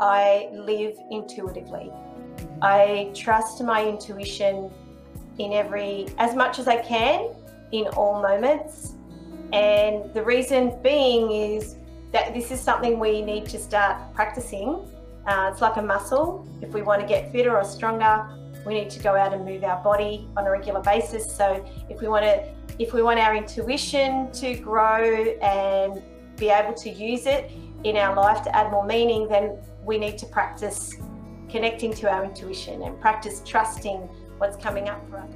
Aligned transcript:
I 0.00 0.48
live 0.52 0.96
intuitively. 1.10 1.90
I 2.62 3.10
trust 3.14 3.62
my 3.62 3.86
intuition 3.86 4.70
in 5.38 5.52
every, 5.52 6.06
as 6.18 6.34
much 6.34 6.58
as 6.58 6.68
I 6.68 6.76
can, 6.76 7.30
in 7.72 7.86
all 7.88 8.22
moments. 8.22 8.94
And 9.52 10.12
the 10.14 10.22
reason 10.22 10.78
being 10.82 11.30
is 11.30 11.76
that 12.12 12.34
this 12.34 12.50
is 12.50 12.60
something 12.60 12.98
we 12.98 13.22
need 13.22 13.46
to 13.46 13.58
start 13.58 14.14
practicing. 14.14 14.86
Uh, 15.26 15.50
it's 15.52 15.60
like 15.60 15.76
a 15.76 15.82
muscle. 15.82 16.46
If 16.62 16.72
we 16.72 16.82
want 16.82 17.00
to 17.00 17.06
get 17.06 17.32
fitter 17.32 17.56
or 17.56 17.64
stronger, 17.64 18.28
we 18.64 18.74
need 18.74 18.90
to 18.90 19.00
go 19.00 19.14
out 19.14 19.32
and 19.32 19.44
move 19.44 19.64
our 19.64 19.82
body 19.82 20.28
on 20.36 20.46
a 20.46 20.50
regular 20.50 20.80
basis. 20.80 21.30
So 21.30 21.64
if 21.88 22.00
we 22.00 22.08
want 22.08 22.24
to, 22.24 22.48
if 22.78 22.92
we 22.92 23.02
want 23.02 23.18
our 23.18 23.34
intuition 23.34 24.30
to 24.32 24.54
grow 24.56 25.02
and 25.42 26.02
be 26.36 26.50
able 26.50 26.74
to 26.74 26.90
use 26.90 27.26
it 27.26 27.50
in 27.84 27.96
our 27.96 28.14
life 28.14 28.42
to 28.44 28.56
add 28.56 28.70
more 28.70 28.84
meaning, 28.84 29.28
then 29.28 29.58
we 29.86 29.98
need 29.98 30.18
to 30.18 30.26
practice 30.26 30.96
connecting 31.48 31.92
to 31.94 32.10
our 32.10 32.24
intuition 32.24 32.82
and 32.82 33.00
practice 33.00 33.40
trusting 33.46 33.98
what's 34.38 34.56
coming 34.56 34.88
up 34.88 35.08
for 35.08 35.18
us. 35.18 35.30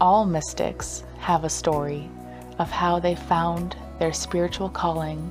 All 0.00 0.26
mystics 0.26 1.04
have 1.20 1.44
a 1.44 1.48
story 1.48 2.10
of 2.58 2.68
how 2.70 2.98
they 2.98 3.14
found 3.14 3.76
their 4.00 4.12
spiritual 4.12 4.68
calling 4.68 5.30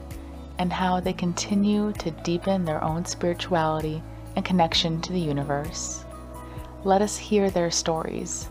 and 0.60 0.72
how 0.72 1.02
they 1.02 1.14
continue 1.14 1.92
to 1.94 2.10
deepen 2.10 2.64
their 2.64 2.82
own 2.82 3.04
spirituality 3.04 4.02
and 4.38 4.46
connection 4.46 5.02
to 5.02 5.12
the 5.12 5.20
universe. 5.20 6.06
Let 6.86 7.02
us 7.02 7.18
hear 7.18 7.50
their 7.50 7.70
stories 7.70 8.50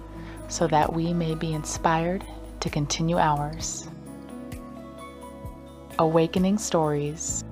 so 0.48 0.66
that 0.66 0.92
we 0.92 1.14
may 1.14 1.34
be 1.34 1.54
inspired 1.54 2.22
to 2.62 2.70
continue 2.70 3.18
ours. 3.18 3.88
Awakening 5.98 6.56
Stories. 6.58 7.44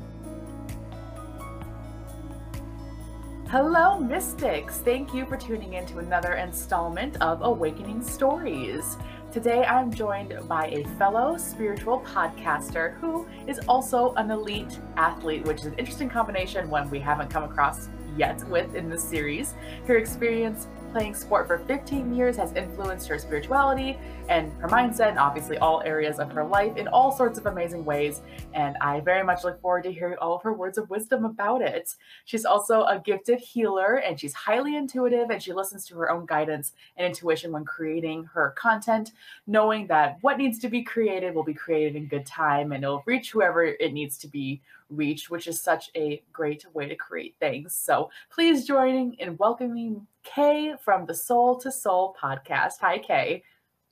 Hello, 3.48 3.98
Mystics! 3.98 4.76
Thank 4.78 5.12
you 5.12 5.26
for 5.26 5.36
tuning 5.36 5.74
in 5.74 5.84
to 5.86 5.98
another 5.98 6.34
installment 6.34 7.20
of 7.20 7.42
Awakening 7.42 8.04
Stories. 8.04 8.96
Today 9.32 9.64
I'm 9.64 9.92
joined 9.92 10.32
by 10.46 10.68
a 10.68 10.84
fellow 10.96 11.36
spiritual 11.36 12.02
podcaster 12.02 12.96
who 13.00 13.26
is 13.48 13.58
also 13.66 14.14
an 14.14 14.30
elite 14.30 14.78
athlete, 14.96 15.44
which 15.44 15.58
is 15.58 15.66
an 15.66 15.74
interesting 15.74 16.08
combination, 16.08 16.70
one 16.70 16.88
we 16.88 17.00
haven't 17.00 17.30
come 17.30 17.42
across 17.42 17.88
yet 18.16 18.48
with 18.48 18.76
in 18.76 18.88
this 18.88 19.02
series. 19.02 19.54
Her 19.86 19.96
experience 19.96 20.68
playing 20.92 21.14
sport 21.14 21.46
for 21.46 21.58
15 21.58 22.14
years 22.14 22.36
has 22.36 22.52
influenced 22.54 23.08
her 23.08 23.18
spirituality 23.18 23.98
and 24.28 24.52
her 24.60 24.68
mindset, 24.68 25.08
and 25.08 25.18
obviously 25.18 25.58
all 25.58 25.82
areas 25.84 26.18
of 26.18 26.30
her 26.32 26.44
life 26.44 26.76
in 26.76 26.88
all 26.88 27.12
sorts 27.12 27.38
of 27.38 27.46
amazing 27.46 27.84
ways. 27.84 28.22
And 28.54 28.76
I 28.80 29.00
very 29.00 29.24
much 29.24 29.44
look 29.44 29.60
forward 29.60 29.84
to 29.84 29.92
hearing 29.92 30.16
all 30.20 30.36
of 30.36 30.42
her 30.42 30.52
words 30.52 30.78
of 30.78 30.88
wisdom 30.90 31.24
about 31.24 31.62
it. 31.62 31.94
She's 32.24 32.44
also 32.44 32.82
a 32.82 33.00
gifted 33.04 33.40
healer, 33.40 33.96
and 33.96 34.18
she's 34.18 34.34
highly 34.34 34.76
intuitive, 34.76 35.30
and 35.30 35.42
she 35.42 35.52
listens 35.52 35.84
to 35.86 35.94
her 35.96 36.10
own 36.10 36.26
guidance 36.26 36.72
and 36.96 37.06
intuition 37.06 37.52
when 37.52 37.64
creating 37.64 38.24
her 38.24 38.50
content, 38.56 39.12
knowing 39.46 39.86
that 39.88 40.18
what 40.20 40.38
needs 40.38 40.58
to 40.60 40.68
be 40.68 40.82
created 40.82 41.34
will 41.34 41.44
be 41.44 41.54
created 41.54 41.96
in 41.96 42.06
good 42.06 42.26
time 42.26 42.72
and 42.72 42.84
it'll 42.84 43.02
reach 43.06 43.30
whoever 43.30 43.64
it 43.64 43.92
needs 43.92 44.18
to 44.18 44.28
be 44.28 44.60
reached, 44.90 45.30
which 45.30 45.46
is 45.46 45.60
such 45.60 45.90
a 45.96 46.22
great 46.32 46.64
way 46.74 46.88
to 46.88 46.96
create 46.96 47.34
things. 47.40 47.74
So 47.74 48.10
please 48.30 48.66
join 48.66 49.14
in 49.18 49.36
welcoming 49.38 50.06
Kaye 50.22 50.74
from 50.82 51.06
the 51.06 51.14
Soul 51.14 51.58
2 51.58 51.70
Soul 51.70 52.14
podcast. 52.20 52.74
Hi, 52.80 52.98
Kaye. 52.98 53.42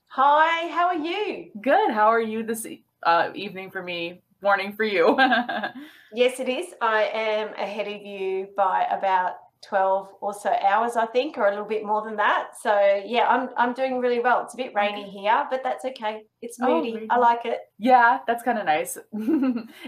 Hi, 0.08 0.68
how 0.68 0.86
are 0.86 0.96
you? 0.96 1.50
Good. 1.60 1.90
How 1.90 2.06
are 2.06 2.20
you 2.20 2.42
this 2.42 2.66
uh, 3.02 3.30
evening 3.34 3.70
for 3.70 3.82
me? 3.82 4.22
Morning 4.42 4.72
for 4.72 4.84
you. 4.84 5.16
yes, 6.14 6.40
it 6.40 6.48
is. 6.48 6.74
I 6.80 7.04
am 7.04 7.48
ahead 7.54 7.88
of 7.88 8.02
you 8.02 8.48
by 8.56 8.86
about 8.90 9.36
12 9.66 10.14
or 10.20 10.32
so 10.32 10.54
hours, 10.66 10.96
I 10.96 11.06
think, 11.06 11.36
or 11.36 11.46
a 11.46 11.50
little 11.50 11.64
bit 11.64 11.84
more 11.84 12.02
than 12.02 12.16
that. 12.16 12.50
So 12.60 13.02
yeah, 13.04 13.26
I'm 13.28 13.50
I'm 13.56 13.74
doing 13.74 13.98
really 13.98 14.20
well. 14.20 14.42
It's 14.44 14.54
a 14.54 14.56
bit 14.56 14.72
rainy 14.74 15.02
okay. 15.02 15.10
here, 15.10 15.46
but 15.50 15.62
that's 15.62 15.84
okay. 15.84 16.22
It's 16.40 16.58
oh, 16.60 16.82
moody. 16.82 17.06
Oh, 17.10 17.14
I 17.14 17.18
like 17.18 17.44
it. 17.44 17.60
Yeah, 17.78 18.20
that's 18.26 18.42
kind 18.42 18.58
of 18.58 18.66
nice. 18.66 18.98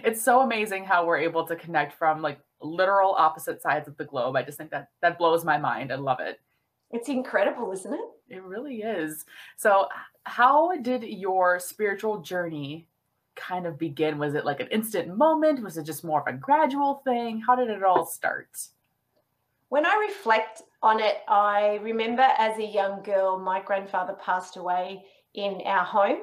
it's 0.04 0.22
so 0.22 0.40
amazing 0.40 0.84
how 0.84 1.06
we're 1.06 1.18
able 1.18 1.46
to 1.46 1.56
connect 1.56 1.92
from 1.92 2.20
like 2.22 2.40
literal 2.60 3.14
opposite 3.14 3.62
sides 3.62 3.88
of 3.88 3.96
the 3.96 4.04
globe. 4.04 4.36
I 4.36 4.42
just 4.42 4.58
think 4.58 4.70
that 4.70 4.88
that 5.02 5.18
blows 5.18 5.44
my 5.44 5.58
mind. 5.58 5.92
I 5.92 5.96
love 5.96 6.20
it. 6.20 6.40
It's 6.90 7.08
incredible, 7.08 7.70
isn't 7.72 7.94
it? 7.94 8.00
It 8.28 8.42
really 8.42 8.82
is. 8.82 9.24
So, 9.56 9.86
how 10.24 10.76
did 10.76 11.04
your 11.04 11.60
spiritual 11.60 12.20
journey 12.20 12.88
kind 13.36 13.66
of 13.66 13.78
begin? 13.78 14.18
Was 14.18 14.34
it 14.34 14.44
like 14.44 14.60
an 14.60 14.68
instant 14.68 15.16
moment? 15.16 15.62
Was 15.62 15.78
it 15.78 15.84
just 15.84 16.04
more 16.04 16.20
of 16.20 16.26
a 16.26 16.36
gradual 16.36 17.02
thing? 17.04 17.40
How 17.40 17.54
did 17.54 17.70
it 17.70 17.84
all 17.84 18.06
start? 18.06 18.48
When 19.70 19.86
I 19.86 20.04
reflect 20.08 20.62
on 20.82 20.98
it, 20.98 21.18
I 21.28 21.78
remember 21.80 22.26
as 22.38 22.58
a 22.58 22.66
young 22.66 23.04
girl, 23.04 23.38
my 23.38 23.62
grandfather 23.62 24.14
passed 24.14 24.56
away 24.56 25.04
in 25.34 25.62
our 25.64 25.84
home. 25.84 26.18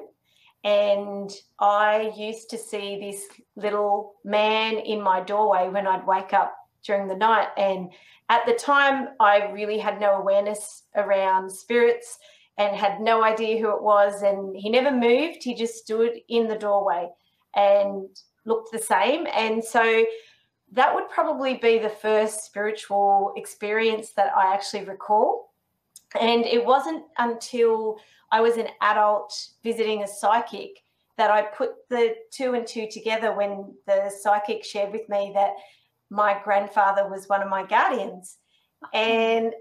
And 0.64 1.30
I 1.58 2.12
used 2.14 2.50
to 2.50 2.58
see 2.58 3.00
this 3.00 3.24
little 3.56 4.16
man 4.22 4.74
in 4.74 5.00
my 5.00 5.22
doorway 5.22 5.70
when 5.70 5.86
I'd 5.86 6.06
wake 6.06 6.34
up 6.34 6.54
during 6.84 7.08
the 7.08 7.16
night. 7.16 7.48
And 7.56 7.90
at 8.28 8.44
the 8.44 8.52
time, 8.52 9.08
I 9.18 9.50
really 9.50 9.78
had 9.78 9.98
no 9.98 10.16
awareness 10.16 10.82
around 10.94 11.50
spirits 11.50 12.18
and 12.58 12.76
had 12.76 13.00
no 13.00 13.24
idea 13.24 13.58
who 13.58 13.74
it 13.74 13.82
was. 13.82 14.20
And 14.20 14.54
he 14.54 14.68
never 14.68 14.94
moved, 14.94 15.42
he 15.42 15.54
just 15.54 15.76
stood 15.76 16.18
in 16.28 16.48
the 16.48 16.58
doorway 16.58 17.08
and 17.56 18.10
looked 18.44 18.72
the 18.72 18.78
same. 18.78 19.26
And 19.34 19.64
so 19.64 20.04
that 20.72 20.94
would 20.94 21.08
probably 21.08 21.54
be 21.56 21.78
the 21.78 21.88
first 21.88 22.44
spiritual 22.44 23.32
experience 23.36 24.12
that 24.12 24.32
I 24.36 24.52
actually 24.52 24.84
recall. 24.84 25.54
And 26.20 26.44
it 26.44 26.64
wasn't 26.64 27.04
until 27.18 27.98
I 28.30 28.40
was 28.40 28.56
an 28.56 28.68
adult 28.80 29.34
visiting 29.62 30.02
a 30.02 30.08
psychic 30.08 30.82
that 31.16 31.30
I 31.30 31.42
put 31.42 31.70
the 31.88 32.14
two 32.30 32.54
and 32.54 32.66
two 32.66 32.86
together 32.90 33.32
when 33.32 33.74
the 33.86 34.10
psychic 34.10 34.64
shared 34.64 34.92
with 34.92 35.08
me 35.08 35.32
that 35.34 35.52
my 36.10 36.40
grandfather 36.44 37.08
was 37.08 37.28
one 37.28 37.42
of 37.42 37.48
my 37.48 37.64
guardians. 37.64 38.38
And 38.94 39.52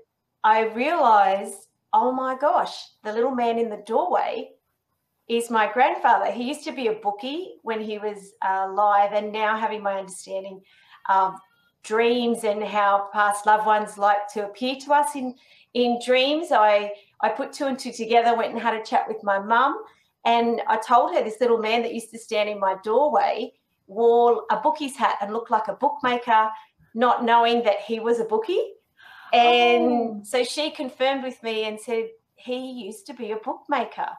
I 0.43 0.65
realized, 0.67 1.67
oh 1.93 2.11
my 2.11 2.37
gosh, 2.37 2.75
the 3.03 3.11
little 3.11 3.31
man 3.31 3.57
in 3.57 3.69
the 3.69 3.83
doorway 3.85 4.51
is 5.27 5.49
my 5.49 5.71
grandfather. 5.71 6.31
He 6.31 6.43
used 6.43 6.63
to 6.65 6.71
be 6.71 6.87
a 6.87 6.93
bookie 6.93 7.55
when 7.63 7.81
he 7.81 7.97
was 7.97 8.33
uh, 8.45 8.67
alive, 8.69 9.11
and 9.13 9.31
now 9.33 9.57
having 9.57 9.83
my 9.83 9.99
understanding 9.99 10.61
of 11.09 11.35
dreams 11.83 12.43
and 12.43 12.63
how 12.63 13.09
past 13.13 13.45
loved 13.45 13.65
ones 13.65 13.97
like 13.97 14.27
to 14.33 14.45
appear 14.45 14.75
to 14.75 14.93
us 14.93 15.15
in 15.15 15.35
in 15.73 15.99
dreams. 16.05 16.47
I 16.51 16.91
I 17.21 17.29
put 17.29 17.53
two 17.53 17.65
and 17.65 17.79
two 17.79 17.91
together, 17.91 18.35
went 18.35 18.53
and 18.53 18.61
had 18.61 18.75
a 18.75 18.83
chat 18.83 19.07
with 19.07 19.23
my 19.23 19.39
mum, 19.39 19.77
and 20.25 20.61
I 20.67 20.77
told 20.77 21.13
her 21.13 21.23
this 21.23 21.39
little 21.39 21.57
man 21.57 21.81
that 21.83 21.93
used 21.93 22.11
to 22.11 22.19
stand 22.19 22.49
in 22.49 22.59
my 22.59 22.75
doorway 22.83 23.53
wore 23.87 24.43
a 24.51 24.57
bookie's 24.57 24.97
hat 24.97 25.17
and 25.21 25.31
looked 25.31 25.49
like 25.49 25.69
a 25.69 25.73
bookmaker, 25.73 26.49
not 26.93 27.23
knowing 27.23 27.63
that 27.63 27.79
he 27.81 27.99
was 27.99 28.19
a 28.19 28.25
bookie. 28.25 28.73
And 29.33 29.85
oh. 29.85 30.21
so 30.23 30.43
she 30.43 30.71
confirmed 30.71 31.23
with 31.23 31.41
me 31.43 31.63
and 31.63 31.79
said 31.79 32.09
he 32.35 32.71
used 32.85 33.05
to 33.07 33.13
be 33.13 33.31
a 33.31 33.37
bookmaker. 33.37 34.09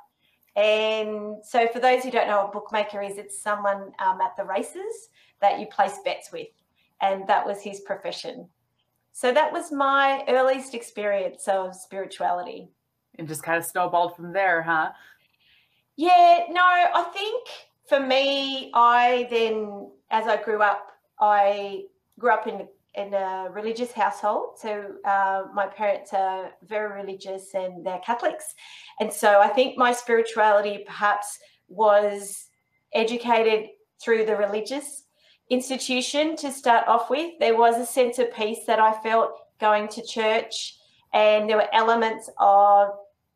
And 0.56 1.36
so, 1.44 1.68
for 1.68 1.78
those 1.78 2.02
who 2.02 2.10
don't 2.10 2.26
know 2.26 2.42
what 2.42 2.52
bookmaker 2.52 3.00
is, 3.00 3.16
it's 3.16 3.40
someone 3.40 3.92
um, 4.04 4.20
at 4.20 4.36
the 4.36 4.44
races 4.44 5.08
that 5.40 5.60
you 5.60 5.66
place 5.66 5.98
bets 6.04 6.32
with 6.32 6.48
and 7.00 7.26
that 7.28 7.46
was 7.46 7.62
his 7.62 7.80
profession. 7.80 8.48
So 9.12 9.32
that 9.32 9.52
was 9.52 9.72
my 9.72 10.24
earliest 10.28 10.74
experience 10.74 11.48
of 11.48 11.74
spirituality. 11.74 12.68
And 13.18 13.26
just 13.26 13.42
kind 13.42 13.58
of 13.58 13.64
snowballed 13.64 14.14
from 14.14 14.32
there, 14.32 14.62
huh? 14.62 14.92
Yeah, 15.96 16.44
no, 16.50 16.62
I 16.62 17.10
think 17.12 17.48
for 17.88 17.98
me, 17.98 18.70
I 18.74 19.26
then, 19.30 19.90
as 20.10 20.26
I 20.26 20.40
grew 20.40 20.62
up, 20.62 20.92
I 21.20 21.84
grew 22.18 22.30
up 22.30 22.46
in 22.46 22.68
in 22.94 23.14
a 23.14 23.48
religious 23.52 23.92
household. 23.92 24.58
So 24.58 24.94
uh, 25.04 25.44
my 25.54 25.66
parents 25.66 26.12
are 26.12 26.52
very 26.66 27.00
religious 27.00 27.54
and 27.54 27.84
they're 27.84 28.00
Catholics, 28.00 28.54
and 29.00 29.12
so 29.12 29.40
I 29.40 29.48
think 29.48 29.76
my 29.76 29.92
spirituality 29.92 30.84
perhaps 30.86 31.38
was 31.68 32.46
educated 32.94 33.70
through 34.00 34.24
the 34.26 34.36
religious 34.36 35.04
institution 35.50 36.36
to 36.36 36.52
start 36.52 36.86
off 36.88 37.10
with. 37.10 37.32
There 37.40 37.56
was 37.56 37.76
a 37.76 37.86
sense 37.86 38.18
of 38.18 38.34
peace 38.34 38.60
that 38.66 38.78
I 38.78 38.92
felt 39.02 39.32
going 39.60 39.88
to 39.88 40.02
church, 40.02 40.76
and 41.12 41.48
there 41.48 41.56
were 41.56 41.74
elements 41.74 42.30
of 42.38 42.90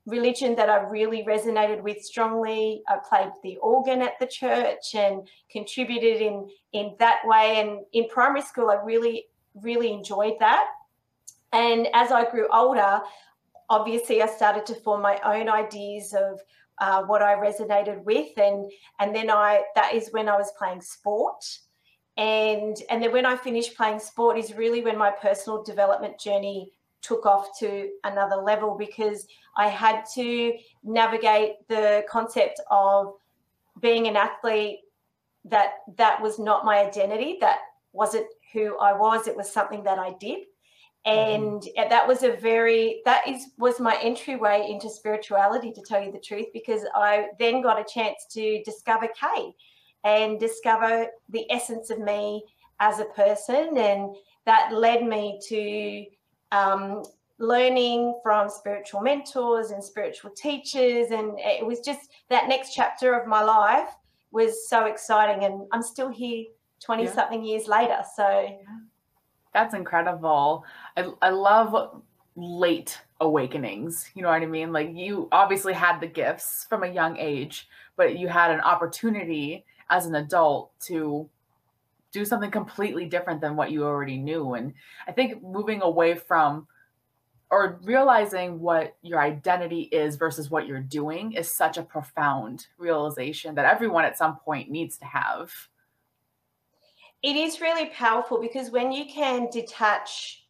religion 0.07 0.57
that 0.57 0.69
I 0.69 0.83
really 0.83 1.23
resonated 1.25 1.81
with 1.83 2.03
strongly. 2.03 2.83
I 2.89 2.97
played 3.09 3.33
the 3.43 3.57
organ 3.59 4.03
at 4.03 4.19
the 4.19 4.27
church 4.27 4.95
and 4.95 5.29
contributed 5.51 6.21
in 6.21 6.49
in 6.73 6.95
that 6.99 7.21
way. 7.25 7.61
And 7.61 7.81
in 7.93 8.09
primary 8.09 8.43
school, 8.43 8.71
I 8.71 8.77
really 8.85 9.27
really 9.55 9.93
enjoyed 9.93 10.35
that. 10.41 10.67
And 11.53 11.89
as 11.93 12.11
I 12.11 12.29
grew 12.31 12.49
older, 12.53 13.01
obviously, 13.69 14.23
I 14.23 14.27
started 14.27 14.67
to 14.67 14.75
form 14.75 15.03
my 15.03 15.19
own 15.25 15.49
ideas 15.49 16.15
of 16.15 16.41
uh, 16.79 17.03
what 17.03 17.23
I 17.23 17.35
resonated 17.35 18.03
with, 18.05 18.37
and 18.39 18.71
and 18.99 19.15
then 19.15 19.31
I 19.31 19.63
that 19.77 19.95
is 19.95 20.09
when 20.11 20.29
I 20.29 20.37
was 20.37 20.53
playing 20.59 20.81
sport, 20.81 21.45
and 22.17 22.77
and 22.91 23.03
then 23.03 23.13
when 23.13 23.25
I 23.25 23.37
finished 23.37 23.77
playing 23.77 24.01
sport 24.01 24.37
is 24.37 24.55
really 24.55 24.83
when 24.83 24.99
my 24.99 25.11
personal 25.11 25.63
development 25.63 26.19
journey 26.19 26.73
took 27.01 27.27
off 27.27 27.59
to 27.59 27.91
another 28.05 28.37
level 28.37 28.77
because 28.77 29.27
I 29.57 29.69
had 29.69 30.05
to 30.15 30.53
navigate 30.85 31.67
the 31.69 32.05
concept 32.09 32.61
of 32.71 33.15
being 33.81 34.07
an 34.09 34.17
athlete 34.17 34.81
that 35.45 35.73
that 35.97 36.21
was 36.21 36.39
not 36.39 36.65
my 36.65 36.79
identity 36.79 37.39
that 37.41 37.59
wasn't 37.93 38.27
who 38.53 38.77
I 38.79 38.93
was 38.93 39.27
it 39.27 39.37
was 39.37 39.51
something 39.51 39.83
that 39.85 39.99
I 39.99 40.13
did 40.21 40.41
mm-hmm. 41.07 41.19
and 41.19 41.63
mm-hmm. 41.63 41.89
that 41.89 42.07
was 42.07 42.23
a 42.23 42.37
very 42.37 43.01
that 43.07 43.27
is 43.27 43.47
was 43.59 43.81
my 43.81 43.97
entryway 44.03 44.67
into 44.69 44.91
spirituality 44.91 45.73
to 45.73 45.81
tell 45.81 46.03
you 46.03 46.13
the 46.13 46.21
truth 46.21 46.47
because 46.53 46.83
I 46.95 47.29
then 47.39 47.63
got 47.63 47.81
a 47.81 47.85
chance 47.85 48.27
to 48.33 48.63
discover 48.65 49.09
Kaye 49.09 49.55
and 50.05 50.39
discover 50.41 51.07
the 51.29 51.51
essence 51.51 51.91
of 51.91 51.99
me 51.99 52.45
as 52.81 52.99
a 52.99 53.05
person 53.07 53.77
and 53.77 54.17
that 54.45 54.73
led 54.73 55.05
me 55.05 55.39
to 55.49 56.05
um, 56.51 57.03
learning 57.39 58.19
from 58.23 58.49
spiritual 58.49 59.01
mentors 59.01 59.71
and 59.71 59.83
spiritual 59.83 60.31
teachers. 60.31 61.11
And 61.11 61.39
it 61.39 61.65
was 61.65 61.81
just 61.81 62.11
that 62.29 62.49
next 62.49 62.75
chapter 62.75 63.15
of 63.15 63.27
my 63.27 63.43
life 63.43 63.89
was 64.31 64.69
so 64.69 64.87
exciting. 64.87 65.45
And 65.45 65.67
I'm 65.73 65.83
still 65.83 66.09
here 66.09 66.45
20 66.81 67.05
yeah. 67.05 67.13
something 67.13 67.45
years 67.45 67.69
later. 67.69 67.99
So 68.17 68.59
that's 69.53 69.75
incredible. 69.75 70.65
I, 70.97 71.11
I 71.21 71.31
love 71.31 72.03
late 72.35 73.01
awakenings. 73.21 74.11
You 74.15 74.23
know 74.23 74.29
what 74.29 74.43
I 74.43 74.47
mean? 74.47 74.73
Like 74.73 74.91
you 74.93 75.29
obviously 75.33 75.73
had 75.73 76.01
the 76.01 76.07
gifts 76.07 76.67
from 76.69 76.83
a 76.83 76.89
young 76.89 77.17
age, 77.17 77.69
but 77.97 78.19
you 78.19 78.29
had 78.29 78.51
an 78.51 78.61
opportunity 78.61 79.65
as 79.93 80.07
an 80.07 80.15
adult 80.15 80.73
to 80.81 81.29
do 82.13 82.25
something 82.25 82.51
completely 82.51 83.05
different 83.05 83.41
than 83.41 83.57
what 83.57 83.71
you 83.71 83.85
already 83.85 84.17
knew. 84.17 84.55
And 84.55 84.73
I 85.07 85.13
think 85.13 85.43
moving 85.43 85.83
away 85.83 86.15
from 86.15 86.67
or 87.51 87.79
realizing 87.83 88.61
what 88.61 88.97
your 89.03 89.21
identity 89.21 89.83
is 89.83 90.17
versus 90.17 90.51
what 90.51 90.67
you're 90.67 90.81
doing 90.81 91.33
is 91.33 91.55
such 91.55 91.77
a 91.77 91.83
profound 91.83 92.67
realization 92.79 93.55
that 93.55 93.67
everyone 93.67 94.07
at 94.07 94.17
some 94.17 94.37
point 94.37 94.71
needs 94.71 94.97
to 94.97 95.05
have. 95.05 95.53
It 97.23 97.37
is 97.37 97.61
really 97.61 97.91
powerful 97.91 98.41
because 98.41 98.71
when 98.71 98.91
you 98.91 99.05
can 99.05 99.51
detach 99.51 100.47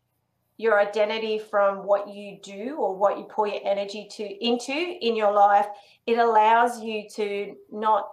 your 0.58 0.80
identity 0.80 1.40
from 1.40 1.84
what 1.84 2.08
you 2.08 2.38
do 2.40 2.76
or 2.76 2.94
what 2.94 3.18
you 3.18 3.24
pour 3.24 3.48
your 3.48 3.60
energy 3.64 4.08
to 4.12 4.46
into 4.46 4.72
in 4.72 5.16
your 5.16 5.32
life, 5.32 5.66
it 6.06 6.18
allows 6.18 6.80
you 6.80 7.08
to 7.16 7.56
not 7.72 8.10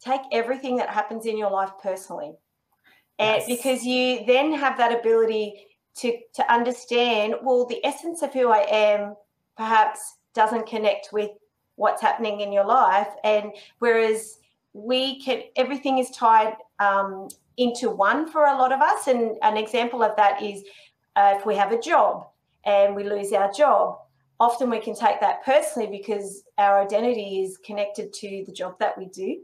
take 0.00 0.20
everything 0.32 0.76
that 0.76 0.90
happens 0.90 1.26
in 1.26 1.36
your 1.36 1.50
life 1.50 1.72
personally. 1.82 2.32
Yes. 3.18 3.44
And 3.48 3.56
because 3.56 3.84
you 3.84 4.24
then 4.26 4.52
have 4.52 4.78
that 4.78 4.98
ability 4.98 5.68
to 5.98 6.16
to 6.32 6.52
understand 6.52 7.34
well 7.42 7.66
the 7.66 7.84
essence 7.84 8.22
of 8.22 8.32
who 8.32 8.50
i 8.50 8.64
am 8.70 9.14
perhaps 9.56 10.16
doesn't 10.34 10.66
connect 10.66 11.08
with 11.12 11.30
what's 11.74 12.00
happening 12.00 12.40
in 12.40 12.52
your 12.52 12.64
life 12.64 13.08
and 13.24 13.52
whereas 13.80 14.38
we 14.72 15.20
can 15.20 15.42
everything 15.56 15.98
is 15.98 16.10
tied 16.10 16.54
um, 16.78 17.28
into 17.56 17.90
one 17.90 18.30
for 18.30 18.46
a 18.46 18.56
lot 18.56 18.72
of 18.72 18.80
us 18.80 19.08
and 19.08 19.36
an 19.42 19.56
example 19.56 20.02
of 20.02 20.14
that 20.16 20.40
is 20.42 20.62
uh, 21.16 21.34
if 21.36 21.44
we 21.44 21.56
have 21.56 21.72
a 21.72 21.80
job 21.80 22.28
and 22.64 22.94
we 22.94 23.02
lose 23.02 23.32
our 23.32 23.52
job 23.52 23.98
often 24.40 24.70
we 24.70 24.78
can 24.78 24.94
take 24.94 25.20
that 25.20 25.44
personally 25.44 25.88
because 25.90 26.44
our 26.58 26.80
identity 26.80 27.40
is 27.42 27.56
connected 27.58 28.12
to 28.12 28.44
the 28.46 28.52
job 28.52 28.78
that 28.78 28.96
we 28.96 29.06
do 29.06 29.40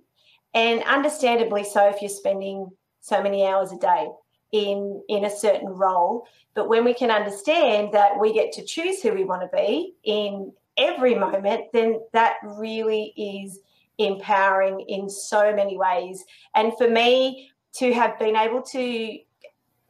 and 0.54 0.82
understandably 0.84 1.64
so 1.64 1.88
if 1.88 2.00
you're 2.00 2.08
spending 2.08 2.70
so 3.00 3.22
many 3.22 3.46
hours 3.46 3.72
a 3.72 3.76
day 3.76 4.08
in 4.52 5.02
in 5.08 5.24
a 5.24 5.30
certain 5.30 5.68
role. 5.68 6.26
But 6.54 6.68
when 6.68 6.84
we 6.84 6.94
can 6.94 7.10
understand 7.10 7.92
that 7.92 8.18
we 8.20 8.32
get 8.32 8.52
to 8.52 8.64
choose 8.64 9.02
who 9.02 9.12
we 9.12 9.24
want 9.24 9.42
to 9.42 9.56
be 9.56 9.94
in 10.04 10.52
every 10.76 11.14
moment 11.14 11.66
then 11.72 12.00
that 12.12 12.34
really 12.42 13.12
is 13.16 13.60
empowering 13.98 14.80
in 14.88 15.08
so 15.08 15.54
many 15.54 15.76
ways. 15.76 16.24
And 16.54 16.72
for 16.76 16.88
me 16.88 17.50
to 17.74 17.92
have 17.92 18.18
been 18.18 18.36
able 18.36 18.62
to 18.62 19.18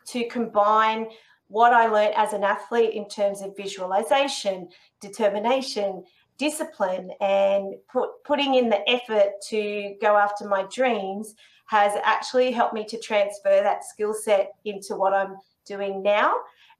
to 0.07 0.29
combine 0.29 1.07
what 1.49 1.73
I 1.73 1.87
learned 1.87 2.15
as 2.17 2.33
an 2.33 2.43
athlete 2.43 2.95
in 2.95 3.09
terms 3.09 3.43
of 3.43 3.57
visualization, 3.57 4.69
determination, 5.01 6.05
discipline, 6.39 7.11
and 7.21 7.75
put, 7.91 8.11
putting 8.25 8.55
in 8.55 8.69
the 8.69 8.89
effort 8.89 9.33
to 9.49 9.95
go 10.01 10.17
after 10.17 10.47
my 10.47 10.65
dreams 10.73 11.35
has 11.67 11.93
actually 12.05 12.53
helped 12.53 12.75
me 12.75 12.85
to 12.85 12.99
transfer 12.99 13.61
that 13.63 13.85
skill 13.85 14.13
set 14.13 14.53
into 14.65 14.97
what 14.97 15.15
I'm 15.15 15.37
doing 15.65 16.03
now, 16.03 16.35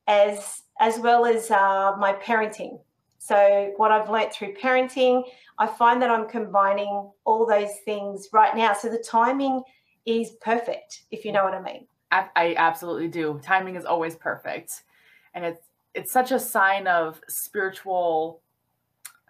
as 0.07 0.63
as 0.81 0.99
well 0.99 1.25
as 1.25 1.51
uh, 1.51 1.97
my 1.99 2.13
parenting. 2.15 2.81
So 3.19 3.73
what 3.77 3.91
I've 3.91 4.11
learnt 4.11 4.33
through 4.35 4.55
parenting, 4.55 5.23
I 5.59 5.67
find 5.67 6.03
that 6.03 6.11
I'm 6.11 6.29
combining 6.29 7.11
all 7.25 7.47
those 7.47 7.71
things 7.85 8.29
right 8.33 8.55
now. 8.55 8.75
So 8.75 8.91
the 8.91 8.99
timing 8.99 9.63
is 10.05 10.33
perfect, 10.43 11.05
if 11.11 11.25
you 11.25 11.33
know 11.33 11.45
what 11.45 11.55
I 11.55 11.63
mean. 11.63 11.87
I, 12.11 12.29
I 12.37 12.55
absolutely 12.59 13.09
do. 13.09 13.41
Timing 13.43 13.77
is 13.77 13.87
always 13.87 14.15
perfect, 14.15 14.83
and 15.33 15.45
it's 15.45 15.63
it's 15.95 16.13
such 16.13 16.33
a 16.33 16.39
sign 16.39 16.87
of 16.87 17.21
spiritual. 17.29 18.43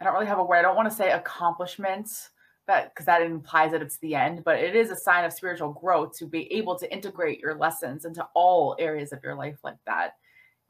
I 0.00 0.04
don't 0.04 0.14
really 0.14 0.26
have 0.26 0.38
a 0.38 0.44
word. 0.44 0.58
I 0.58 0.62
don't 0.62 0.76
want 0.76 0.90
to 0.90 0.94
say 0.94 1.12
accomplishment 1.12 2.10
that 2.66 2.94
because 2.94 3.06
that 3.06 3.22
implies 3.22 3.72
that 3.72 3.82
it's 3.82 3.98
the 3.98 4.14
end, 4.14 4.42
but 4.44 4.58
it 4.58 4.74
is 4.74 4.90
a 4.90 4.96
sign 4.96 5.24
of 5.24 5.32
spiritual 5.32 5.72
growth 5.72 6.16
to 6.18 6.26
be 6.26 6.52
able 6.52 6.78
to 6.78 6.92
integrate 6.92 7.40
your 7.40 7.54
lessons 7.54 8.04
into 8.04 8.26
all 8.34 8.74
areas 8.78 9.12
of 9.12 9.22
your 9.22 9.34
life 9.34 9.58
like 9.62 9.76
that. 9.86 10.16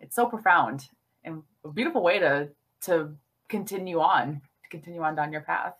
It's 0.00 0.16
so 0.16 0.26
profound 0.26 0.88
and 1.24 1.42
a 1.64 1.68
beautiful 1.68 2.02
way 2.02 2.18
to 2.18 2.48
to 2.82 3.14
continue 3.48 4.00
on, 4.00 4.42
to 4.62 4.68
continue 4.68 5.02
on 5.02 5.14
down 5.14 5.32
your 5.32 5.40
path. 5.40 5.74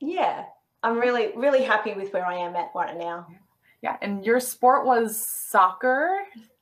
Yeah. 0.00 0.44
I'm 0.82 0.98
really, 0.98 1.32
really 1.34 1.62
happy 1.62 1.94
with 1.94 2.12
where 2.12 2.26
I 2.26 2.36
am 2.36 2.54
at 2.56 2.70
right 2.74 2.96
now. 2.96 3.26
Yeah. 3.82 3.96
And 4.00 4.24
your 4.24 4.40
sport 4.40 4.86
was 4.86 5.18
soccer? 5.18 6.16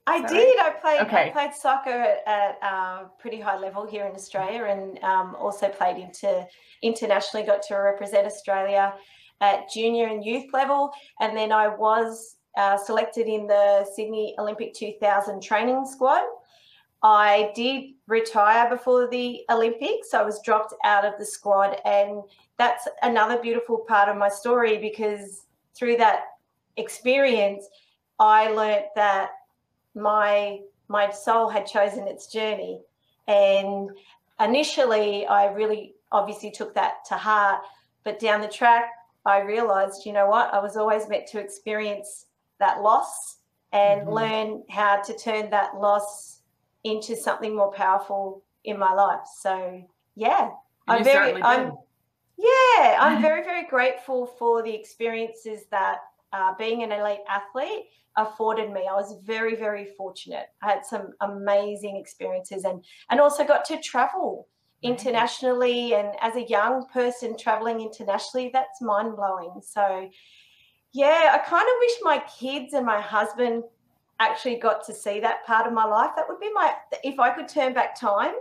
I 0.06 0.20
did. 0.26 0.58
I 0.58 0.70
played. 0.70 1.00
Okay. 1.02 1.28
I 1.28 1.30
played 1.30 1.54
soccer 1.54 1.90
at, 1.90 2.22
at 2.26 2.58
uh, 2.62 3.04
pretty 3.18 3.40
high 3.40 3.58
level 3.58 3.86
here 3.86 4.04
in 4.04 4.14
Australia, 4.14 4.64
and 4.64 5.02
um, 5.02 5.34
also 5.38 5.68
played 5.68 5.96
into 5.96 6.46
internationally. 6.82 7.46
Got 7.46 7.62
to 7.68 7.76
represent 7.76 8.26
Australia 8.26 8.94
at 9.40 9.70
junior 9.72 10.08
and 10.08 10.24
youth 10.24 10.52
level, 10.52 10.90
and 11.20 11.36
then 11.36 11.52
I 11.52 11.68
was 11.68 12.36
uh, 12.56 12.76
selected 12.76 13.26
in 13.26 13.46
the 13.46 13.86
Sydney 13.94 14.34
Olympic 14.38 14.74
2000 14.74 15.42
training 15.42 15.86
squad. 15.86 16.22
I 17.02 17.52
did 17.54 17.92
retire 18.06 18.68
before 18.68 19.08
the 19.08 19.40
Olympics. 19.50 20.14
I 20.14 20.22
was 20.22 20.40
dropped 20.42 20.74
out 20.84 21.04
of 21.04 21.14
the 21.18 21.24
squad, 21.26 21.76
and 21.84 22.22
that's 22.58 22.86
another 23.02 23.38
beautiful 23.40 23.78
part 23.88 24.08
of 24.08 24.16
my 24.16 24.28
story 24.28 24.78
because 24.78 25.46
through 25.74 25.96
that 25.96 26.24
experience, 26.76 27.66
I 28.18 28.50
learnt 28.50 28.86
that 28.96 29.30
my 29.94 30.60
my 30.88 31.10
soul 31.10 31.48
had 31.48 31.66
chosen 31.66 32.06
its 32.06 32.26
journey. 32.26 32.80
And 33.26 33.90
initially 34.40 35.24
i 35.26 35.46
really 35.46 35.94
obviously 36.10 36.50
took 36.50 36.74
that 36.74 37.04
to 37.08 37.14
heart 37.14 37.62
but 38.02 38.18
down 38.18 38.40
the 38.40 38.48
track 38.48 38.90
i 39.24 39.40
realized 39.40 40.04
you 40.04 40.12
know 40.12 40.26
what? 40.28 40.52
I 40.52 40.58
was 40.58 40.76
always 40.76 41.08
meant 41.08 41.28
to 41.28 41.38
experience 41.38 42.26
that 42.58 42.82
loss 42.82 43.38
and 43.72 44.02
mm-hmm. 44.02 44.10
learn 44.10 44.64
how 44.68 45.00
to 45.02 45.16
turn 45.16 45.50
that 45.50 45.76
loss 45.76 46.40
into 46.82 47.16
something 47.16 47.56
more 47.56 47.72
powerful 47.72 48.42
in 48.64 48.78
my 48.78 48.92
life. 48.92 49.26
So 49.40 49.84
yeah 50.16 50.50
i'm 50.86 51.02
very 51.02 51.42
i'm 51.42 51.72
yeah 52.36 52.96
i'm 53.00 53.20
very 53.28 53.42
very 53.42 53.66
grateful 53.66 54.26
for 54.26 54.62
the 54.62 54.72
experiences 54.74 55.64
that 55.70 55.98
uh, 56.34 56.52
being 56.58 56.82
an 56.82 56.92
elite 56.92 57.20
athlete 57.28 57.84
afforded 58.16 58.72
me. 58.72 58.82
I 58.90 58.94
was 58.94 59.16
very, 59.24 59.54
very 59.56 59.86
fortunate. 59.96 60.46
I 60.62 60.70
had 60.70 60.84
some 60.84 61.12
amazing 61.20 61.96
experiences 61.96 62.64
and 62.64 62.84
and 63.10 63.20
also 63.20 63.44
got 63.44 63.64
to 63.66 63.80
travel 63.80 64.48
internationally. 64.82 65.94
And 65.94 66.08
as 66.20 66.36
a 66.36 66.42
young 66.42 66.86
person 66.92 67.36
traveling 67.36 67.80
internationally, 67.80 68.50
that's 68.52 68.82
mind 68.82 69.16
blowing. 69.16 69.60
So, 69.62 70.10
yeah, 70.92 71.36
I 71.36 71.38
kind 71.38 71.66
of 71.66 71.74
wish 71.80 71.92
my 72.02 72.22
kids 72.38 72.74
and 72.74 72.84
my 72.84 73.00
husband 73.00 73.64
actually 74.20 74.56
got 74.56 74.84
to 74.86 74.94
see 74.94 75.20
that 75.20 75.44
part 75.46 75.66
of 75.66 75.72
my 75.72 75.84
life. 75.84 76.10
That 76.16 76.26
would 76.28 76.40
be 76.40 76.52
my 76.52 76.74
if 77.02 77.18
I 77.18 77.30
could 77.30 77.48
turn 77.48 77.74
back 77.74 77.98
time, 77.98 78.34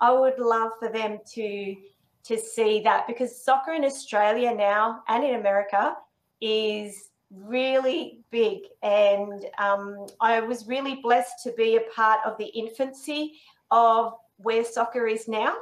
I 0.00 0.12
would 0.12 0.38
love 0.38 0.72
for 0.78 0.88
them 0.88 1.18
to 1.34 1.76
to 2.22 2.38
see 2.38 2.80
that 2.82 3.06
because 3.06 3.44
soccer 3.44 3.72
in 3.72 3.84
Australia 3.84 4.54
now 4.54 5.02
and 5.08 5.24
in 5.24 5.36
America 5.36 5.94
is 6.40 7.09
really 7.30 8.20
big. 8.30 8.62
And 8.82 9.46
um, 9.58 10.06
I 10.20 10.40
was 10.40 10.66
really 10.66 10.96
blessed 10.96 11.42
to 11.44 11.52
be 11.52 11.76
a 11.76 11.82
part 11.94 12.20
of 12.24 12.36
the 12.38 12.46
infancy 12.46 13.40
of 13.70 14.14
where 14.38 14.64
soccer 14.64 15.06
is 15.06 15.28
now. 15.28 15.54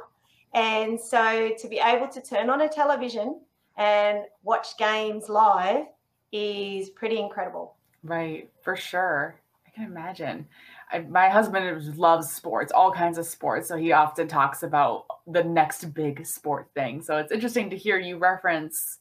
And 0.53 0.99
so 0.99 1.51
to 1.57 1.67
be 1.67 1.79
able 1.79 2.07
to 2.07 2.21
turn 2.21 2.49
on 2.49 2.61
a 2.61 2.69
television 2.69 3.41
and 3.77 4.23
watch 4.43 4.77
games 4.77 5.29
live 5.29 5.85
is 6.31 6.89
pretty 6.89 7.19
incredible. 7.19 7.75
Right, 8.03 8.49
for 8.61 8.75
sure. 8.75 9.35
I 9.67 9.69
can 9.69 9.83
imagine. 9.83 10.47
I, 10.91 10.99
my 10.99 11.29
husband 11.29 11.97
loves 11.97 12.31
sports, 12.31 12.71
all 12.71 12.91
kinds 12.91 13.19
of 13.19 13.27
sports. 13.27 13.67
So 13.67 13.77
he 13.77 13.91
often 13.91 14.27
talks 14.27 14.63
about 14.63 15.05
the 15.27 15.43
next 15.43 15.93
big 15.93 16.25
sport 16.25 16.69
thing. 16.73 17.03
So 17.03 17.17
it's 17.17 17.31
interesting 17.31 17.69
to 17.69 17.77
hear 17.77 17.99
you 17.99 18.17
reference 18.17 18.97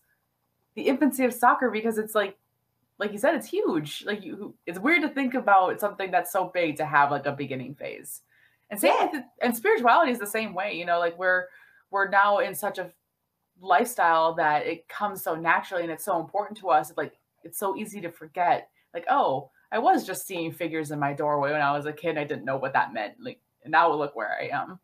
the 0.75 0.82
infancy 0.82 1.25
of 1.25 1.32
soccer 1.32 1.70
because 1.70 1.96
it's 1.96 2.14
like, 2.14 2.37
like 2.99 3.12
you 3.12 3.19
said, 3.19 3.35
it's 3.35 3.47
huge. 3.47 4.05
Like 4.05 4.25
you, 4.25 4.55
it's 4.67 4.78
weird 4.78 5.02
to 5.02 5.09
think 5.09 5.35
about 5.35 5.81
something 5.81 6.11
that's 6.11 6.33
so 6.33 6.50
big 6.52 6.76
to 6.76 6.85
have 6.85 7.11
like 7.11 7.26
a 7.26 7.33
beginning 7.33 7.75
phase. 7.75 8.23
And 8.71 8.78
same 8.78 8.93
yeah. 8.99 9.09
with, 9.12 9.25
and 9.40 9.57
spirituality 9.57 10.12
is 10.12 10.19
the 10.19 10.26
same 10.26 10.52
way. 10.52 10.75
You 10.75 10.85
know, 10.85 10.99
like 10.99 11.19
we're 11.19 11.47
we're 11.90 12.09
now 12.09 12.38
in 12.38 12.55
such 12.55 12.78
a 12.78 12.93
lifestyle 13.61 14.35
that 14.35 14.67
it 14.67 14.88
comes 14.88 15.23
so 15.23 15.35
naturally 15.35 15.83
and 15.85 15.93
it's 15.93 16.05
so 16.05 16.21
important 16.21 16.59
to 16.59 16.71
us. 16.71 16.93
Like 16.97 17.14
it's 17.45 17.59
so 17.59 17.76
easy 17.76 18.00
to 18.00 18.11
forget. 18.11 18.69
Like 18.93 19.07
oh, 19.09 19.50
I 19.71 19.78
was 19.78 20.07
just 20.07 20.26
seeing 20.26 20.52
figures 20.52 20.90
in 20.90 20.99
my 20.99 21.12
doorway 21.12 21.52
when 21.52 21.62
I 21.62 21.76
was 21.76 21.87
a 21.87 21.93
kid. 21.93 22.19
I 22.19 22.25
didn't 22.25 22.45
know 22.45 22.57
what 22.57 22.73
that 22.73 22.93
meant. 22.93 23.14
Like 23.21 23.40
now 23.64 23.93
look 23.93 24.17
where 24.17 24.37
I 24.40 24.49
am. 24.49 24.81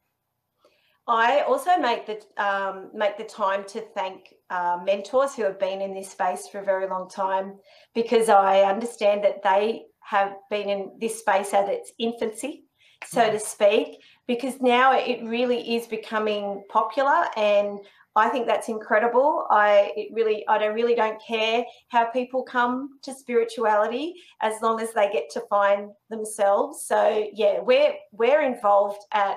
I 1.06 1.40
also 1.42 1.76
make 1.76 2.06
the 2.06 2.18
um, 2.42 2.90
make 2.94 3.18
the 3.18 3.24
time 3.24 3.64
to 3.68 3.82
thank 3.94 4.34
uh, 4.48 4.78
mentors 4.82 5.34
who 5.34 5.42
have 5.42 5.58
been 5.58 5.82
in 5.82 5.94
this 5.94 6.10
space 6.10 6.48
for 6.48 6.60
a 6.60 6.64
very 6.64 6.88
long 6.88 7.10
time, 7.10 7.58
because 7.94 8.28
I 8.28 8.62
understand 8.62 9.22
that 9.24 9.42
they 9.42 9.84
have 10.00 10.32
been 10.50 10.68
in 10.68 10.92
this 11.00 11.18
space 11.18 11.52
at 11.52 11.68
its 11.68 11.92
infancy, 11.98 12.64
so 13.04 13.20
mm. 13.20 13.32
to 13.32 13.38
speak. 13.38 14.00
Because 14.26 14.62
now 14.62 14.96
it 14.96 15.22
really 15.24 15.76
is 15.76 15.86
becoming 15.86 16.64
popular, 16.70 17.26
and 17.36 17.80
I 18.16 18.30
think 18.30 18.46
that's 18.46 18.70
incredible. 18.70 19.46
I 19.50 19.92
it 19.96 20.08
really 20.14 20.46
I 20.48 20.56
don't 20.56 20.74
really 20.74 20.94
don't 20.94 21.20
care 21.22 21.66
how 21.88 22.06
people 22.06 22.44
come 22.44 22.98
to 23.02 23.12
spirituality 23.12 24.14
as 24.40 24.54
long 24.62 24.80
as 24.80 24.94
they 24.94 25.12
get 25.12 25.28
to 25.32 25.40
find 25.50 25.90
themselves. 26.08 26.86
So 26.86 27.28
yeah, 27.34 27.60
we're 27.60 27.94
we're 28.12 28.40
involved 28.40 29.02
at 29.12 29.36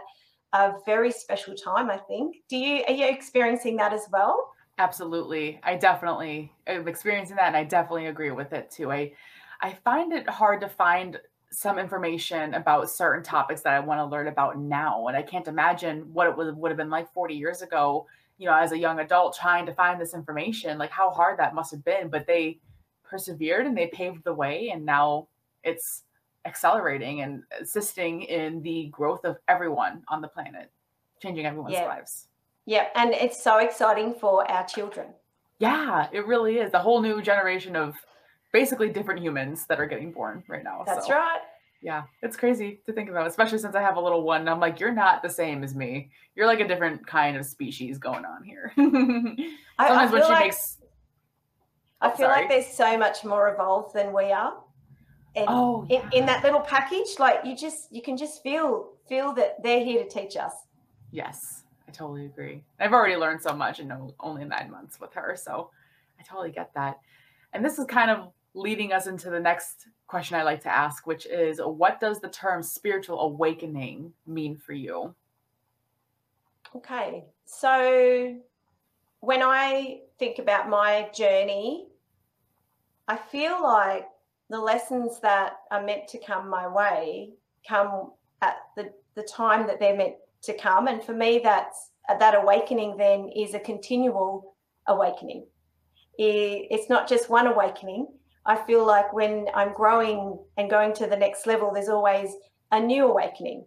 a 0.57 0.73
very 0.85 1.11
special 1.11 1.55
time, 1.55 1.89
I 1.89 1.97
think. 1.97 2.37
Do 2.47 2.57
you 2.57 2.83
are 2.87 2.93
you 2.93 3.07
experiencing 3.07 3.75
that 3.77 3.93
as 3.93 4.07
well? 4.11 4.53
Absolutely. 4.77 5.59
I 5.63 5.75
definitely 5.75 6.51
am 6.67 6.87
experiencing 6.87 7.35
that 7.37 7.47
and 7.47 7.57
I 7.57 7.63
definitely 7.63 8.07
agree 8.07 8.31
with 8.31 8.53
it 8.53 8.69
too. 8.71 8.91
I 8.91 9.13
I 9.61 9.73
find 9.83 10.13
it 10.13 10.29
hard 10.29 10.61
to 10.61 10.69
find 10.69 11.19
some 11.49 11.79
information 11.79 12.53
about 12.53 12.89
certain 12.89 13.23
topics 13.23 13.61
that 13.61 13.73
I 13.73 13.79
want 13.79 13.99
to 13.99 14.05
learn 14.05 14.27
about 14.27 14.59
now. 14.59 15.07
And 15.07 15.15
I 15.15 15.21
can't 15.21 15.47
imagine 15.47 16.01
what 16.13 16.27
it 16.27 16.37
would, 16.37 16.55
would 16.57 16.71
have 16.71 16.77
been 16.77 16.89
like 16.89 17.11
40 17.13 17.35
years 17.35 17.61
ago 17.61 18.05
you 18.37 18.45
know, 18.45 18.55
as 18.55 18.71
a 18.71 18.77
young 18.77 18.99
adult 18.99 19.35
trying 19.35 19.65
to 19.65 19.73
find 19.73 19.99
this 19.99 20.13
information, 20.13 20.77
like 20.77 20.91
how 20.91 21.09
hard 21.09 21.39
that 21.39 21.55
must 21.55 21.71
have 21.71 21.83
been. 21.83 22.09
But 22.09 22.27
they 22.27 22.59
persevered 23.03 23.65
and 23.65 23.75
they 23.75 23.87
paved 23.87 24.23
the 24.23 24.33
way, 24.33 24.69
and 24.69 24.85
now 24.85 25.27
it's 25.63 26.03
accelerating 26.47 27.21
and 27.21 27.43
assisting 27.59 28.23
in 28.23 28.61
the 28.61 28.87
growth 28.87 29.25
of 29.25 29.37
everyone 29.47 30.03
on 30.07 30.21
the 30.21 30.27
planet, 30.27 30.71
changing 31.21 31.45
everyone's 31.45 31.73
yeah. 31.73 31.85
lives. 31.85 32.27
Yeah, 32.65 32.87
and 32.95 33.13
it's 33.13 33.43
so 33.43 33.59
exciting 33.59 34.15
for 34.15 34.49
our 34.49 34.65
children. 34.65 35.07
Yeah, 35.59 36.07
it 36.11 36.25
really 36.25 36.57
is. 36.57 36.71
The 36.71 36.79
whole 36.79 37.01
new 37.01 37.21
generation 37.21 37.75
of 37.75 37.95
basically 38.51 38.89
different 38.89 39.21
humans 39.21 39.65
that 39.67 39.79
are 39.79 39.85
getting 39.85 40.11
born 40.11 40.43
right 40.47 40.63
now. 40.63 40.83
That's 40.85 41.07
so. 41.07 41.13
right 41.13 41.41
yeah, 41.81 42.03
it's 42.21 42.35
crazy 42.35 42.81
to 42.85 42.93
think 42.93 43.09
about, 43.09 43.27
especially 43.27 43.59
since 43.59 43.75
I 43.75 43.81
have 43.81 43.97
a 43.97 44.01
little 44.01 44.23
one. 44.23 44.47
I'm 44.47 44.59
like, 44.59 44.79
you're 44.79 44.93
not 44.93 45.21
the 45.21 45.29
same 45.29 45.63
as 45.63 45.75
me. 45.75 46.09
You're 46.35 46.47
like 46.47 46.59
a 46.59 46.67
different 46.67 47.05
kind 47.05 47.37
of 47.37 47.45
species 47.45 47.97
going 47.97 48.25
on 48.25 48.43
here. 48.43 48.71
Sometimes 48.75 49.39
I, 49.79 49.87
I 49.87 50.05
when 50.11 50.21
she 50.23 50.27
like, 50.27 50.45
makes, 50.45 50.77
I 52.01 52.09
feel 52.09 52.27
sorry. 52.27 52.41
like 52.41 52.49
there's 52.49 52.67
so 52.67 52.97
much 52.97 53.23
more 53.23 53.53
evolved 53.53 53.93
than 53.93 54.11
we 54.11 54.31
are. 54.31 54.55
And 55.37 55.45
oh, 55.47 55.85
yeah. 55.87 56.01
in, 56.01 56.21
in 56.21 56.25
that 56.25 56.43
little 56.43 56.61
package, 56.61 57.19
like 57.19 57.41
you 57.45 57.55
just 57.55 57.91
you 57.91 58.01
can 58.01 58.17
just 58.17 58.41
feel 58.41 58.89
feel 59.07 59.33
that 59.33 59.61
they're 59.61 59.85
here 59.85 60.03
to 60.03 60.09
teach 60.09 60.35
us. 60.35 60.53
Yes, 61.11 61.63
I 61.87 61.91
totally 61.91 62.25
agree. 62.25 62.63
I've 62.79 62.91
already 62.91 63.15
learned 63.15 63.41
so 63.43 63.53
much 63.53 63.79
in 63.79 64.11
only 64.19 64.45
nine 64.45 64.71
months 64.71 64.99
with 64.99 65.13
her, 65.13 65.35
so 65.37 65.69
I 66.19 66.23
totally 66.23 66.51
get 66.51 66.73
that. 66.73 66.99
And 67.53 67.63
this 67.63 67.77
is 67.77 67.85
kind 67.85 68.09
of 68.09 68.31
leading 68.55 68.91
us 68.91 69.05
into 69.05 69.29
the 69.29 69.39
next 69.39 69.87
question 70.07 70.35
I 70.35 70.43
like 70.43 70.63
to 70.63 70.75
ask, 70.75 71.05
which 71.05 71.27
is 71.27 71.61
what 71.63 71.99
does 71.99 72.19
the 72.19 72.29
term 72.29 72.63
spiritual 72.63 73.19
awakening 73.19 74.13
mean 74.25 74.57
for 74.57 74.73
you? 74.73 75.13
Okay. 76.75 77.25
So 77.45 78.35
when 79.19 79.43
I 79.43 80.01
think 80.17 80.39
about 80.39 80.69
my 80.69 81.09
journey, 81.13 81.87
I 83.07 83.17
feel 83.17 83.61
like 83.61 84.07
the 84.49 84.59
lessons 84.59 85.19
that 85.21 85.53
are 85.71 85.83
meant 85.83 86.07
to 86.09 86.19
come 86.19 86.49
my 86.49 86.67
way 86.67 87.31
come 87.67 88.11
at 88.41 88.55
the, 88.75 88.91
the 89.15 89.23
time 89.23 89.67
that 89.67 89.79
they're 89.79 89.97
meant 89.97 90.15
to 90.43 90.57
come. 90.57 90.87
And 90.87 91.03
for 91.03 91.13
me, 91.13 91.41
that's 91.43 91.91
that 92.07 92.35
awakening 92.35 92.95
then 92.97 93.29
is 93.35 93.53
a 93.53 93.59
continual 93.59 94.55
awakening. 94.87 95.45
It's 96.17 96.89
not 96.89 97.07
just 97.07 97.29
one 97.29 97.47
awakening, 97.47 98.07
I 98.47 98.55
feel 98.55 98.87
like 98.87 99.11
when 99.11 99.47
I'm 99.53 99.73
growing 99.73 100.39
and 100.55 100.69
going 100.69 100.93
to 100.95 101.05
the 101.05 101.17
next 101.17 101.45
level, 101.45 101.71
there's 101.73 101.89
always 101.89 102.33
a 102.71 102.79
new 102.79 103.05
awakening. 103.05 103.65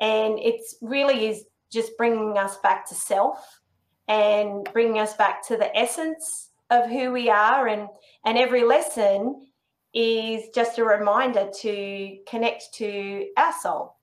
And 0.00 0.38
it's 0.38 0.76
really 0.80 1.26
is 1.26 1.44
just 1.70 1.96
bringing 1.98 2.38
us 2.38 2.56
back 2.62 2.88
to 2.88 2.94
self 2.94 3.60
and 4.08 4.66
bringing 4.72 4.98
us 4.98 5.14
back 5.14 5.46
to 5.48 5.58
the 5.58 5.76
essence 5.76 6.48
of 6.70 6.88
who 6.88 7.12
we 7.12 7.28
are. 7.28 7.68
And, 7.68 7.88
and 8.24 8.38
every 8.38 8.64
lesson 8.64 9.48
is 9.94 10.48
just 10.54 10.78
a 10.78 10.84
reminder 10.84 11.50
to 11.60 12.18
connect 12.26 12.72
to 12.74 13.28
our 13.36 13.52
soul 13.52 13.96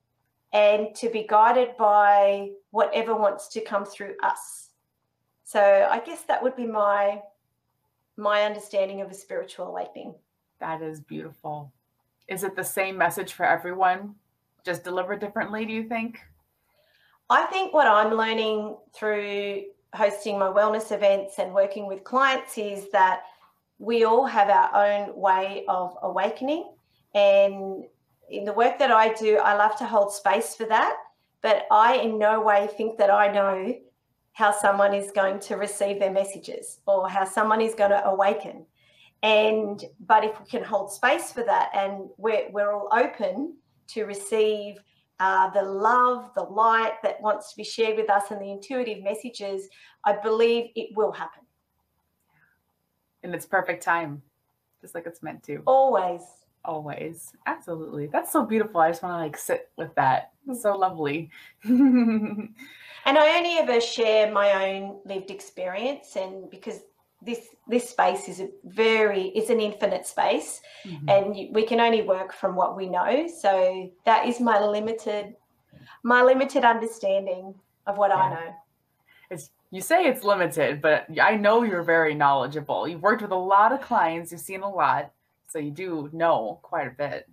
and 0.53 0.93
to 0.95 1.09
be 1.09 1.25
guided 1.27 1.75
by 1.77 2.49
whatever 2.71 3.15
wants 3.15 3.47
to 3.49 3.61
come 3.61 3.85
through 3.85 4.15
us. 4.23 4.69
So 5.43 5.87
I 5.89 5.99
guess 5.99 6.23
that 6.23 6.41
would 6.43 6.55
be 6.55 6.67
my 6.67 7.21
my 8.17 8.43
understanding 8.43 9.01
of 9.01 9.09
a 9.09 9.13
spiritual 9.13 9.67
awakening. 9.67 10.13
That 10.59 10.81
is 10.81 10.99
beautiful. 10.99 11.71
Is 12.27 12.43
it 12.43 12.55
the 12.55 12.63
same 12.63 12.97
message 12.97 13.31
for 13.33 13.45
everyone, 13.45 14.13
just 14.65 14.83
delivered 14.83 15.21
differently, 15.21 15.65
do 15.65 15.71
you 15.71 15.83
think? 15.83 16.19
I 17.29 17.45
think 17.45 17.73
what 17.73 17.87
I'm 17.87 18.13
learning 18.13 18.75
through 18.93 19.63
hosting 19.93 20.37
my 20.37 20.47
wellness 20.47 20.91
events 20.91 21.39
and 21.39 21.53
working 21.53 21.87
with 21.87 22.03
clients 22.03 22.57
is 22.57 22.91
that 22.91 23.21
we 23.79 24.03
all 24.03 24.25
have 24.25 24.49
our 24.49 24.85
own 24.85 25.15
way 25.15 25.63
of 25.67 25.97
awakening. 26.03 26.69
And 27.15 27.85
in 28.29 28.45
the 28.45 28.53
work 28.53 28.77
that 28.77 28.91
I 28.91 29.13
do, 29.13 29.37
I 29.37 29.55
love 29.55 29.77
to 29.77 29.85
hold 29.85 30.13
space 30.13 30.53
for 30.53 30.65
that. 30.65 30.95
But 31.41 31.65
I 31.71 31.95
in 31.95 32.19
no 32.19 32.41
way 32.41 32.67
think 32.75 32.97
that 32.97 33.09
I 33.09 33.31
know 33.31 33.75
how 34.33 34.51
someone 34.51 34.93
is 34.93 35.11
going 35.11 35.39
to 35.39 35.55
receive 35.55 35.99
their 35.99 36.11
messages 36.11 36.79
or 36.85 37.09
how 37.09 37.23
someone 37.23 37.61
is 37.61 37.73
going 37.73 37.91
to 37.91 38.05
awaken. 38.05 38.65
And 39.23 39.83
but 40.05 40.23
if 40.23 40.39
we 40.39 40.45
can 40.45 40.63
hold 40.63 40.91
space 40.91 41.31
for 41.31 41.43
that 41.43 41.71
and 41.73 42.09
we're, 42.17 42.49
we're 42.51 42.73
all 42.73 42.89
open 42.91 43.55
to 43.87 44.03
receive 44.03 44.75
uh, 45.19 45.49
the 45.49 45.61
love, 45.61 46.31
the 46.35 46.43
light 46.43 46.93
that 47.03 47.21
wants 47.21 47.51
to 47.51 47.57
be 47.57 47.63
shared 47.63 47.97
with 47.97 48.09
us 48.09 48.31
and 48.31 48.41
the 48.41 48.51
intuitive 48.51 49.03
messages, 49.03 49.67
I 50.05 50.13
believe 50.13 50.71
it 50.75 50.89
will 50.95 51.11
happen. 51.11 51.43
In 53.23 53.33
its 53.33 53.45
perfect 53.45 53.83
time, 53.83 54.21
just 54.81 54.95
like 54.95 55.05
it's 55.05 55.21
meant 55.21 55.43
to. 55.43 55.61
Always. 55.65 56.21
Always. 56.65 57.33
Absolutely. 57.45 58.07
That's 58.07 58.31
so 58.31 58.45
beautiful. 58.45 58.81
I 58.81 58.89
just 58.89 59.03
want 59.03 59.13
to 59.13 59.17
like 59.17 59.37
sit 59.37 59.69
with 59.77 59.93
that. 59.95 60.31
It's 60.47 60.61
so 60.61 60.75
lovely. 60.77 61.29
And 63.05 63.17
I 63.17 63.37
only 63.37 63.57
ever 63.57 63.79
share 63.81 64.31
my 64.31 64.69
own 64.69 64.99
lived 65.05 65.31
experience, 65.31 66.15
and 66.15 66.49
because 66.49 66.81
this 67.21 67.47
this 67.67 67.89
space 67.89 68.29
is 68.29 68.39
a 68.39 68.49
very 68.65 69.27
is 69.29 69.49
an 69.49 69.59
infinite 69.59 70.05
space, 70.05 70.61
mm-hmm. 70.85 71.09
and 71.09 71.55
we 71.55 71.65
can 71.65 71.79
only 71.79 72.01
work 72.01 72.33
from 72.33 72.55
what 72.55 72.75
we 72.75 72.87
know. 72.87 73.27
So 73.27 73.91
that 74.05 74.27
is 74.27 74.39
my 74.39 74.59
limited 74.63 75.35
my 76.03 76.21
limited 76.21 76.63
understanding 76.63 77.55
of 77.87 77.97
what 77.97 78.11
yeah. 78.11 78.17
I 78.17 78.29
know. 78.29 78.55
You 79.71 79.81
say 79.81 80.07
it's 80.07 80.23
limited, 80.23 80.81
but 80.81 81.05
I 81.21 81.35
know 81.35 81.63
you're 81.63 81.83
very 81.83 82.15
knowledgeable. 82.15 82.87
You've 82.87 83.03
worked 83.03 83.21
with 83.21 83.31
a 83.31 83.35
lot 83.35 83.71
of 83.71 83.81
clients, 83.81 84.31
you've 84.31 84.41
seen 84.41 84.61
a 84.61 84.69
lot, 84.69 85.11
so 85.47 85.59
you 85.59 85.71
do 85.71 86.09
know 86.11 86.59
quite 86.63 86.87
a 86.87 86.91
bit. 86.91 87.29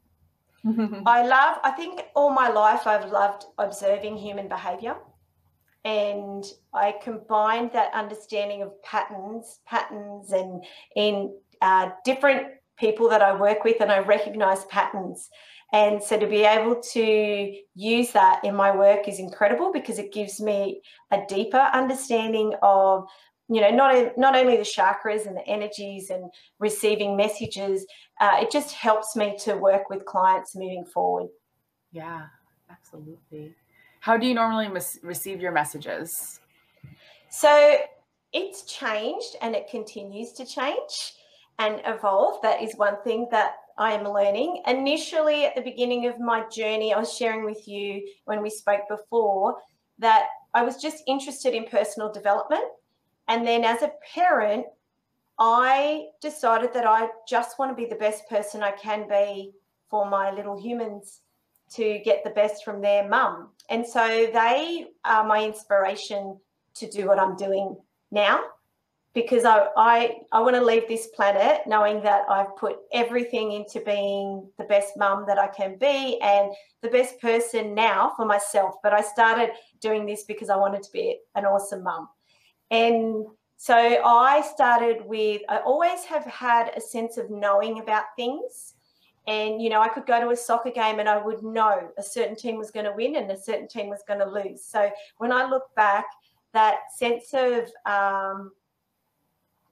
I 1.06 1.26
love, 1.26 1.58
I 1.62 1.70
think 1.70 2.02
all 2.14 2.30
my 2.30 2.48
life 2.48 2.86
I've 2.86 3.10
loved 3.10 3.44
observing 3.58 4.18
human 4.18 4.48
behavior 4.48 4.96
and 5.86 6.44
I 6.74 6.96
combined 7.00 7.70
that 7.72 7.94
understanding 7.94 8.60
of 8.60 8.82
patterns, 8.82 9.60
patterns, 9.66 10.32
and 10.32 10.64
in 10.96 11.32
uh, 11.62 11.90
different 12.04 12.48
people 12.76 13.08
that 13.10 13.22
I 13.22 13.32
work 13.38 13.62
with, 13.62 13.80
and 13.80 13.92
I 13.92 14.00
recognize 14.00 14.64
patterns. 14.64 15.30
And 15.76 16.02
so 16.02 16.18
to 16.18 16.26
be 16.26 16.42
able 16.42 16.80
to 16.94 17.54
use 17.74 18.10
that 18.12 18.42
in 18.44 18.54
my 18.54 18.74
work 18.74 19.08
is 19.08 19.18
incredible 19.18 19.72
because 19.72 19.98
it 19.98 20.10
gives 20.10 20.40
me 20.40 20.80
a 21.10 21.18
deeper 21.28 21.68
understanding 21.80 22.54
of 22.62 23.06
you 23.48 23.60
know 23.60 23.70
not 23.70 24.16
not 24.16 24.34
only 24.34 24.56
the 24.56 24.62
chakras 24.62 25.26
and 25.26 25.36
the 25.36 25.46
energies 25.46 26.08
and 26.08 26.24
receiving 26.58 27.14
messages 27.14 27.86
uh, 28.20 28.38
it 28.40 28.50
just 28.50 28.72
helps 28.72 29.14
me 29.14 29.36
to 29.44 29.54
work 29.56 29.90
with 29.90 30.04
clients 30.06 30.56
moving 30.56 30.84
forward. 30.84 31.28
Yeah 31.92 32.28
absolutely. 32.70 33.54
How 34.00 34.16
do 34.16 34.26
you 34.26 34.34
normally 34.34 34.68
mis- 34.68 34.98
receive 35.02 35.42
your 35.42 35.52
messages? 35.52 36.40
So 37.28 37.76
it's 38.32 38.62
changed 38.62 39.36
and 39.42 39.54
it 39.54 39.68
continues 39.68 40.32
to 40.34 40.46
change 40.46 40.94
and 41.58 41.82
evolve. 41.84 42.40
That 42.42 42.62
is 42.62 42.74
one 42.76 42.96
thing 43.04 43.28
that 43.30 43.56
I 43.78 43.92
am 43.92 44.04
learning. 44.04 44.62
Initially, 44.66 45.44
at 45.44 45.54
the 45.54 45.62
beginning 45.62 46.06
of 46.06 46.18
my 46.18 46.48
journey, 46.48 46.92
I 46.92 46.98
was 46.98 47.14
sharing 47.14 47.44
with 47.44 47.68
you 47.68 48.06
when 48.24 48.42
we 48.42 48.50
spoke 48.50 48.82
before 48.88 49.56
that 49.98 50.26
I 50.54 50.62
was 50.62 50.76
just 50.76 51.02
interested 51.06 51.54
in 51.54 51.64
personal 51.64 52.12
development 52.12 52.64
and 53.28 53.46
then 53.46 53.64
as 53.64 53.82
a 53.82 53.92
parent, 54.14 54.66
I 55.38 56.06
decided 56.20 56.72
that 56.74 56.86
I 56.86 57.08
just 57.28 57.58
want 57.58 57.70
to 57.70 57.82
be 57.82 57.88
the 57.88 57.96
best 57.96 58.28
person 58.28 58.62
I 58.62 58.70
can 58.72 59.08
be 59.08 59.52
for 59.90 60.08
my 60.08 60.30
little 60.30 60.60
humans 60.60 61.20
to 61.74 61.98
get 62.04 62.24
the 62.24 62.30
best 62.30 62.64
from 62.64 62.80
their 62.80 63.08
mum. 63.08 63.50
And 63.68 63.86
so 63.86 64.06
they 64.06 64.86
are 65.04 65.26
my 65.26 65.44
inspiration 65.44 66.38
to 66.74 66.90
do 66.90 67.06
what 67.06 67.18
I'm 67.18 67.36
doing 67.36 67.76
now 68.10 68.40
because 69.16 69.46
I, 69.46 69.68
I, 69.78 70.18
I 70.30 70.42
want 70.42 70.56
to 70.56 70.62
leave 70.62 70.86
this 70.88 71.06
planet 71.06 71.62
knowing 71.66 72.02
that 72.02 72.24
I've 72.28 72.54
put 72.54 72.76
everything 72.92 73.52
into 73.52 73.80
being 73.80 74.46
the 74.58 74.64
best 74.64 74.92
mum 74.98 75.24
that 75.26 75.38
I 75.38 75.46
can 75.46 75.78
be 75.78 76.20
and 76.20 76.52
the 76.82 76.90
best 76.90 77.18
person 77.18 77.74
now 77.74 78.12
for 78.14 78.26
myself. 78.26 78.74
But 78.82 78.92
I 78.92 79.00
started 79.00 79.52
doing 79.80 80.04
this 80.04 80.24
because 80.24 80.50
I 80.50 80.56
wanted 80.56 80.82
to 80.82 80.92
be 80.92 81.18
an 81.34 81.46
awesome 81.46 81.82
mum. 81.82 82.10
And 82.70 83.24
so 83.56 83.74
I 83.74 84.42
started 84.42 84.98
with, 85.06 85.40
I 85.48 85.60
always 85.60 86.04
have 86.04 86.26
had 86.26 86.72
a 86.76 86.80
sense 86.82 87.16
of 87.16 87.30
knowing 87.30 87.78
about 87.80 88.04
things. 88.16 88.74
And, 89.26 89.62
you 89.62 89.70
know, 89.70 89.80
I 89.80 89.88
could 89.88 90.04
go 90.04 90.20
to 90.20 90.28
a 90.28 90.36
soccer 90.36 90.70
game 90.70 90.98
and 90.98 91.08
I 91.08 91.16
would 91.16 91.42
know 91.42 91.88
a 91.96 92.02
certain 92.02 92.36
team 92.36 92.58
was 92.58 92.70
going 92.70 92.84
to 92.84 92.92
win 92.92 93.16
and 93.16 93.30
a 93.30 93.40
certain 93.40 93.66
team 93.66 93.88
was 93.88 94.02
going 94.06 94.20
to 94.20 94.28
lose. 94.28 94.62
So 94.62 94.90
when 95.16 95.32
I 95.32 95.48
look 95.48 95.74
back, 95.74 96.04
that 96.52 96.80
sense 96.98 97.32
of 97.32 97.70
um, 97.86 98.52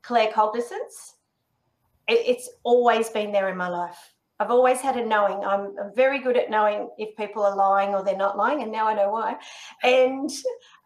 claircognizance, 0.07 1.15
it, 2.09 2.21
it's 2.27 2.49
always 2.63 3.09
been 3.09 3.33
there 3.33 3.49
in 3.49 3.57
my 3.57 3.69
life. 3.69 4.15
I've 4.41 4.51
always 4.51 4.81
had 4.81 4.97
a 4.97 5.05
knowing. 5.05 5.45
I'm, 5.45 5.75
very 5.95 6.19
good 6.19 6.37
at 6.37 6.51
knowing 6.51 6.91
if 6.99 7.17
people 7.17 7.43
are 7.45 7.55
lying 7.55 7.95
or 7.95 8.03
they're 8.03 8.17
not 8.17 8.37
lying, 8.37 8.63
and 8.63 8.73
now 8.73 8.89
I 8.89 8.95
know 8.95 9.11
why. 9.11 9.37
And 9.83 10.31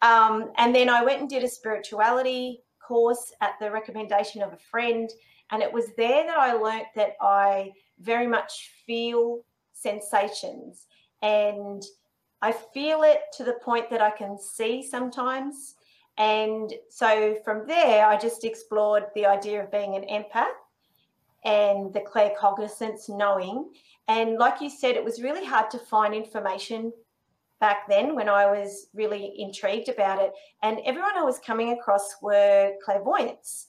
um, 0.03 0.53
and 0.59 0.75
then 0.75 0.91
I 0.91 1.03
went 1.03 1.21
and 1.21 1.31
did 1.31 1.45
a 1.45 1.49
spirituality 1.49 2.63
course 2.87 3.33
at 3.41 3.55
the 3.61 3.71
recommendation 3.71 4.43
of 4.43 4.53
a 4.53 4.59
friend, 4.71 5.11
and 5.51 5.63
it 5.63 5.73
was 5.73 5.87
there 5.97 6.27
that 6.27 6.37
I 6.37 6.53
learnt 6.53 6.87
that 6.95 7.13
I 7.23 7.73
very 8.01 8.27
much 8.27 8.71
feel 8.87 9.41
sensations, 9.73 10.87
and 11.23 11.83
I 12.43 12.53
feel 12.53 13.03
it 13.03 13.23
to 13.39 13.45
the 13.45 13.59
point 13.65 13.89
that 13.91 14.03
I 14.03 14.11
can 14.11 14.39
see 14.39 14.83
sometimes. 14.83 15.75
And 16.19 16.73
so 16.91 17.37
from 17.45 17.67
there, 17.67 18.05
I 18.05 18.19
just 18.19 18.45
explored 18.45 19.05
the 19.15 19.27
idea 19.27 19.63
of 19.63 19.71
being 19.71 19.95
an 19.95 20.05
empath 20.11 20.47
and 21.45 21.95
the 21.95 22.01
claircognizance 22.01 23.09
knowing. 23.09 23.71
And 24.09 24.37
like 24.37 24.61
you 24.61 24.69
said, 24.69 24.97
it 24.97 25.05
was 25.05 25.23
really 25.23 25.45
hard 25.45 25.71
to 25.71 25.79
find 25.79 26.13
information 26.13 26.93
back 27.61 27.89
then 27.89 28.17
when 28.17 28.29
I 28.29 28.47
was 28.47 28.89
really 28.95 29.33
intrigued 29.39 29.89
about 29.89 30.21
it. 30.21 30.33
And 30.63 30.81
everyone 30.85 31.17
I 31.17 31.23
was 31.23 31.39
coming 31.39 31.73
across 31.73 32.17
were 32.21 32.73
clairvoyants. 32.85 33.69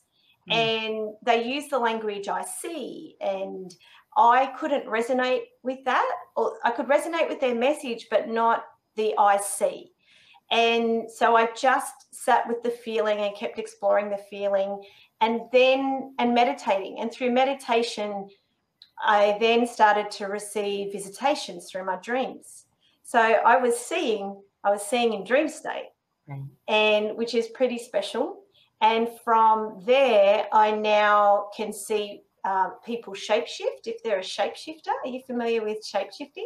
Mm. 0.49 0.53
And 0.55 1.15
they 1.23 1.47
used 1.47 1.69
the 1.69 1.79
language 1.79 2.27
I 2.27 2.43
see. 2.43 3.15
And 3.21 3.73
I 4.17 4.47
couldn't 4.57 4.85
resonate 4.85 5.43
with 5.61 5.83
that. 5.85 6.09
Or 6.35 6.57
I 6.63 6.71
could 6.71 6.87
resonate 6.87 7.29
with 7.29 7.39
their 7.39 7.55
message, 7.55 8.07
but 8.09 8.27
not 8.27 8.65
the 8.95 9.13
I 9.19 9.37
see. 9.37 9.91
And 10.51 11.09
so 11.09 11.35
I 11.35 11.49
just 11.55 12.13
sat 12.13 12.47
with 12.47 12.63
the 12.63 12.71
feeling 12.71 13.19
and 13.19 13.35
kept 13.35 13.59
exploring 13.59 14.09
the 14.09 14.17
feeling 14.17 14.83
and 15.21 15.41
then 15.51 16.15
and 16.19 16.33
meditating. 16.33 16.99
And 16.99 17.11
through 17.11 17.31
meditation 17.31 18.29
i 19.01 19.37
then 19.39 19.65
started 19.65 20.11
to 20.11 20.25
receive 20.25 20.91
visitations 20.91 21.69
through 21.69 21.85
my 21.85 21.97
dreams. 21.97 22.65
So 23.03 23.19
i 23.19 23.57
was 23.57 23.77
seeing 23.77 24.41
i 24.63 24.71
was 24.71 24.81
seeing 24.81 25.13
in 25.13 25.23
dream 25.23 25.47
state. 25.47 25.91
Right. 26.27 26.43
and 26.67 27.17
which 27.17 27.33
is 27.33 27.47
pretty 27.47 27.79
special. 27.79 28.41
And 28.81 29.09
from 29.23 29.81
there 29.85 30.47
i 30.51 30.71
now 30.71 31.47
can 31.55 31.73
see 31.73 32.23
uh, 32.43 32.69
people 32.85 33.13
shapeshift 33.13 33.85
if 33.85 34.01
they're 34.03 34.19
a 34.19 34.21
shapeshifter 34.21 34.93
are 35.03 35.07
you 35.07 35.21
familiar 35.25 35.63
with 35.63 35.77
shapeshifting 35.85 36.45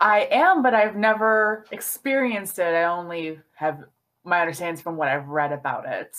i 0.00 0.28
am 0.30 0.62
but 0.62 0.74
i've 0.74 0.96
never 0.96 1.64
experienced 1.70 2.58
it 2.58 2.74
i 2.74 2.84
only 2.84 3.38
have 3.54 3.84
my 4.24 4.40
understanding 4.40 4.82
from 4.82 4.96
what 4.96 5.08
i've 5.08 5.28
read 5.28 5.52
about 5.52 5.86
it 5.86 6.16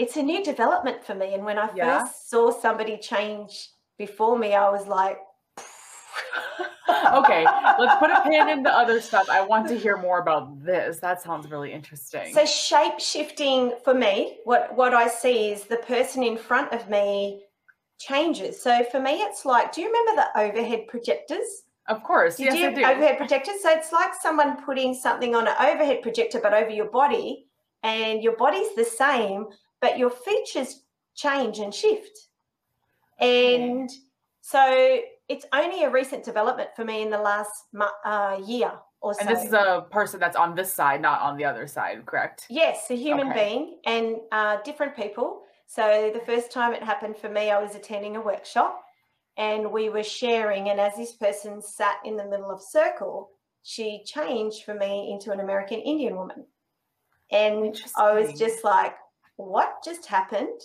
it's 0.00 0.16
a 0.16 0.22
new 0.22 0.42
development 0.42 1.04
for 1.04 1.14
me. 1.14 1.34
And 1.34 1.44
when 1.44 1.58
I 1.58 1.68
yeah. 1.74 2.04
first 2.04 2.30
saw 2.30 2.50
somebody 2.50 2.96
change 2.96 3.68
before 3.98 4.38
me, 4.38 4.54
I 4.54 4.70
was 4.70 4.86
like, 4.86 5.18
okay, 7.12 7.44
let's 7.78 7.98
put 7.98 8.10
a 8.10 8.22
pin 8.24 8.48
in 8.48 8.62
the 8.62 8.70
other 8.70 9.02
stuff. 9.02 9.28
I 9.28 9.44
want 9.44 9.68
to 9.68 9.78
hear 9.78 9.98
more 9.98 10.18
about 10.20 10.64
this. 10.64 11.00
That 11.00 11.20
sounds 11.20 11.50
really 11.50 11.70
interesting. 11.70 12.32
So 12.32 12.46
shape 12.46 12.98
shifting 12.98 13.74
for 13.84 13.92
me, 13.92 14.38
what 14.44 14.74
what 14.74 14.94
I 14.94 15.06
see 15.06 15.50
is 15.50 15.64
the 15.64 15.76
person 15.76 16.22
in 16.22 16.38
front 16.38 16.72
of 16.72 16.88
me 16.88 17.42
changes. 18.00 18.60
So 18.60 18.82
for 18.90 18.98
me, 18.98 19.20
it's 19.20 19.44
like, 19.44 19.72
do 19.72 19.82
you 19.82 19.86
remember 19.86 20.22
the 20.22 20.40
overhead 20.40 20.88
projectors? 20.88 21.64
Of 21.86 22.02
course, 22.02 22.36
Did 22.36 22.46
yes, 22.46 22.56
you 22.56 22.66
I 22.66 22.72
do. 22.72 22.84
Overhead 22.84 23.18
projectors. 23.18 23.62
So 23.62 23.70
it's 23.70 23.92
like 23.92 24.12
someone 24.20 24.64
putting 24.64 24.94
something 24.94 25.34
on 25.34 25.46
an 25.46 25.54
overhead 25.60 26.02
projector, 26.02 26.40
but 26.40 26.54
over 26.54 26.70
your 26.70 26.90
body, 26.90 27.46
and 27.82 28.22
your 28.22 28.36
body's 28.36 28.74
the 28.74 28.84
same, 28.84 29.46
but 29.80 29.98
your 29.98 30.10
features 30.10 30.82
change 31.14 31.58
and 31.58 31.74
shift. 31.74 32.28
And 33.18 33.90
so 34.40 35.00
it's 35.28 35.44
only 35.52 35.84
a 35.84 35.90
recent 35.90 36.24
development 36.24 36.70
for 36.74 36.84
me 36.84 37.02
in 37.02 37.10
the 37.10 37.18
last 37.18 37.50
uh, 38.04 38.38
year 38.46 38.72
or 39.00 39.14
so. 39.14 39.20
And 39.20 39.28
this 39.28 39.44
is 39.44 39.52
a 39.52 39.86
person 39.90 40.20
that's 40.20 40.36
on 40.36 40.54
this 40.54 40.72
side, 40.72 41.02
not 41.02 41.20
on 41.20 41.36
the 41.36 41.44
other 41.44 41.66
side, 41.66 42.04
correct? 42.06 42.46
Yes, 42.48 42.90
a 42.90 42.94
human 42.94 43.28
okay. 43.28 43.48
being 43.48 43.78
and 43.84 44.16
uh, 44.32 44.58
different 44.64 44.96
people. 44.96 45.42
So 45.70 46.10
the 46.12 46.26
first 46.26 46.50
time 46.50 46.72
it 46.72 46.82
happened 46.82 47.16
for 47.16 47.28
me, 47.28 47.52
I 47.52 47.62
was 47.62 47.76
attending 47.76 48.16
a 48.16 48.20
workshop 48.20 48.82
and 49.38 49.70
we 49.70 49.88
were 49.88 50.02
sharing. 50.02 50.68
And 50.68 50.80
as 50.80 50.96
this 50.96 51.12
person 51.12 51.62
sat 51.62 51.94
in 52.04 52.16
the 52.16 52.24
middle 52.24 52.50
of 52.50 52.60
circle, 52.60 53.30
she 53.62 54.02
changed 54.04 54.64
for 54.64 54.74
me 54.74 55.12
into 55.12 55.30
an 55.30 55.38
American 55.38 55.78
Indian 55.78 56.16
woman. 56.16 56.44
And 57.30 57.80
I 57.96 58.14
was 58.14 58.36
just 58.36 58.64
like, 58.64 58.96
what 59.36 59.74
just 59.84 60.06
happened? 60.06 60.60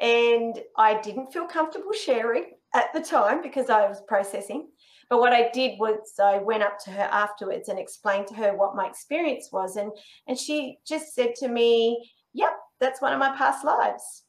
And 0.00 0.60
I 0.76 1.00
didn't 1.00 1.32
feel 1.32 1.46
comfortable 1.46 1.92
sharing 1.92 2.46
at 2.74 2.92
the 2.92 3.02
time 3.02 3.42
because 3.42 3.70
I 3.70 3.86
was 3.86 4.02
processing. 4.08 4.66
But 5.08 5.20
what 5.20 5.32
I 5.32 5.50
did 5.50 5.78
was 5.78 6.14
I 6.20 6.38
went 6.38 6.64
up 6.64 6.76
to 6.86 6.90
her 6.90 7.08
afterwards 7.12 7.68
and 7.68 7.78
explained 7.78 8.26
to 8.26 8.34
her 8.34 8.56
what 8.56 8.74
my 8.74 8.88
experience 8.88 9.50
was. 9.52 9.76
And, 9.76 9.92
and 10.26 10.36
she 10.36 10.78
just 10.84 11.14
said 11.14 11.36
to 11.36 11.46
me, 11.46 12.10
Yep, 12.34 12.56
that's 12.80 13.00
one 13.00 13.12
of 13.12 13.20
my 13.20 13.36
past 13.36 13.64
lives. 13.64 14.24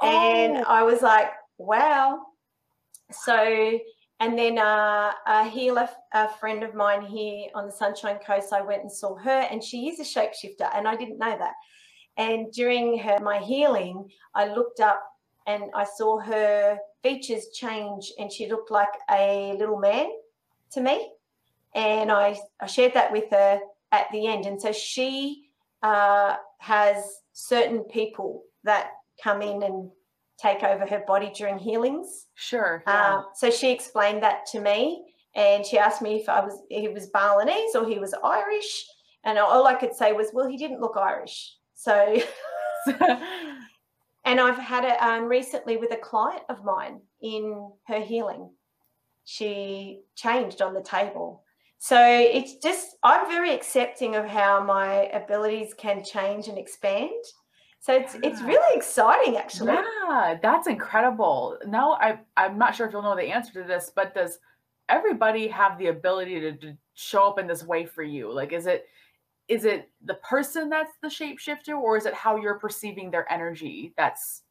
Oh. 0.00 0.06
And 0.08 0.64
I 0.64 0.82
was 0.82 1.02
like, 1.02 1.30
Wow. 1.58 2.20
So, 3.10 3.78
and 4.20 4.38
then 4.38 4.58
uh, 4.58 5.12
a 5.26 5.44
healer, 5.48 5.88
a 6.12 6.28
friend 6.28 6.62
of 6.62 6.74
mine 6.74 7.02
here 7.02 7.48
on 7.54 7.66
the 7.66 7.72
Sunshine 7.72 8.18
Coast, 8.24 8.52
I 8.52 8.60
went 8.60 8.82
and 8.82 8.92
saw 8.92 9.16
her, 9.16 9.46
and 9.50 9.62
she 9.62 9.88
is 9.88 9.98
a 9.98 10.04
shapeshifter, 10.04 10.68
and 10.74 10.86
I 10.86 10.94
didn't 10.94 11.18
know 11.18 11.36
that. 11.36 11.54
And 12.16 12.52
during 12.52 12.98
her 12.98 13.18
my 13.20 13.38
healing, 13.38 14.10
I 14.34 14.52
looked 14.52 14.80
up 14.80 15.02
and 15.46 15.64
I 15.74 15.84
saw 15.84 16.18
her 16.20 16.78
features 17.02 17.48
change, 17.54 18.12
and 18.18 18.30
she 18.30 18.48
looked 18.48 18.70
like 18.70 18.88
a 19.10 19.54
little 19.58 19.78
man 19.78 20.08
to 20.72 20.80
me. 20.80 21.10
And 21.74 22.10
I, 22.10 22.38
I 22.60 22.66
shared 22.66 22.94
that 22.94 23.12
with 23.12 23.30
her 23.30 23.60
at 23.92 24.06
the 24.12 24.26
end. 24.26 24.46
And 24.46 24.60
so 24.60 24.72
she 24.72 25.48
uh, 25.82 26.36
has 26.58 27.20
certain 27.32 27.84
people 27.84 28.42
that 28.64 28.90
come 29.22 29.42
in 29.42 29.62
and 29.62 29.90
take 30.40 30.62
over 30.62 30.86
her 30.86 31.02
body 31.06 31.32
during 31.34 31.58
healings. 31.58 32.26
Sure. 32.34 32.82
Yeah. 32.86 33.18
Uh, 33.18 33.22
so 33.34 33.50
she 33.50 33.70
explained 33.70 34.22
that 34.22 34.46
to 34.52 34.60
me, 34.60 35.04
and 35.34 35.64
she 35.64 35.78
asked 35.78 36.02
me 36.02 36.16
if 36.16 36.28
I 36.28 36.40
was 36.40 36.62
he 36.68 36.88
was 36.88 37.08
Balinese 37.08 37.74
or 37.74 37.88
he 37.88 37.98
was 37.98 38.14
Irish, 38.22 38.86
and 39.24 39.38
all 39.38 39.66
I 39.66 39.74
could 39.74 39.94
say 39.94 40.12
was, 40.12 40.28
well, 40.32 40.48
he 40.48 40.56
didn't 40.56 40.80
look 40.80 40.96
Irish. 40.96 41.54
So, 41.74 42.16
and 42.86 44.40
I've 44.40 44.58
had 44.58 44.84
it 44.84 45.00
um, 45.02 45.24
recently 45.24 45.76
with 45.76 45.92
a 45.92 45.96
client 45.96 46.42
of 46.48 46.64
mine 46.64 47.00
in 47.20 47.70
her 47.86 48.00
healing. 48.00 48.50
She 49.24 50.00
changed 50.16 50.62
on 50.62 50.74
the 50.74 50.82
table. 50.82 51.42
So 51.78 51.98
it's 52.00 52.56
just, 52.56 52.96
I'm 53.04 53.28
very 53.28 53.54
accepting 53.54 54.16
of 54.16 54.24
how 54.24 54.64
my 54.64 55.04
abilities 55.12 55.74
can 55.74 56.02
change 56.02 56.48
and 56.48 56.58
expand. 56.58 57.10
So 57.80 57.94
it's 57.94 58.16
it's 58.22 58.42
really 58.42 58.76
exciting 58.76 59.36
actually. 59.36 59.72
Yeah, 59.72 60.38
that's 60.42 60.66
incredible. 60.66 61.58
Now 61.66 61.92
I 61.92 62.18
I'm 62.36 62.58
not 62.58 62.74
sure 62.74 62.86
if 62.86 62.92
you'll 62.92 63.02
know 63.02 63.16
the 63.16 63.30
answer 63.30 63.62
to 63.62 63.66
this, 63.66 63.92
but 63.94 64.14
does 64.14 64.38
everybody 64.88 65.48
have 65.48 65.78
the 65.78 65.88
ability 65.88 66.40
to, 66.40 66.52
to 66.56 66.76
show 66.94 67.28
up 67.28 67.38
in 67.38 67.46
this 67.46 67.62
way 67.64 67.86
for 67.86 68.02
you? 68.02 68.32
Like 68.32 68.52
is 68.52 68.66
it 68.66 68.86
is 69.46 69.64
it 69.64 69.90
the 70.04 70.14
person 70.14 70.68
that's 70.68 70.92
the 71.02 71.08
shapeshifter 71.08 71.78
or 71.78 71.96
is 71.96 72.04
it 72.04 72.14
how 72.14 72.36
you're 72.36 72.58
perceiving 72.58 73.10
their 73.10 73.30
energy 73.32 73.94
that's 73.96 74.42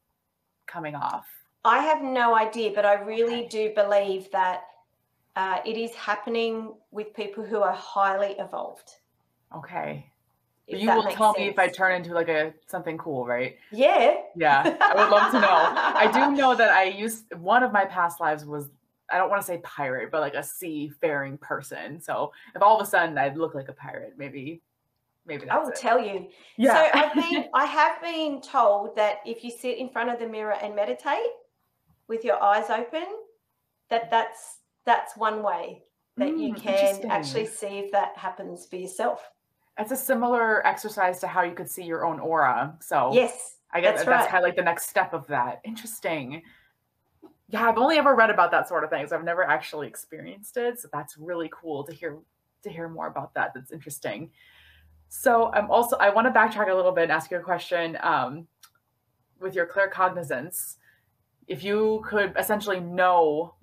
coming 0.65 0.95
off? 0.95 1.27
I 1.63 1.79
have 1.79 2.01
no 2.01 2.35
idea, 2.35 2.71
but 2.73 2.85
I 2.85 2.93
really 2.93 3.45
okay. 3.45 3.47
do 3.49 3.73
believe 3.75 4.31
that 4.31 4.63
uh, 5.35 5.59
it 5.65 5.77
is 5.77 5.93
happening 5.93 6.73
with 6.91 7.13
people 7.13 7.43
who 7.43 7.61
are 7.61 7.73
highly 7.73 8.35
evolved. 8.39 8.89
Okay. 9.55 10.09
You 10.67 10.93
will 10.93 11.03
tell 11.03 11.33
sense. 11.33 11.43
me 11.43 11.49
if 11.49 11.57
I 11.57 11.67
turn 11.67 11.95
into 11.95 12.13
like 12.13 12.27
a 12.27 12.53
something 12.65 12.97
cool, 12.97 13.25
right? 13.25 13.57
Yeah. 13.71 14.15
Yeah. 14.35 14.77
I 14.81 14.95
would 14.95 15.09
love 15.09 15.31
to 15.31 15.39
know. 15.39 15.47
I 15.49 16.09
do 16.11 16.35
know 16.35 16.55
that 16.55 16.71
I 16.71 16.85
used 16.85 17.33
one 17.35 17.63
of 17.63 17.71
my 17.71 17.85
past 17.85 18.19
lives 18.19 18.45
was 18.45 18.69
I 19.09 19.17
don't 19.17 19.29
want 19.29 19.41
to 19.41 19.47
say 19.47 19.59
pirate, 19.59 20.11
but 20.11 20.19
like 20.19 20.33
a 20.33 20.43
seafaring 20.43 21.37
person. 21.37 22.01
So 22.01 22.33
if 22.53 22.61
all 22.61 22.79
of 22.79 22.85
a 22.85 22.89
sudden 22.89 23.17
I'd 23.17 23.37
look 23.37 23.55
like 23.55 23.69
a 23.69 23.73
pirate, 23.73 24.15
maybe 24.17 24.61
maybe 25.25 25.49
I 25.49 25.57
will 25.57 25.69
it. 25.69 25.75
tell 25.75 26.03
you. 26.03 26.27
Yeah. 26.57 26.73
So 26.73 26.99
I've 26.99 27.13
been 27.13 27.45
I 27.53 27.65
have 27.65 28.01
been 28.01 28.41
told 28.41 28.95
that 28.97 29.19
if 29.25 29.43
you 29.45 29.51
sit 29.51 29.77
in 29.77 29.89
front 29.89 30.09
of 30.09 30.19
the 30.19 30.27
mirror 30.27 30.55
and 30.61 30.75
meditate 30.75 31.31
with 32.09 32.25
your 32.25 32.41
eyes 32.43 32.69
open, 32.69 33.05
that 33.89 34.11
that's 34.11 34.57
that's 34.85 35.15
one 35.15 35.41
way 35.43 35.83
that 36.17 36.29
mm, 36.29 36.41
you 36.41 36.53
can 36.53 37.09
actually 37.09 37.45
see 37.45 37.79
if 37.79 37.91
that 37.91 38.17
happens 38.17 38.65
for 38.65 38.75
yourself. 38.75 39.21
It's 39.79 39.91
a 39.91 39.95
similar 39.95 40.65
exercise 40.65 41.19
to 41.19 41.27
how 41.27 41.43
you 41.43 41.53
could 41.53 41.69
see 41.69 41.83
your 41.83 42.05
own 42.05 42.19
aura. 42.19 42.75
So 42.79 43.11
yes, 43.13 43.57
I 43.71 43.81
guess 43.81 43.97
that's, 43.97 44.07
right. 44.07 44.19
that's 44.19 44.31
kind 44.31 44.43
of 44.43 44.47
like 44.47 44.55
the 44.55 44.63
next 44.63 44.89
step 44.89 45.13
of 45.13 45.27
that. 45.27 45.61
Interesting. 45.63 46.41
Yeah, 47.49 47.69
I've 47.69 47.77
only 47.77 47.97
ever 47.97 48.15
read 48.15 48.29
about 48.29 48.51
that 48.51 48.67
sort 48.67 48.83
of 48.83 48.89
things. 48.89 49.09
So 49.09 49.15
I've 49.15 49.23
never 49.23 49.43
actually 49.43 49.87
experienced 49.87 50.57
it, 50.57 50.79
so 50.79 50.89
that's 50.91 51.17
really 51.17 51.49
cool 51.53 51.83
to 51.83 51.93
hear 51.93 52.17
to 52.63 52.69
hear 52.69 52.89
more 52.89 53.07
about 53.07 53.33
that. 53.35 53.53
That's 53.53 53.71
interesting. 53.71 54.31
So 55.09 55.51
I'm 55.53 55.69
also 55.71 55.95
I 55.97 56.09
want 56.09 56.27
to 56.27 56.37
backtrack 56.37 56.71
a 56.71 56.75
little 56.75 56.91
bit 56.91 57.03
and 57.03 57.11
ask 57.11 57.31
you 57.31 57.37
a 57.37 57.41
question. 57.41 57.97
Um, 58.01 58.47
with 59.39 59.55
your 59.55 59.67
claircognizance, 59.67 60.77
if 61.47 61.63
you 61.63 62.03
could 62.05 62.33
essentially 62.37 62.79
know 62.79 63.53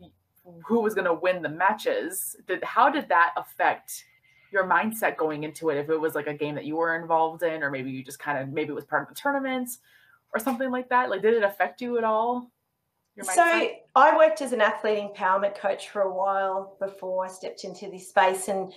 who 0.65 0.81
was 0.81 0.95
going 0.95 1.07
to 1.07 1.15
win 1.15 1.43
the 1.43 1.49
matches, 1.49 2.37
did 2.47 2.63
how 2.63 2.91
did 2.91 3.09
that 3.09 3.33
affect 3.37 4.05
your 4.55 4.67
mindset 4.67 5.19
going 5.19 5.45
into 5.45 5.69
it? 5.69 5.77
If 5.77 5.91
it 5.91 6.01
was 6.01 6.15
like 6.15 6.29
a 6.29 6.35
game 6.35 6.55
that 6.55 6.65
you 6.65 6.77
were 6.77 6.97
involved 6.97 7.43
in, 7.43 7.63
or 7.63 7.71
maybe 7.71 7.91
you 7.91 8.03
just 8.03 8.19
kind 8.19 8.39
of 8.39 8.49
maybe 8.49 8.71
it 8.71 8.75
was 8.75 8.87
part 8.87 9.03
of 9.03 9.09
the 9.09 9.21
tournaments 9.21 9.81
or 10.33 10.41
something 10.41 10.71
like 10.71 10.89
that. 10.89 11.11
Like, 11.11 11.23
did 11.23 11.35
it 11.35 11.43
affect 11.43 11.83
you 11.83 11.99
at 11.99 12.05
all? 12.05 12.51
So 13.23 13.69
I 13.95 14.17
worked 14.17 14.43
as 14.43 14.53
an 14.53 14.61
athlete 14.61 14.99
empowerment 14.99 15.57
coach 15.57 15.91
for 15.91 16.03
a 16.03 16.13
while 16.13 16.77
before 16.81 17.25
I 17.25 17.29
stepped 17.29 17.63
into 17.63 17.89
this 17.89 18.09
space, 18.09 18.49
and 18.49 18.73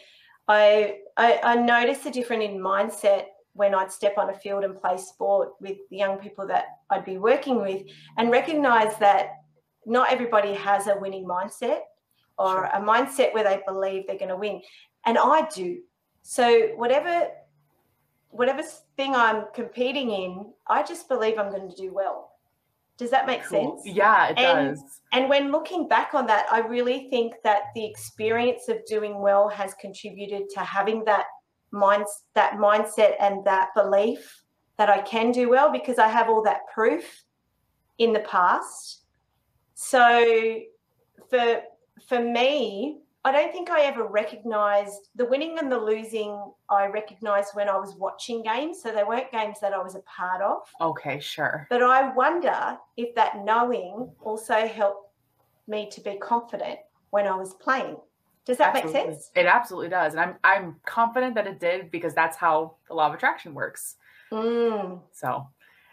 I, 0.47 0.97
I, 1.15 1.39
I 1.43 1.55
noticed 1.55 2.05
a 2.05 2.11
difference 2.11 2.43
in 2.43 2.59
mindset 2.59 3.25
when 3.53 3.73
I'd 3.73 3.91
step 3.91 4.15
on 4.19 4.29
a 4.29 4.35
field 4.35 4.63
and 4.63 4.79
play 4.79 4.97
sport 4.97 5.53
with 5.59 5.77
the 5.89 5.97
young 5.97 6.19
people 6.19 6.45
that 6.47 6.65
I'd 6.91 7.03
be 7.03 7.17
working 7.17 7.59
with, 7.61 7.81
and 8.17 8.29
recognize 8.29 8.95
that 8.99 9.29
not 9.87 10.11
everybody 10.11 10.53
has 10.53 10.85
a 10.85 10.99
winning 10.99 11.25
mindset 11.25 11.79
or 12.37 12.51
sure. 12.51 12.65
a 12.65 12.79
mindset 12.79 13.33
where 13.33 13.43
they 13.43 13.59
believe 13.65 14.05
they're 14.05 14.19
going 14.19 14.29
to 14.29 14.35
win, 14.35 14.61
and 15.07 15.17
I 15.17 15.47
do. 15.49 15.79
So 16.21 16.67
whatever 16.75 17.29
whatever 18.29 18.61
thing 18.97 19.15
I'm 19.15 19.45
competing 19.55 20.11
in, 20.11 20.53
I 20.67 20.83
just 20.83 21.07
believe 21.07 21.39
I'm 21.39 21.49
going 21.49 21.69
to 21.69 21.75
do 21.75 21.91
well. 21.91 22.33
Does 22.97 23.09
that 23.11 23.25
make 23.25 23.43
cool. 23.45 23.79
sense? 23.79 23.95
Yeah, 23.95 24.29
it 24.29 24.37
and, 24.37 24.75
does. 24.75 25.01
And 25.13 25.29
when 25.29 25.51
looking 25.51 25.87
back 25.87 26.13
on 26.13 26.27
that, 26.27 26.45
I 26.51 26.59
really 26.59 27.09
think 27.09 27.35
that 27.43 27.63
the 27.73 27.85
experience 27.85 28.67
of 28.69 28.85
doing 28.85 29.21
well 29.21 29.47
has 29.49 29.73
contributed 29.75 30.49
to 30.55 30.59
having 30.59 31.05
that 31.05 31.25
mind 31.71 32.05
that 32.35 32.53
mindset 32.53 33.13
and 33.19 33.45
that 33.45 33.69
belief 33.75 34.43
that 34.77 34.89
I 34.89 35.01
can 35.01 35.31
do 35.31 35.49
well 35.49 35.71
because 35.71 35.97
I 35.97 36.07
have 36.07 36.29
all 36.29 36.43
that 36.43 36.61
proof 36.73 37.23
in 37.97 38.13
the 38.13 38.21
past. 38.21 39.03
So 39.75 40.59
for 41.29 41.61
for 42.07 42.19
me, 42.19 42.99
I 43.27 43.31
don't 43.33 43.51
think 43.51 43.69
I 43.69 43.81
ever 43.81 44.05
recognized 44.05 45.09
the 45.15 45.25
winning 45.25 45.59
and 45.59 45.69
the 45.69 45.77
losing. 45.77 46.39
I 46.69 46.87
recognized 46.87 47.49
when 47.55 47.67
I 47.67 47.77
was 47.77 47.93
watching 47.95 48.41
games. 48.41 48.81
So 48.81 48.93
they 48.93 49.03
weren't 49.03 49.29
games 49.33 49.59
that 49.59 49.73
I 49.73 49.83
was 49.83 49.95
a 49.95 49.99
part 49.99 50.41
of. 50.41 50.61
Okay, 50.79 51.19
sure. 51.19 51.67
But 51.69 51.83
I 51.83 52.13
wonder 52.13 52.77
if 52.95 53.13
that 53.15 53.43
knowing 53.43 54.09
also 54.21 54.65
helped 54.65 55.11
me 55.67 55.89
to 55.91 55.99
be 55.99 56.15
confident 56.15 56.79
when 57.09 57.27
I 57.27 57.35
was 57.35 57.53
playing. 57.55 57.97
Does 58.45 58.59
that 58.59 58.73
absolutely. 58.73 59.01
make 59.01 59.09
sense? 59.11 59.31
It 59.35 59.45
absolutely 59.45 59.89
does. 59.89 60.13
And 60.13 60.21
I'm 60.21 60.35
I'm 60.45 60.75
confident 60.85 61.35
that 61.35 61.47
it 61.47 61.59
did 61.59 61.91
because 61.91 62.13
that's 62.13 62.37
how 62.37 62.75
the 62.87 62.93
law 62.93 63.07
of 63.07 63.13
attraction 63.13 63.53
works. 63.53 63.95
Mm. 64.31 65.01
So 65.11 65.49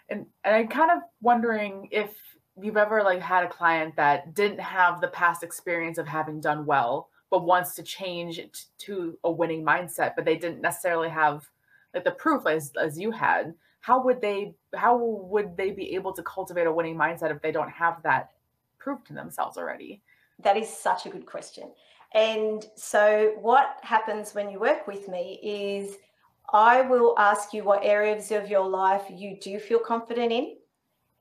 and 0.08 0.26
and 0.44 0.54
I'm 0.54 0.68
kind 0.68 0.92
of 0.92 0.98
wondering 1.20 1.88
if 1.90 2.14
you've 2.62 2.76
ever 2.76 3.02
like 3.02 3.20
had 3.20 3.42
a 3.42 3.48
client 3.48 3.96
that 3.96 4.34
didn't 4.34 4.60
have 4.60 5.00
the 5.00 5.08
past 5.08 5.42
experience 5.42 5.98
of 5.98 6.06
having 6.06 6.40
done 6.40 6.64
well 6.64 7.08
but 7.30 7.44
wants 7.44 7.74
to 7.74 7.82
change 7.82 8.40
to 8.78 9.18
a 9.24 9.30
winning 9.30 9.64
mindset, 9.64 10.14
but 10.16 10.24
they 10.24 10.36
didn't 10.36 10.60
necessarily 10.60 11.08
have 11.08 11.48
like 11.94 12.04
the 12.04 12.10
proof 12.10 12.46
as 12.46 12.72
as 12.80 12.98
you 12.98 13.10
had. 13.10 13.54
How 13.80 14.02
would 14.02 14.20
they 14.20 14.54
how 14.74 14.96
would 14.96 15.56
they 15.56 15.70
be 15.70 15.94
able 15.94 16.12
to 16.12 16.22
cultivate 16.22 16.66
a 16.66 16.72
winning 16.72 16.96
mindset 16.96 17.30
if 17.30 17.42
they 17.42 17.52
don't 17.52 17.70
have 17.70 18.02
that 18.02 18.32
proof 18.78 19.04
to 19.04 19.12
themselves 19.12 19.56
already? 19.56 20.00
That 20.40 20.56
is 20.56 20.68
such 20.68 21.06
a 21.06 21.08
good 21.08 21.26
question. 21.26 21.70
And 22.14 22.64
so 22.76 23.34
what 23.40 23.78
happens 23.82 24.34
when 24.34 24.48
you 24.48 24.60
work 24.60 24.86
with 24.86 25.08
me 25.08 25.40
is 25.42 25.96
I 26.52 26.82
will 26.82 27.14
ask 27.18 27.52
you 27.52 27.64
what 27.64 27.84
areas 27.84 28.30
of 28.30 28.48
your 28.48 28.68
life 28.68 29.02
you 29.10 29.36
do 29.40 29.58
feel 29.58 29.78
confident 29.78 30.32
in. 30.32 30.56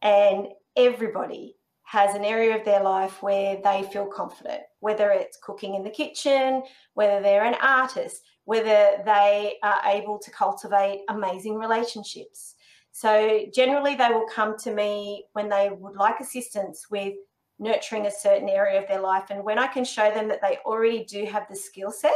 And 0.02 0.48
everybody 0.76 1.56
has 1.84 2.16
an 2.16 2.26
area 2.26 2.58
of 2.58 2.66
their 2.66 2.84
life 2.84 3.22
where 3.22 3.60
they 3.64 3.84
feel 3.92 4.06
confident, 4.06 4.64
whether 4.84 5.12
it's 5.12 5.38
cooking 5.42 5.76
in 5.76 5.84
the 5.84 5.90
kitchen, 5.90 6.62
whether 6.94 7.22
they're 7.22 7.46
an 7.46 7.56
artist, 7.62 8.24
whether 8.44 9.02
they 9.06 9.56
are 9.64 9.82
able 9.86 10.20
to 10.20 10.30
cultivate 10.30 11.06
amazing 11.08 11.56
relationships. 11.56 12.56
So, 12.92 13.46
generally, 13.56 13.96
they 13.96 14.10
will 14.10 14.28
come 14.28 14.58
to 14.60 14.74
me 14.74 15.24
when 15.32 15.48
they 15.48 15.70
would 15.72 15.96
like 15.96 16.20
assistance 16.20 16.88
with 16.92 17.14
nurturing 17.60 18.08
a 18.08 18.12
certain 18.12 18.50
area 18.50 18.82
of 18.82 18.88
their 18.90 19.00
life. 19.00 19.30
And 19.30 19.46
when 19.46 19.58
I 19.58 19.68
can 19.68 19.86
show 19.86 20.12
them 20.12 20.28
that 20.28 20.42
they 20.42 20.58
already 20.66 21.06
do 21.06 21.24
have 21.26 21.48
the 21.50 21.56
skill 21.56 21.90
set, 21.90 22.12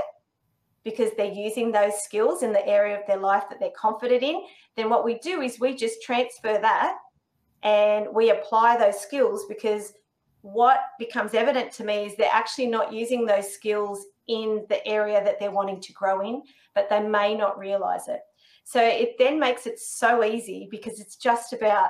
because 0.83 1.11
they're 1.15 1.31
using 1.31 1.71
those 1.71 2.03
skills 2.03 2.43
in 2.43 2.51
the 2.51 2.67
area 2.67 2.99
of 2.99 3.07
their 3.07 3.17
life 3.17 3.43
that 3.49 3.61
they're 3.61 3.79
confident 3.79 4.23
in, 4.23 4.41
then 4.75 4.89
what 4.89 5.05
we 5.05 5.19
do 5.19 5.39
is 5.41 5.57
we 5.57 5.73
just 5.73 6.01
transfer 6.01 6.59
that 6.61 6.97
and 7.63 8.07
we 8.13 8.29
apply 8.29 8.77
those 8.77 8.99
skills 8.99 9.45
because 9.47 9.93
what 10.53 10.79
becomes 10.97 11.33
evident 11.33 11.71
to 11.73 11.83
me 11.83 12.05
is 12.05 12.15
they're 12.15 12.29
actually 12.31 12.67
not 12.67 12.93
using 12.93 13.25
those 13.25 13.53
skills 13.53 14.05
in 14.27 14.65
the 14.69 14.85
area 14.87 15.23
that 15.23 15.39
they're 15.39 15.51
wanting 15.51 15.81
to 15.81 15.93
grow 15.93 16.21
in, 16.21 16.41
but 16.73 16.89
they 16.89 17.01
may 17.01 17.35
not 17.35 17.57
realize 17.57 18.07
it. 18.07 18.21
So 18.63 18.81
it 18.81 19.15
then 19.17 19.39
makes 19.39 19.67
it 19.67 19.79
so 19.79 20.23
easy 20.23 20.67
because 20.69 20.99
it's 20.99 21.15
just 21.15 21.53
about 21.53 21.89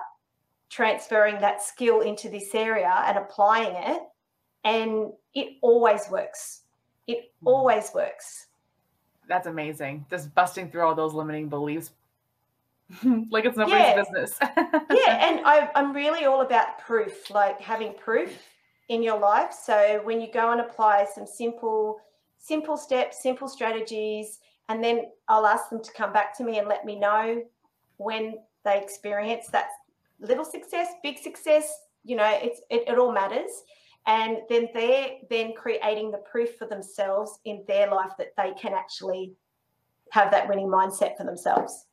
transferring 0.69 1.39
that 1.39 1.61
skill 1.61 2.01
into 2.01 2.29
this 2.29 2.53
area 2.53 2.91
and 3.05 3.17
applying 3.17 3.75
it. 3.75 4.01
And 4.63 5.11
it 5.33 5.57
always 5.61 6.09
works. 6.09 6.63
It 7.07 7.31
hmm. 7.41 7.47
always 7.47 7.91
works. 7.93 8.47
That's 9.27 9.47
amazing. 9.47 10.05
Just 10.09 10.33
busting 10.33 10.71
through 10.71 10.81
all 10.81 10.95
those 10.95 11.13
limiting 11.13 11.49
beliefs 11.49 11.91
like 13.30 13.45
it's 13.45 13.58
nobody's 13.58 13.80
yeah. 13.80 13.95
business. 13.95 14.38
yeah, 14.41 15.30
and 15.30 15.41
I, 15.45 15.69
I'm 15.76 15.93
really 15.93 16.26
all 16.26 16.41
about 16.41 16.80
proof, 16.80 17.30
like 17.30 17.60
having 17.60 17.93
proof 17.93 18.32
in 18.89 19.04
your 19.04 19.19
life. 19.19 19.54
So 19.54 20.02
when 20.04 20.21
you 20.21 20.32
go 20.32 20.52
and 20.52 20.62
apply 20.62 21.06
some 21.13 21.28
simple, 21.28 22.00
simple 22.38 22.78
steps, 22.78 23.21
simple 23.21 23.50
strategies, 23.50 24.39
and 24.69 24.84
then 24.84 25.06
I'll 25.28 25.45
ask 25.45 25.69
them 25.69 25.84
to 25.84 25.91
come 25.93 26.13
back 26.13 26.38
to 26.38 26.43
me 26.43 26.60
and 26.60 26.67
let 26.67 26.86
me 26.86 26.97
know 26.97 27.43
when 27.97 28.36
they 28.63 28.82
experience 28.82 29.47
that 29.47 29.67
little 30.19 30.45
success, 30.45 30.88
big 31.04 31.17
success. 31.17 31.71
You 32.04 32.15
know, 32.15 32.39
it's 32.41 32.62
it, 32.69 32.84
it 32.88 32.97
all 32.97 33.12
matters. 33.12 33.52
And 34.06 34.38
then 34.47 34.69
they're 34.73 35.17
then 35.30 35.54
creating 35.54 36.12
the 36.12 36.19
proof 36.19 36.56
for 36.56 36.65
themselves 36.65 37.39
in 37.43 37.65
their 37.67 37.91
life 37.91 38.12
that 38.17 38.34
they 38.38 38.54
can 38.54 38.73
actually 38.73 39.34
have 40.12 40.32
that 40.32 40.47
winning 40.47 40.67
mindset 40.67 41.17
for 41.17 41.26
themselves. 41.26 41.87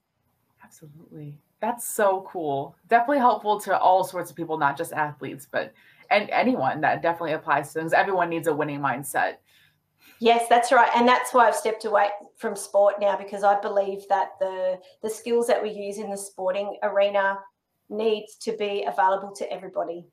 Absolutely. 0.64 1.38
That's 1.60 1.86
so 1.86 2.26
cool. 2.28 2.76
Definitely 2.88 3.18
helpful 3.18 3.60
to 3.60 3.78
all 3.78 4.04
sorts 4.04 4.30
of 4.30 4.36
people, 4.36 4.58
not 4.58 4.76
just 4.76 4.92
athletes, 4.92 5.46
but 5.50 5.72
and 6.10 6.28
anyone 6.30 6.80
that 6.82 7.02
definitely 7.02 7.32
applies 7.32 7.72
to 7.72 7.80
things. 7.80 7.92
Everyone 7.92 8.28
needs 8.28 8.48
a 8.48 8.54
winning 8.54 8.80
mindset. 8.80 9.36
Yes, 10.20 10.46
that's 10.48 10.72
right. 10.72 10.90
And 10.94 11.08
that's 11.08 11.32
why 11.32 11.48
I've 11.48 11.54
stepped 11.54 11.84
away 11.84 12.08
from 12.36 12.56
sport 12.56 12.96
now 13.00 13.16
because 13.16 13.44
I 13.44 13.60
believe 13.60 14.06
that 14.08 14.32
the 14.38 14.78
the 15.02 15.10
skills 15.10 15.46
that 15.46 15.62
we 15.62 15.70
use 15.70 15.98
in 15.98 16.10
the 16.10 16.16
sporting 16.16 16.76
arena 16.82 17.38
needs 17.88 18.36
to 18.36 18.56
be 18.56 18.84
available 18.84 19.32
to 19.36 19.52
everybody. 19.52 20.06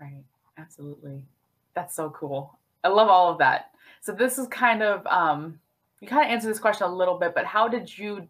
Right. 0.00 0.24
Absolutely. 0.56 1.24
That's 1.74 1.94
so 1.94 2.10
cool. 2.10 2.58
I 2.84 2.88
love 2.88 3.08
all 3.08 3.30
of 3.30 3.38
that. 3.38 3.70
So 4.00 4.12
this 4.12 4.38
is 4.38 4.46
kind 4.48 4.82
of 4.82 5.06
um 5.06 5.58
you 6.00 6.06
kind 6.08 6.24
of 6.24 6.32
answered 6.32 6.50
this 6.50 6.60
question 6.60 6.86
a 6.86 6.94
little 6.94 7.18
bit, 7.18 7.34
but 7.34 7.44
how 7.44 7.68
did 7.68 7.96
you 7.96 8.28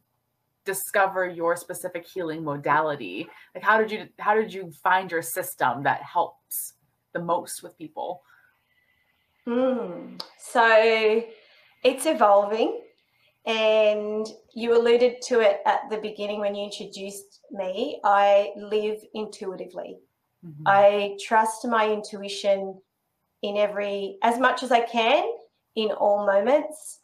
discover 0.68 1.26
your 1.26 1.57
specific 1.57 2.07
healing 2.07 2.44
modality? 2.44 3.26
Like 3.54 3.64
how 3.64 3.78
did 3.78 3.90
you 3.90 4.09
how 4.18 4.35
did 4.35 4.52
you 4.52 4.70
find 4.70 5.11
your 5.11 5.22
system 5.22 5.83
that 5.85 6.02
helps 6.02 6.74
the 7.14 7.20
most 7.20 7.62
with 7.62 7.76
people? 7.78 8.22
Mm. 9.46 10.20
So 10.38 11.24
it's 11.83 12.04
evolving. 12.07 12.83
And 13.46 14.26
you 14.54 14.76
alluded 14.78 15.22
to 15.22 15.40
it 15.40 15.61
at 15.64 15.88
the 15.88 15.96
beginning 15.96 16.40
when 16.40 16.54
you 16.54 16.64
introduced 16.64 17.40
me. 17.50 17.98
I 18.04 18.52
live 18.57 18.98
intuitively. 19.14 19.96
Mm-hmm. 20.44 20.64
I 20.66 21.16
trust 21.26 21.66
my 21.66 21.90
intuition 21.90 22.78
in 23.40 23.57
every, 23.57 24.18
as 24.22 24.38
much 24.38 24.62
as 24.62 24.70
I 24.70 24.81
can, 24.81 25.24
in 25.76 25.92
all 25.92 26.26
moments. 26.26 27.00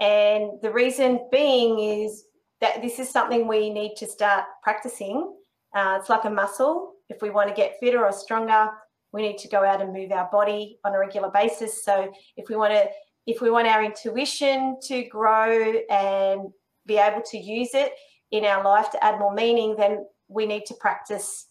And 0.00 0.52
the 0.62 0.72
reason 0.72 1.28
being 1.30 1.78
is 1.78 2.24
that 2.62 2.80
this 2.80 2.98
is 2.98 3.10
something 3.10 3.46
we 3.46 3.68
need 3.68 3.96
to 3.96 4.06
start 4.06 4.44
practicing. 4.62 5.34
Uh, 5.76 5.98
it's 6.00 6.08
like 6.08 6.24
a 6.24 6.30
muscle. 6.30 6.92
If 7.10 7.20
we 7.20 7.28
want 7.28 7.48
to 7.48 7.54
get 7.54 7.74
fitter 7.80 8.02
or 8.06 8.12
stronger, 8.12 8.70
we 9.12 9.20
need 9.20 9.36
to 9.38 9.48
go 9.48 9.64
out 9.64 9.82
and 9.82 9.92
move 9.92 10.12
our 10.12 10.30
body 10.30 10.78
on 10.84 10.94
a 10.94 10.98
regular 10.98 11.30
basis. 11.30 11.84
So 11.84 12.10
if 12.36 12.48
we 12.48 12.56
want 12.56 12.72
to, 12.72 12.88
if 13.26 13.40
we 13.40 13.50
want 13.50 13.66
our 13.66 13.84
intuition 13.84 14.78
to 14.84 15.04
grow 15.04 15.74
and 15.90 16.48
be 16.86 16.98
able 16.98 17.22
to 17.32 17.36
use 17.36 17.74
it 17.74 17.92
in 18.30 18.44
our 18.44 18.64
life 18.64 18.90
to 18.92 19.04
add 19.04 19.18
more 19.18 19.34
meaning, 19.34 19.74
then 19.76 20.06
we 20.28 20.46
need 20.46 20.64
to 20.66 20.74
practice 20.74 21.48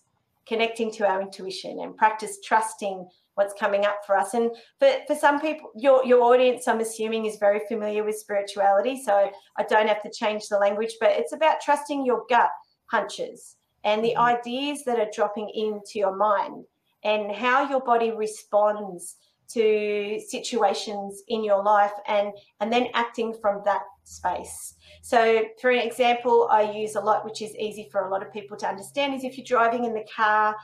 connecting 0.47 0.91
to 0.93 1.07
our 1.07 1.21
intuition 1.21 1.79
and 1.81 1.95
practice 1.95 2.39
trusting 2.43 3.07
what's 3.35 3.53
coming 3.59 3.85
up 3.85 3.99
for 4.05 4.17
us. 4.17 4.33
And 4.33 4.51
for, 4.79 4.89
for 5.07 5.15
some 5.15 5.39
people, 5.39 5.71
your, 5.75 6.05
your 6.05 6.21
audience, 6.21 6.67
I'm 6.67 6.81
assuming, 6.81 7.25
is 7.25 7.37
very 7.37 7.61
familiar 7.67 8.03
with 8.03 8.17
spirituality. 8.17 9.01
So 9.01 9.31
I 9.57 9.63
don't 9.63 9.87
have 9.87 10.01
to 10.03 10.11
change 10.11 10.47
the 10.47 10.57
language, 10.57 10.95
but 10.99 11.11
it's 11.11 11.33
about 11.33 11.61
trusting 11.61 12.05
your 12.05 12.23
gut 12.29 12.49
hunches 12.87 13.55
and 13.83 14.03
the 14.03 14.15
mm-hmm. 14.17 14.21
ideas 14.21 14.83
that 14.85 14.99
are 14.99 15.09
dropping 15.13 15.49
into 15.49 15.99
your 15.99 16.15
mind 16.15 16.65
and 17.03 17.31
how 17.31 17.67
your 17.69 17.81
body 17.81 18.11
responds 18.11 19.15
to 19.53 20.19
situations 20.29 21.23
in 21.27 21.43
your 21.43 21.61
life 21.61 21.91
and 22.07 22.31
and 22.61 22.71
then 22.71 22.87
acting 22.93 23.33
from 23.41 23.61
that 23.65 23.81
space 24.03 24.75
so 25.01 25.43
for 25.59 25.71
an 25.71 25.79
example 25.79 26.47
i 26.51 26.61
use 26.61 26.95
a 26.95 26.99
lot 26.99 27.23
which 27.23 27.41
is 27.41 27.55
easy 27.55 27.87
for 27.91 28.07
a 28.07 28.09
lot 28.09 28.25
of 28.25 28.31
people 28.31 28.57
to 28.57 28.67
understand 28.67 29.13
is 29.13 29.23
if 29.23 29.37
you're 29.37 29.45
driving 29.45 29.85
in 29.85 29.93
the 29.93 30.05
car 30.13 30.55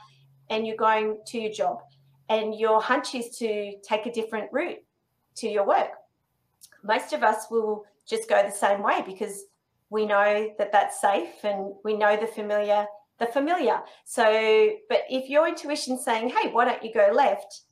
and 0.50 0.66
you're 0.66 0.76
going 0.76 1.18
to 1.26 1.38
your 1.38 1.52
job 1.52 1.78
and 2.28 2.54
your 2.58 2.80
hunch 2.80 3.14
is 3.14 3.36
to 3.36 3.72
take 3.82 4.06
a 4.06 4.12
different 4.12 4.50
route 4.52 4.78
to 5.34 5.48
your 5.48 5.66
work 5.66 5.92
most 6.82 7.12
of 7.12 7.22
us 7.22 7.46
will 7.50 7.84
just 8.06 8.28
go 8.28 8.42
the 8.42 8.50
same 8.50 8.82
way 8.82 9.02
because 9.06 9.44
we 9.90 10.04
know 10.04 10.50
that 10.58 10.72
that's 10.72 11.00
safe 11.00 11.44
and 11.44 11.72
we 11.84 11.96
know 11.96 12.16
the 12.16 12.26
familiar 12.26 12.86
the 13.18 13.26
familiar. 13.26 13.80
So, 14.04 14.70
but 14.88 15.00
if 15.10 15.28
your 15.28 15.48
intuition's 15.48 16.04
saying, 16.04 16.30
hey, 16.30 16.50
why 16.50 16.64
don't 16.64 16.82
you 16.82 16.92
go 16.92 17.10
left? 17.12 17.62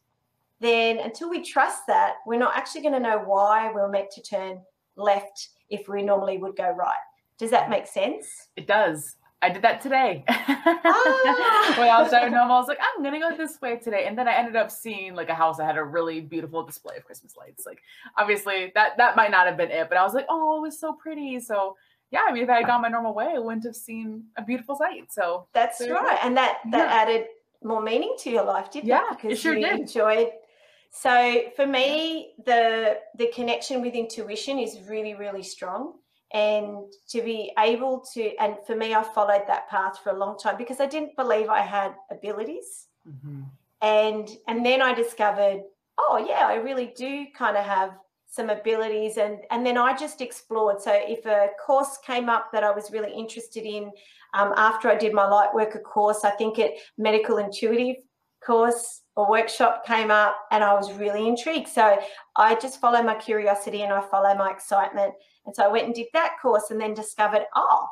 Then 0.60 0.98
until 0.98 1.30
we 1.30 1.42
trust 1.42 1.82
that, 1.86 2.14
we're 2.26 2.38
not 2.38 2.56
actually 2.56 2.82
going 2.82 2.94
to 2.94 3.00
know 3.00 3.22
why 3.24 3.70
we're 3.72 3.88
meant 3.88 4.10
to 4.12 4.22
turn 4.22 4.60
left 4.96 5.50
if 5.70 5.88
we 5.88 6.02
normally 6.02 6.38
would 6.38 6.56
go 6.56 6.70
right. 6.70 6.96
Does 7.38 7.50
that 7.50 7.70
make 7.70 7.86
sense? 7.86 8.48
It 8.56 8.66
does. 8.66 9.16
I 9.42 9.50
did 9.50 9.62
that 9.62 9.82
today. 9.82 10.24
Ah. 10.28 11.74
when 11.78 11.88
I 11.88 12.00
was 12.00 12.10
driving 12.10 12.32
home, 12.32 12.50
I 12.50 12.58
was 12.58 12.68
like, 12.68 12.78
I'm 12.80 13.02
gonna 13.02 13.20
go 13.20 13.36
this 13.36 13.60
way 13.60 13.76
today. 13.76 14.06
And 14.06 14.16
then 14.16 14.26
I 14.26 14.34
ended 14.34 14.56
up 14.56 14.70
seeing 14.70 15.14
like 15.14 15.28
a 15.28 15.34
house 15.34 15.58
that 15.58 15.64
had 15.64 15.76
a 15.76 15.84
really 15.84 16.20
beautiful 16.20 16.64
display 16.64 16.96
of 16.96 17.04
Christmas 17.04 17.36
lights. 17.36 17.66
Like 17.66 17.82
obviously 18.16 18.72
that 18.74 18.96
that 18.96 19.16
might 19.16 19.30
not 19.30 19.46
have 19.46 19.56
been 19.56 19.70
it, 19.70 19.88
but 19.88 19.98
I 19.98 20.02
was 20.02 20.14
like, 20.14 20.26
oh, 20.28 20.58
it 20.58 20.60
was 20.62 20.80
so 20.80 20.94
pretty. 20.94 21.38
So 21.40 21.76
yeah, 22.10 22.20
I 22.26 22.32
mean, 22.32 22.44
if 22.44 22.50
I 22.50 22.56
had 22.58 22.66
gone 22.66 22.82
my 22.82 22.88
normal 22.88 23.14
way, 23.14 23.32
I 23.34 23.38
wouldn't 23.38 23.64
have 23.64 23.76
seen 23.76 24.24
a 24.36 24.42
beautiful 24.42 24.76
sight. 24.76 25.12
So 25.12 25.48
that's 25.52 25.80
right, 25.80 26.18
and 26.22 26.36
that 26.36 26.58
that 26.70 26.88
yeah. 26.88 27.02
added 27.02 27.26
more 27.62 27.82
meaning 27.82 28.14
to 28.20 28.30
your 28.30 28.44
life, 28.44 28.70
didn't 28.70 28.88
yeah, 28.88 29.02
it? 29.10 29.16
Because 29.16 29.32
it 29.32 29.40
sure 29.40 29.54
you 29.54 29.66
did. 29.66 29.80
enjoyed. 29.80 30.30
So 30.90 31.42
for 31.56 31.66
me, 31.66 32.32
the 32.44 32.98
the 33.18 33.28
connection 33.28 33.82
with 33.82 33.94
intuition 33.94 34.58
is 34.58 34.80
really 34.88 35.14
really 35.14 35.42
strong, 35.42 35.94
and 36.32 36.92
to 37.10 37.22
be 37.22 37.52
able 37.58 38.04
to, 38.14 38.34
and 38.36 38.56
for 38.66 38.74
me, 38.74 38.94
I 38.94 39.02
followed 39.02 39.44
that 39.46 39.68
path 39.68 39.98
for 40.02 40.10
a 40.10 40.18
long 40.18 40.38
time 40.38 40.56
because 40.56 40.80
I 40.80 40.86
didn't 40.86 41.16
believe 41.16 41.48
I 41.48 41.60
had 41.60 41.94
abilities, 42.10 42.86
mm-hmm. 43.08 43.42
and 43.82 44.28
and 44.48 44.64
then 44.64 44.82
I 44.82 44.94
discovered, 44.94 45.62
oh 45.98 46.24
yeah, 46.28 46.46
I 46.46 46.54
really 46.54 46.92
do 46.96 47.26
kind 47.36 47.56
of 47.56 47.64
have 47.64 47.90
some 48.28 48.50
abilities 48.50 49.16
and 49.16 49.38
and 49.50 49.64
then 49.64 49.78
I 49.78 49.96
just 49.96 50.20
explored. 50.20 50.80
So 50.80 50.92
if 50.92 51.24
a 51.26 51.48
course 51.64 51.98
came 52.04 52.28
up 52.28 52.50
that 52.52 52.64
I 52.64 52.70
was 52.70 52.90
really 52.90 53.12
interested 53.12 53.64
in 53.64 53.90
um, 54.34 54.52
after 54.56 54.88
I 54.88 54.96
did 54.96 55.14
my 55.14 55.26
light 55.26 55.54
worker 55.54 55.78
course, 55.78 56.24
I 56.24 56.30
think 56.30 56.58
it 56.58 56.78
medical 56.98 57.38
intuitive 57.38 57.96
course 58.46 59.02
or 59.16 59.28
workshop 59.28 59.84
came 59.86 60.10
up 60.10 60.36
and 60.50 60.62
I 60.62 60.74
was 60.74 60.92
really 60.92 61.26
intrigued. 61.26 61.68
So 61.68 61.98
I 62.36 62.54
just 62.54 62.80
follow 62.80 63.02
my 63.02 63.14
curiosity 63.14 63.82
and 63.82 63.92
I 63.92 64.00
follow 64.02 64.34
my 64.34 64.50
excitement. 64.50 65.14
And 65.46 65.54
so 65.54 65.64
I 65.64 65.68
went 65.68 65.86
and 65.86 65.94
did 65.94 66.06
that 66.12 66.36
course 66.40 66.70
and 66.70 66.80
then 66.80 66.94
discovered, 66.94 67.42
oh, 67.54 67.86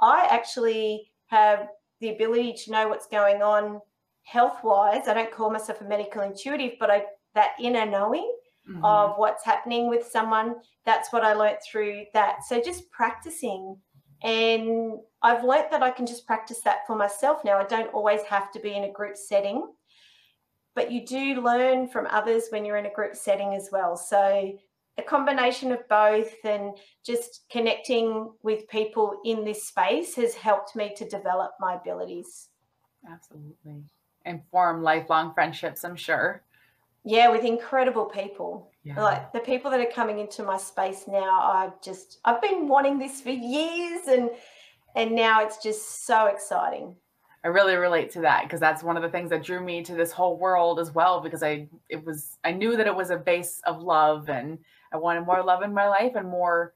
I 0.00 0.26
actually 0.30 1.10
have 1.28 1.68
the 2.00 2.10
ability 2.10 2.54
to 2.64 2.72
know 2.72 2.88
what's 2.88 3.06
going 3.06 3.42
on 3.42 3.80
health 4.24 4.58
wise. 4.64 5.08
I 5.08 5.14
don't 5.14 5.32
call 5.32 5.50
myself 5.50 5.80
a 5.80 5.84
medical 5.84 6.22
intuitive, 6.22 6.72
but 6.80 6.90
I 6.90 7.04
that 7.34 7.52
inner 7.60 7.86
knowing 7.86 8.32
mm-hmm. 8.68 8.84
of 8.84 9.14
what's 9.16 9.44
happening 9.44 9.88
with 9.88 10.06
someone. 10.06 10.56
That's 10.84 11.12
what 11.12 11.24
I 11.24 11.34
learnt 11.34 11.58
through 11.68 12.04
that. 12.14 12.44
So 12.44 12.60
just 12.60 12.90
practicing. 12.90 13.76
And 14.22 14.98
I've 15.22 15.44
learnt 15.44 15.70
that 15.70 15.82
I 15.82 15.90
can 15.90 16.06
just 16.06 16.26
practice 16.26 16.60
that 16.64 16.86
for 16.86 16.96
myself 16.96 17.44
now. 17.44 17.58
I 17.58 17.64
don't 17.64 17.92
always 17.92 18.22
have 18.22 18.50
to 18.52 18.60
be 18.60 18.74
in 18.74 18.84
a 18.84 18.92
group 18.92 19.16
setting, 19.16 19.66
but 20.74 20.90
you 20.90 21.06
do 21.06 21.40
learn 21.40 21.88
from 21.88 22.06
others 22.10 22.44
when 22.50 22.64
you're 22.64 22.76
in 22.76 22.86
a 22.86 22.92
group 22.92 23.16
setting 23.16 23.54
as 23.54 23.68
well. 23.70 23.96
So 23.96 24.58
a 24.96 25.02
combination 25.02 25.72
of 25.72 25.88
both 25.88 26.32
and 26.44 26.76
just 27.04 27.44
connecting 27.50 28.32
with 28.42 28.68
people 28.68 29.20
in 29.24 29.44
this 29.44 29.66
space 29.66 30.14
has 30.16 30.34
helped 30.34 30.76
me 30.76 30.92
to 30.96 31.08
develop 31.08 31.52
my 31.58 31.74
abilities. 31.74 32.48
Absolutely. 33.10 33.84
And 34.24 34.40
form 34.50 34.82
lifelong 34.82 35.34
friendships, 35.34 35.84
I'm 35.84 35.96
sure 35.96 36.42
yeah 37.04 37.28
with 37.28 37.44
incredible 37.44 38.06
people 38.06 38.70
yeah. 38.82 39.00
like 39.00 39.32
the 39.32 39.40
people 39.40 39.70
that 39.70 39.80
are 39.80 39.92
coming 39.92 40.18
into 40.18 40.42
my 40.42 40.56
space 40.56 41.04
now 41.06 41.40
i've 41.42 41.80
just 41.82 42.18
i've 42.24 42.40
been 42.40 42.66
wanting 42.66 42.98
this 42.98 43.20
for 43.20 43.30
years 43.30 44.08
and 44.08 44.30
and 44.96 45.14
now 45.14 45.44
it's 45.44 45.62
just 45.62 46.06
so 46.06 46.26
exciting 46.26 46.96
i 47.44 47.48
really 47.48 47.76
relate 47.76 48.10
to 48.10 48.20
that 48.20 48.44
because 48.44 48.60
that's 48.60 48.82
one 48.82 48.96
of 48.96 49.02
the 49.02 49.08
things 49.08 49.30
that 49.30 49.42
drew 49.42 49.60
me 49.60 49.82
to 49.82 49.94
this 49.94 50.12
whole 50.12 50.36
world 50.36 50.78
as 50.80 50.92
well 50.92 51.20
because 51.20 51.42
i 51.42 51.66
it 51.88 52.04
was 52.04 52.38
i 52.44 52.50
knew 52.50 52.76
that 52.76 52.86
it 52.86 52.94
was 52.94 53.10
a 53.10 53.16
base 53.16 53.60
of 53.66 53.82
love 53.82 54.28
and 54.28 54.58
i 54.92 54.96
wanted 54.96 55.24
more 55.24 55.42
love 55.42 55.62
in 55.62 55.72
my 55.72 55.88
life 55.88 56.12
and 56.16 56.28
more 56.28 56.72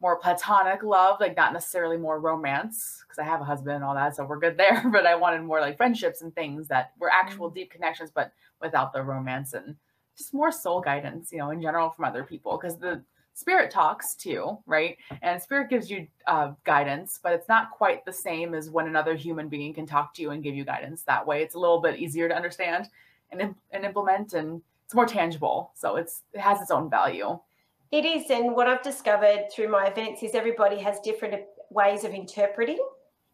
more 0.00 0.18
platonic 0.18 0.82
love 0.82 1.18
like 1.20 1.36
not 1.36 1.52
necessarily 1.52 1.96
more 1.96 2.18
romance 2.18 3.04
because 3.06 3.18
i 3.18 3.24
have 3.24 3.40
a 3.40 3.44
husband 3.44 3.76
and 3.76 3.84
all 3.84 3.94
that 3.94 4.16
so 4.16 4.24
we're 4.24 4.38
good 4.38 4.56
there 4.56 4.82
but 4.92 5.06
i 5.06 5.14
wanted 5.14 5.42
more 5.42 5.60
like 5.60 5.76
friendships 5.76 6.22
and 6.22 6.34
things 6.34 6.68
that 6.68 6.92
were 6.98 7.10
actual 7.10 7.48
mm-hmm. 7.48 7.56
deep 7.56 7.70
connections 7.70 8.10
but 8.12 8.32
without 8.60 8.92
the 8.92 9.02
romance 9.02 9.52
and 9.52 9.76
just 10.16 10.34
more 10.34 10.52
soul 10.52 10.80
guidance, 10.80 11.32
you 11.32 11.38
know, 11.38 11.50
in 11.50 11.62
general 11.62 11.90
from 11.90 12.04
other 12.04 12.24
people 12.24 12.58
because 12.58 12.78
the 12.78 13.02
spirit 13.34 13.70
talks 13.70 14.14
too, 14.14 14.58
right? 14.66 14.96
And 15.22 15.40
spirit 15.40 15.70
gives 15.70 15.90
you 15.90 16.06
uh, 16.26 16.52
guidance, 16.64 17.18
but 17.22 17.32
it's 17.32 17.48
not 17.48 17.70
quite 17.70 18.04
the 18.04 18.12
same 18.12 18.54
as 18.54 18.70
when 18.70 18.86
another 18.86 19.14
human 19.14 19.48
being 19.48 19.74
can 19.74 19.86
talk 19.86 20.14
to 20.14 20.22
you 20.22 20.30
and 20.30 20.42
give 20.42 20.54
you 20.54 20.64
guidance 20.64 21.02
that 21.02 21.26
way. 21.26 21.42
It's 21.42 21.54
a 21.54 21.58
little 21.58 21.80
bit 21.80 21.98
easier 21.98 22.28
to 22.28 22.34
understand 22.34 22.88
and, 23.30 23.54
and 23.70 23.84
implement, 23.84 24.34
and 24.34 24.60
it's 24.84 24.94
more 24.94 25.06
tangible. 25.06 25.72
So 25.74 25.96
it's 25.96 26.22
it 26.32 26.40
has 26.40 26.60
its 26.60 26.70
own 26.70 26.90
value. 26.90 27.38
It 27.90 28.04
is, 28.04 28.30
and 28.30 28.54
what 28.54 28.68
I've 28.68 28.82
discovered 28.82 29.48
through 29.54 29.68
my 29.68 29.86
events 29.86 30.22
is 30.22 30.34
everybody 30.34 30.78
has 30.78 30.98
different 31.00 31.42
ways 31.70 32.04
of 32.04 32.12
interpreting 32.12 32.78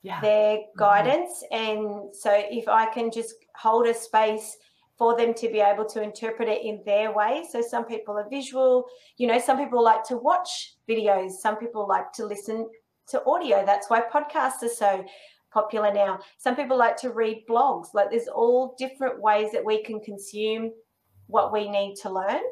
yeah. 0.02 0.20
their 0.20 0.56
mm-hmm. 0.58 0.78
guidance, 0.78 1.44
mm-hmm. 1.52 1.70
and 1.70 2.14
so 2.14 2.30
if 2.34 2.68
I 2.68 2.86
can 2.86 3.10
just 3.10 3.34
hold 3.54 3.86
a 3.86 3.94
space 3.94 4.56
for 4.98 5.16
them 5.16 5.32
to 5.32 5.48
be 5.48 5.60
able 5.60 5.84
to 5.84 6.02
interpret 6.02 6.48
it 6.48 6.64
in 6.64 6.82
their 6.84 7.12
way. 7.12 7.44
So 7.48 7.62
some 7.62 7.84
people 7.84 8.18
are 8.18 8.28
visual, 8.28 8.86
you 9.16 9.28
know, 9.28 9.38
some 9.38 9.56
people 9.56 9.82
like 9.82 10.02
to 10.04 10.16
watch 10.16 10.74
videos, 10.88 11.30
some 11.40 11.56
people 11.56 11.86
like 11.86 12.12
to 12.14 12.26
listen 12.26 12.68
to 13.10 13.24
audio. 13.24 13.64
That's 13.64 13.88
why 13.88 14.02
podcasts 14.02 14.62
are 14.62 14.68
so 14.68 15.04
popular 15.52 15.94
now. 15.94 16.18
Some 16.38 16.56
people 16.56 16.76
like 16.76 16.96
to 16.98 17.10
read 17.10 17.44
blogs. 17.48 17.94
Like 17.94 18.10
there's 18.10 18.28
all 18.28 18.74
different 18.76 19.22
ways 19.22 19.52
that 19.52 19.64
we 19.64 19.82
can 19.84 20.00
consume 20.00 20.72
what 21.28 21.52
we 21.52 21.70
need 21.70 21.94
to 22.02 22.10
learn. 22.10 22.42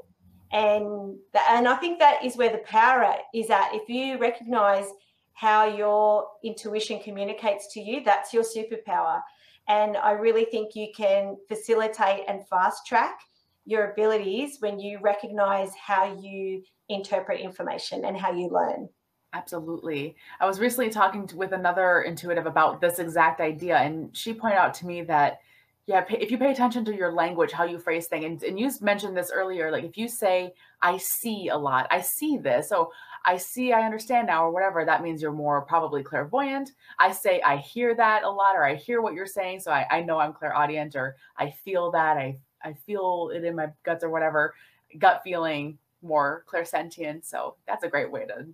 And 0.53 1.17
and 1.51 1.67
I 1.67 1.77
think 1.77 1.99
that 1.99 2.25
is 2.25 2.37
where 2.37 2.53
the 2.53 2.59
power 2.59 3.17
is 3.35 3.51
at. 3.51 3.71
If 3.73 3.89
you 3.89 4.19
recognize 4.19 4.87
how 5.33 5.67
your 5.67 6.29
intuition 6.45 7.01
communicates 7.01 7.67
to 7.75 7.81
you, 7.81 8.03
that's 8.05 8.33
your 8.33 8.45
superpower 8.45 9.21
And 9.69 9.97
I 9.97 10.13
really 10.13 10.45
think 10.45 10.75
you 10.75 10.89
can 10.97 11.37
facilitate 11.49 12.25
and 12.29 12.47
fast 12.49 12.87
track 12.87 13.19
your 13.65 13.91
abilities 13.91 14.59
when 14.61 14.79
you 14.79 14.99
recognize 15.03 15.71
how 15.75 16.17
you 16.21 16.63
interpret 16.89 17.41
information 17.41 18.05
and 18.05 18.17
how 18.17 18.33
you 18.33 18.49
learn. 18.49 18.89
Absolutely. 19.33 20.17
I 20.41 20.47
was 20.47 20.61
recently 20.61 20.89
talking 20.89 21.27
to, 21.27 21.37
with 21.37 21.53
another 21.53 22.03
intuitive 22.03 22.47
about 22.47 22.81
this 22.81 22.99
exact 22.99 23.41
idea, 23.41 23.77
and 23.77 24.17
she 24.17 24.33
pointed 24.33 24.59
out 24.59 24.73
to 24.75 24.87
me 24.87 25.03
that 25.03 25.41
yeah, 25.87 26.05
if 26.11 26.33
you 26.33 26.39
pay 26.39 26.51
attention 26.51 26.85
to 26.85 26.97
your 26.97 27.13
language, 27.13 27.53
how 27.53 27.63
you 27.63 27.79
phrase 27.79 28.09
things, 28.09 28.25
and, 28.25 28.43
and 28.43 28.59
you 28.59 28.71
mentioned 28.81 29.17
this 29.17 29.31
earlier, 29.33 29.71
like 29.71 29.85
if 29.85 29.97
you 29.97 30.09
say, 30.09 30.53
I 30.83 30.97
see 30.97 31.49
a 31.49 31.57
lot, 31.57 31.87
I 31.93 32.01
see 32.01 32.39
this. 32.39 32.69
So 32.69 32.91
I 33.25 33.37
see, 33.37 33.73
I 33.73 33.83
understand 33.83 34.27
now, 34.27 34.45
or 34.45 34.51
whatever, 34.51 34.85
that 34.85 35.03
means 35.03 35.23
you're 35.23 35.33
more 35.33 35.63
probably 35.63 36.03
clairvoyant. 36.03 36.73
I 36.99 37.13
say, 37.13 37.41
I 37.41 37.59
hear 37.59 37.95
that 37.95 38.25
a 38.25 38.31
lot, 38.31 38.57
or 38.57 38.65
I 38.65 38.75
hear 38.75 39.01
what 39.01 39.15
you're 39.15 39.27
saying. 39.27 39.61
So 39.61 39.71
I, 39.71 39.87
I 39.91 40.03
know 40.03 40.19
I'm 40.19 40.33
clairaudient, 40.33 40.97
or 40.97 41.17
I 41.37 41.51
feel 41.51 41.93
that, 41.93 42.17
I, 42.17 42.39
I 42.65 42.73
feel 42.73 43.31
it 43.33 43.45
in 43.45 43.55
my 43.55 43.69
guts, 43.85 44.03
or 44.03 44.11
whatever, 44.11 44.55
gut 44.99 45.21
feeling, 45.23 45.79
more 46.03 46.45
clairsentient. 46.53 47.25
So 47.25 47.57
that's 47.67 47.85
a 47.85 47.89
great 47.89 48.11
way 48.11 48.27
to, 48.27 48.47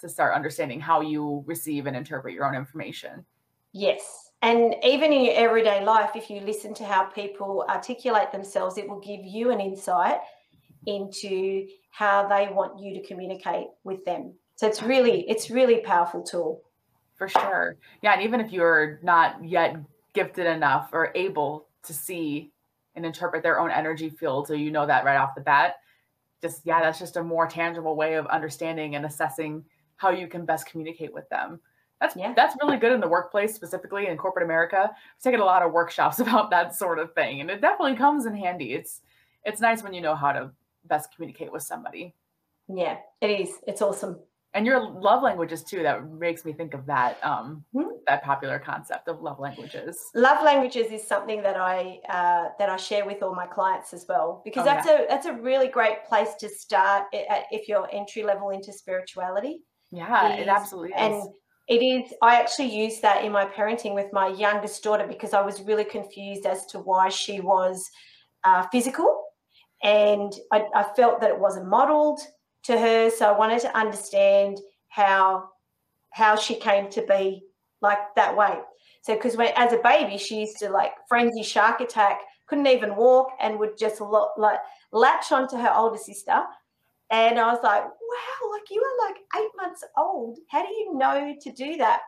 to 0.00 0.08
start 0.08 0.34
understanding 0.34 0.80
how 0.80 1.00
you 1.00 1.42
receive 1.46 1.86
and 1.86 1.96
interpret 1.96 2.34
your 2.34 2.46
own 2.46 2.54
information. 2.54 3.24
Yes, 3.72 4.25
and 4.42 4.74
even 4.82 5.12
in 5.12 5.24
your 5.24 5.34
everyday 5.34 5.84
life, 5.84 6.10
if 6.14 6.30
you 6.30 6.40
listen 6.40 6.74
to 6.74 6.84
how 6.84 7.04
people 7.04 7.64
articulate 7.68 8.32
themselves, 8.32 8.78
it 8.78 8.88
will 8.88 9.00
give 9.00 9.24
you 9.24 9.50
an 9.50 9.60
insight 9.60 10.18
into 10.86 11.66
how 11.90 12.28
they 12.28 12.48
want 12.52 12.78
you 12.80 12.94
to 12.94 13.06
communicate 13.06 13.66
with 13.84 14.04
them. 14.04 14.34
So 14.56 14.66
it's 14.66 14.82
really, 14.82 15.28
it's 15.28 15.50
really 15.50 15.78
powerful 15.78 16.22
tool. 16.22 16.62
For 17.16 17.28
sure. 17.28 17.76
Yeah. 18.02 18.12
And 18.12 18.22
even 18.22 18.40
if 18.40 18.52
you're 18.52 19.00
not 19.02 19.42
yet 19.42 19.76
gifted 20.12 20.46
enough 20.46 20.90
or 20.92 21.12
able 21.14 21.68
to 21.84 21.94
see 21.94 22.52
and 22.94 23.06
interpret 23.06 23.42
their 23.42 23.58
own 23.58 23.70
energy 23.70 24.10
field, 24.10 24.48
so 24.48 24.54
you 24.54 24.70
know 24.70 24.86
that 24.86 25.04
right 25.04 25.16
off 25.16 25.34
the 25.34 25.40
bat, 25.40 25.76
just 26.42 26.60
yeah, 26.64 26.80
that's 26.80 26.98
just 26.98 27.16
a 27.16 27.22
more 27.22 27.46
tangible 27.46 27.96
way 27.96 28.14
of 28.14 28.26
understanding 28.26 28.96
and 28.96 29.06
assessing 29.06 29.64
how 29.96 30.10
you 30.10 30.28
can 30.28 30.44
best 30.44 30.66
communicate 30.66 31.12
with 31.12 31.28
them. 31.30 31.58
That's 32.00 32.14
yeah. 32.16 32.34
that's 32.36 32.56
really 32.62 32.76
good 32.76 32.92
in 32.92 33.00
the 33.00 33.08
workplace, 33.08 33.54
specifically 33.54 34.06
in 34.06 34.16
corporate 34.16 34.44
America. 34.44 34.90
I've 34.92 35.22
taken 35.22 35.40
a 35.40 35.44
lot 35.44 35.62
of 35.62 35.72
workshops 35.72 36.18
about 36.20 36.50
that 36.50 36.74
sort 36.74 36.98
of 36.98 37.14
thing, 37.14 37.40
and 37.40 37.50
it 37.50 37.60
definitely 37.60 37.96
comes 37.96 38.26
in 38.26 38.34
handy. 38.34 38.74
It's 38.74 39.00
it's 39.44 39.60
nice 39.60 39.82
when 39.82 39.94
you 39.94 40.00
know 40.00 40.14
how 40.14 40.32
to 40.32 40.50
best 40.84 41.14
communicate 41.14 41.52
with 41.52 41.62
somebody. 41.62 42.14
Yeah, 42.68 42.98
it 43.20 43.28
is. 43.28 43.50
It's 43.66 43.80
awesome. 43.80 44.18
And 44.54 44.64
your 44.64 44.80
love 44.80 45.22
languages 45.22 45.62
too. 45.62 45.82
That 45.82 46.10
makes 46.10 46.44
me 46.44 46.52
think 46.52 46.72
of 46.72 46.86
that 46.86 47.18
um, 47.22 47.62
mm-hmm. 47.74 47.90
that 48.06 48.24
popular 48.24 48.58
concept 48.58 49.06
of 49.06 49.20
love 49.20 49.38
languages. 49.38 49.98
Love 50.14 50.42
languages 50.42 50.90
is 50.90 51.06
something 51.06 51.42
that 51.42 51.56
I 51.58 52.00
uh, 52.08 52.48
that 52.58 52.70
I 52.70 52.76
share 52.76 53.04
with 53.04 53.22
all 53.22 53.34
my 53.34 53.46
clients 53.46 53.92
as 53.92 54.06
well 54.08 54.40
because 54.44 54.62
oh, 54.62 54.64
that's 54.64 54.86
yeah. 54.86 55.02
a 55.02 55.08
that's 55.08 55.26
a 55.26 55.34
really 55.34 55.68
great 55.68 56.04
place 56.06 56.34
to 56.40 56.48
start 56.48 57.04
if 57.12 57.68
you're 57.68 57.88
entry 57.92 58.22
level 58.22 58.50
into 58.50 58.72
spirituality. 58.72 59.60
Yeah, 59.92 60.34
is, 60.34 60.42
it 60.42 60.48
absolutely 60.48 60.90
is. 60.90 60.96
And 60.96 61.22
it 61.68 61.82
is, 61.82 62.12
I 62.22 62.36
actually 62.36 62.74
used 62.76 63.02
that 63.02 63.24
in 63.24 63.32
my 63.32 63.44
parenting 63.44 63.94
with 63.94 64.12
my 64.12 64.28
youngest 64.28 64.82
daughter 64.82 65.06
because 65.06 65.34
I 65.34 65.42
was 65.42 65.62
really 65.62 65.84
confused 65.84 66.46
as 66.46 66.64
to 66.66 66.78
why 66.78 67.08
she 67.08 67.40
was 67.40 67.90
uh, 68.44 68.66
physical. 68.70 69.24
And 69.82 70.32
I, 70.52 70.64
I 70.74 70.84
felt 70.94 71.20
that 71.20 71.30
it 71.30 71.38
wasn't 71.38 71.68
modeled 71.68 72.20
to 72.64 72.78
her. 72.78 73.10
So 73.10 73.26
I 73.26 73.36
wanted 73.36 73.60
to 73.62 73.76
understand 73.76 74.58
how 74.88 75.50
how 76.12 76.34
she 76.34 76.54
came 76.54 76.88
to 76.88 77.02
be 77.02 77.42
like 77.82 77.98
that 78.14 78.34
way. 78.34 78.58
So 79.02 79.14
because 79.14 79.36
when 79.36 79.52
as 79.56 79.72
a 79.72 79.78
baby, 79.78 80.18
she 80.18 80.40
used 80.40 80.58
to 80.58 80.70
like 80.70 80.92
frenzy 81.08 81.42
shark 81.42 81.80
attack, 81.80 82.20
couldn't 82.46 82.66
even 82.68 82.96
walk, 82.96 83.28
and 83.40 83.58
would 83.58 83.76
just 83.76 84.00
lo- 84.00 84.30
like 84.38 84.60
latch 84.92 85.32
onto 85.32 85.56
her 85.56 85.72
older 85.74 85.98
sister 85.98 86.42
and 87.10 87.38
I 87.38 87.52
was 87.52 87.62
like, 87.62 87.84
wow, 87.84 88.50
like 88.52 88.70
you 88.70 88.82
are 88.82 89.08
like 89.08 89.16
eight 89.36 89.50
months 89.56 89.84
old. 89.96 90.38
How 90.50 90.62
do 90.66 90.72
you 90.72 90.94
know 90.96 91.34
to 91.40 91.52
do 91.52 91.76
that? 91.76 92.00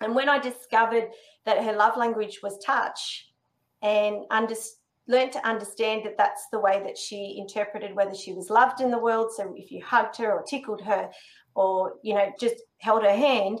And 0.00 0.14
when 0.14 0.28
I 0.28 0.38
discovered 0.38 1.08
that 1.44 1.64
her 1.64 1.72
love 1.72 1.96
language 1.96 2.40
was 2.42 2.58
touch 2.64 3.30
and 3.82 4.24
under, 4.30 4.54
learned 5.08 5.32
to 5.32 5.46
understand 5.46 6.04
that 6.04 6.16
that's 6.16 6.46
the 6.52 6.60
way 6.60 6.80
that 6.84 6.96
she 6.96 7.36
interpreted 7.38 7.96
whether 7.96 8.14
she 8.14 8.32
was 8.32 8.50
loved 8.50 8.80
in 8.80 8.90
the 8.90 8.98
world. 8.98 9.32
So 9.36 9.52
if 9.56 9.72
you 9.72 9.82
hugged 9.84 10.16
her 10.18 10.32
or 10.32 10.42
tickled 10.42 10.82
her 10.82 11.10
or, 11.54 11.94
you 12.02 12.14
know, 12.14 12.30
just 12.38 12.56
held 12.78 13.02
her 13.02 13.16
hand, 13.16 13.58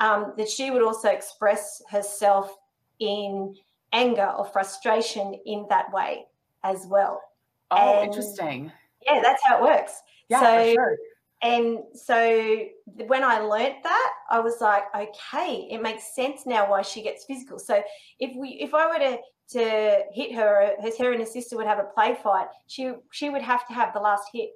um, 0.00 0.34
that 0.36 0.48
she 0.48 0.70
would 0.70 0.82
also 0.82 1.08
express 1.08 1.80
herself 1.90 2.54
in 2.98 3.54
anger 3.92 4.30
or 4.36 4.44
frustration 4.44 5.34
in 5.46 5.66
that 5.70 5.92
way 5.92 6.24
as 6.62 6.86
well. 6.86 7.22
Oh, 7.70 8.00
and 8.00 8.08
interesting. 8.08 8.72
Yeah, 9.06 9.20
that's 9.22 9.42
how 9.44 9.58
it 9.58 9.62
works. 9.62 9.94
Yeah, 10.28 10.40
so, 10.40 10.74
sure. 10.74 10.96
And 11.42 11.78
so 11.94 12.64
when 13.06 13.24
I 13.24 13.40
learnt 13.40 13.82
that, 13.82 14.12
I 14.30 14.40
was 14.40 14.60
like, 14.60 14.84
okay, 14.94 15.68
it 15.70 15.80
makes 15.80 16.14
sense 16.14 16.42
now 16.44 16.70
why 16.70 16.82
she 16.82 17.02
gets 17.02 17.24
physical. 17.24 17.58
So 17.58 17.82
if 18.18 18.36
we, 18.36 18.58
if 18.60 18.74
I 18.74 18.86
were 18.86 18.98
to 18.98 19.18
to 19.52 20.02
hit 20.12 20.34
her, 20.34 20.74
her, 20.80 20.90
her 20.98 21.12
and 21.12 21.20
her 21.20 21.26
sister 21.26 21.56
would 21.56 21.66
have 21.66 21.80
a 21.80 21.88
play 21.94 22.16
fight. 22.22 22.46
She 22.68 22.92
she 23.10 23.30
would 23.30 23.42
have 23.42 23.66
to 23.66 23.74
have 23.74 23.92
the 23.92 24.00
last 24.00 24.24
hit. 24.32 24.50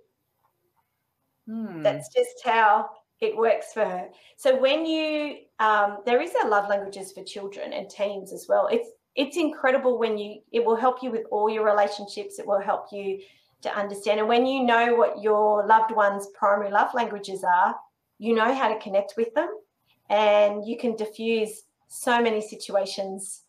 Hmm. 1.48 1.83
That's 1.83 2.09
just 2.14 2.44
how 2.44 2.90
it 3.20 3.37
works 3.37 3.72
for 3.72 3.85
her. 3.85 4.09
So 4.37 4.59
when 4.59 4.87
you, 4.87 5.38
um, 5.59 5.98
there 6.07 6.20
is 6.20 6.33
a 6.42 6.48
love 6.48 6.68
languages 6.68 7.12
for 7.12 7.22
children 7.22 7.72
and 7.72 7.90
teens 7.90 8.33
as 8.33 8.46
well. 8.48 8.68
It's 8.70 8.88
it's 9.16 9.37
incredible 9.37 9.98
when 9.98 10.18
you. 10.18 10.40
It 10.52 10.64
will 10.64 10.76
help 10.76 11.02
you 11.02 11.11
with 11.11 11.24
all 11.30 11.48
your 11.48 11.64
relationships. 11.64 12.38
It 12.38 12.46
will 12.46 12.61
help 12.61 12.87
you 12.92 13.20
to 13.64 13.77
understand. 13.77 14.20
And 14.20 14.29
when 14.29 14.46
you 14.46 14.62
know 14.62 14.94
what 14.94 15.20
your 15.20 15.66
loved 15.66 15.90
one's 15.90 16.29
primary 16.29 16.70
love 16.70 16.94
languages 16.94 17.44
are, 17.44 17.74
you 18.18 18.35
know 18.35 18.55
how 18.55 18.72
to 18.72 18.79
connect 18.79 19.14
with 19.16 19.35
them 19.35 19.48
and 20.11 20.66
you 20.66 20.79
can 20.79 20.96
diffuse 20.96 21.62
so 21.88 22.20
many 22.20 22.40
situations 22.40 23.42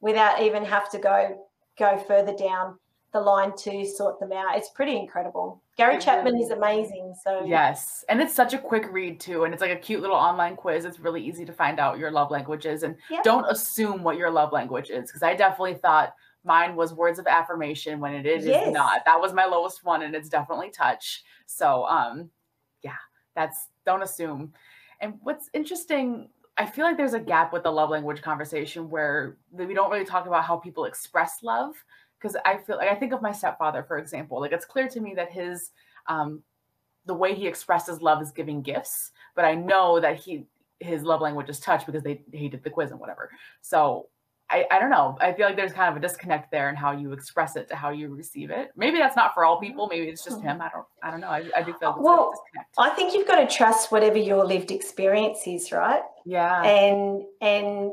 without 0.00 0.42
even 0.42 0.64
have 0.64 0.90
to 0.90 0.98
go 0.98 1.46
go 1.78 1.98
further 2.06 2.34
down 2.36 2.78
the 3.12 3.20
line 3.20 3.56
to 3.56 3.86
sort 3.86 4.18
them 4.18 4.32
out. 4.32 4.56
It's 4.56 4.70
pretty 4.70 4.96
incredible. 4.96 5.62
Gary 5.76 5.98
Chapman 5.98 6.36
is 6.36 6.50
amazing. 6.50 7.14
So 7.24 7.44
yes, 7.44 8.04
and 8.08 8.20
it's 8.20 8.34
such 8.34 8.54
a 8.54 8.58
quick 8.58 8.86
read 8.92 9.18
too, 9.20 9.44
and 9.44 9.54
it's 9.54 9.60
like 9.60 9.70
a 9.70 9.76
cute 9.76 10.02
little 10.02 10.16
online 10.16 10.56
quiz. 10.56 10.84
It's 10.84 11.00
really 11.00 11.24
easy 11.24 11.44
to 11.44 11.52
find 11.52 11.80
out 11.80 11.98
your 11.98 12.10
love 12.10 12.30
languages, 12.30 12.82
and 12.82 12.96
don't 13.22 13.46
assume 13.48 14.02
what 14.02 14.16
your 14.16 14.30
love 14.30 14.52
language 14.52 14.90
is 14.90 15.06
because 15.06 15.22
I 15.22 15.34
definitely 15.34 15.74
thought 15.74 16.14
Mine 16.44 16.76
was 16.76 16.92
words 16.92 17.18
of 17.18 17.26
affirmation 17.26 18.00
when 18.00 18.14
it 18.14 18.26
is 18.26 18.44
yes. 18.44 18.72
not. 18.72 19.04
That 19.06 19.20
was 19.20 19.32
my 19.32 19.46
lowest 19.46 19.84
one, 19.84 20.02
and 20.02 20.14
it's 20.14 20.28
definitely 20.28 20.70
touch. 20.70 21.24
So, 21.46 21.84
um, 21.86 22.30
yeah, 22.82 22.96
that's 23.34 23.68
don't 23.86 24.02
assume. 24.02 24.52
And 25.00 25.14
what's 25.22 25.50
interesting, 25.54 26.28
I 26.56 26.66
feel 26.66 26.84
like 26.84 26.96
there's 26.96 27.14
a 27.14 27.20
gap 27.20 27.52
with 27.52 27.62
the 27.62 27.70
love 27.70 27.90
language 27.90 28.22
conversation 28.22 28.90
where 28.90 29.36
we 29.50 29.74
don't 29.74 29.90
really 29.90 30.04
talk 30.04 30.26
about 30.26 30.44
how 30.44 30.56
people 30.56 30.84
express 30.84 31.42
love. 31.42 31.74
Because 32.20 32.36
I 32.46 32.56
feel 32.56 32.76
like 32.76 32.90
I 32.90 32.94
think 32.94 33.12
of 33.12 33.20
my 33.20 33.32
stepfather, 33.32 33.82
for 33.82 33.98
example. 33.98 34.40
Like 34.40 34.52
it's 34.52 34.64
clear 34.64 34.88
to 34.88 35.00
me 35.00 35.14
that 35.14 35.30
his 35.30 35.72
um, 36.06 36.42
the 37.06 37.14
way 37.14 37.34
he 37.34 37.46
expresses 37.46 38.00
love 38.00 38.22
is 38.22 38.30
giving 38.30 38.62
gifts, 38.62 39.12
but 39.34 39.44
I 39.44 39.54
know 39.54 40.00
that 40.00 40.16
he 40.16 40.46
his 40.80 41.02
love 41.02 41.20
language 41.20 41.48
is 41.48 41.60
touch 41.60 41.86
because 41.86 42.02
they 42.02 42.22
he 42.32 42.48
did 42.48 42.62
the 42.62 42.70
quiz 42.70 42.90
and 42.90 43.00
whatever. 43.00 43.30
So 43.60 44.08
I, 44.50 44.66
I 44.70 44.78
don't 44.78 44.90
know. 44.90 45.16
I 45.20 45.32
feel 45.32 45.46
like 45.46 45.56
there's 45.56 45.72
kind 45.72 45.90
of 45.90 45.96
a 45.96 46.06
disconnect 46.06 46.50
there 46.50 46.68
in 46.68 46.76
how 46.76 46.92
you 46.92 47.12
express 47.12 47.56
it 47.56 47.68
to 47.70 47.76
how 47.76 47.90
you 47.90 48.14
receive 48.14 48.50
it. 48.50 48.72
Maybe 48.76 48.98
that's 48.98 49.16
not 49.16 49.32
for 49.32 49.44
all 49.44 49.56
mm-hmm. 49.56 49.66
people. 49.66 49.88
Maybe 49.88 50.08
it's 50.08 50.22
just 50.22 50.38
mm-hmm. 50.38 50.48
him. 50.48 50.60
I 50.60 50.68
don't. 50.68 50.86
I 51.02 51.10
don't 51.10 51.20
know. 51.20 51.28
I, 51.28 51.44
I 51.56 51.62
do 51.62 51.74
feel 51.80 51.90
uh, 51.90 51.94
well. 51.98 52.32
I 52.78 52.90
think 52.90 53.14
you've 53.14 53.26
got 53.26 53.40
to 53.40 53.56
trust 53.56 53.90
whatever 53.90 54.18
your 54.18 54.44
lived 54.44 54.70
experience 54.70 55.40
is, 55.46 55.72
right? 55.72 56.02
Yeah. 56.26 56.62
And 56.62 57.22
and 57.40 57.92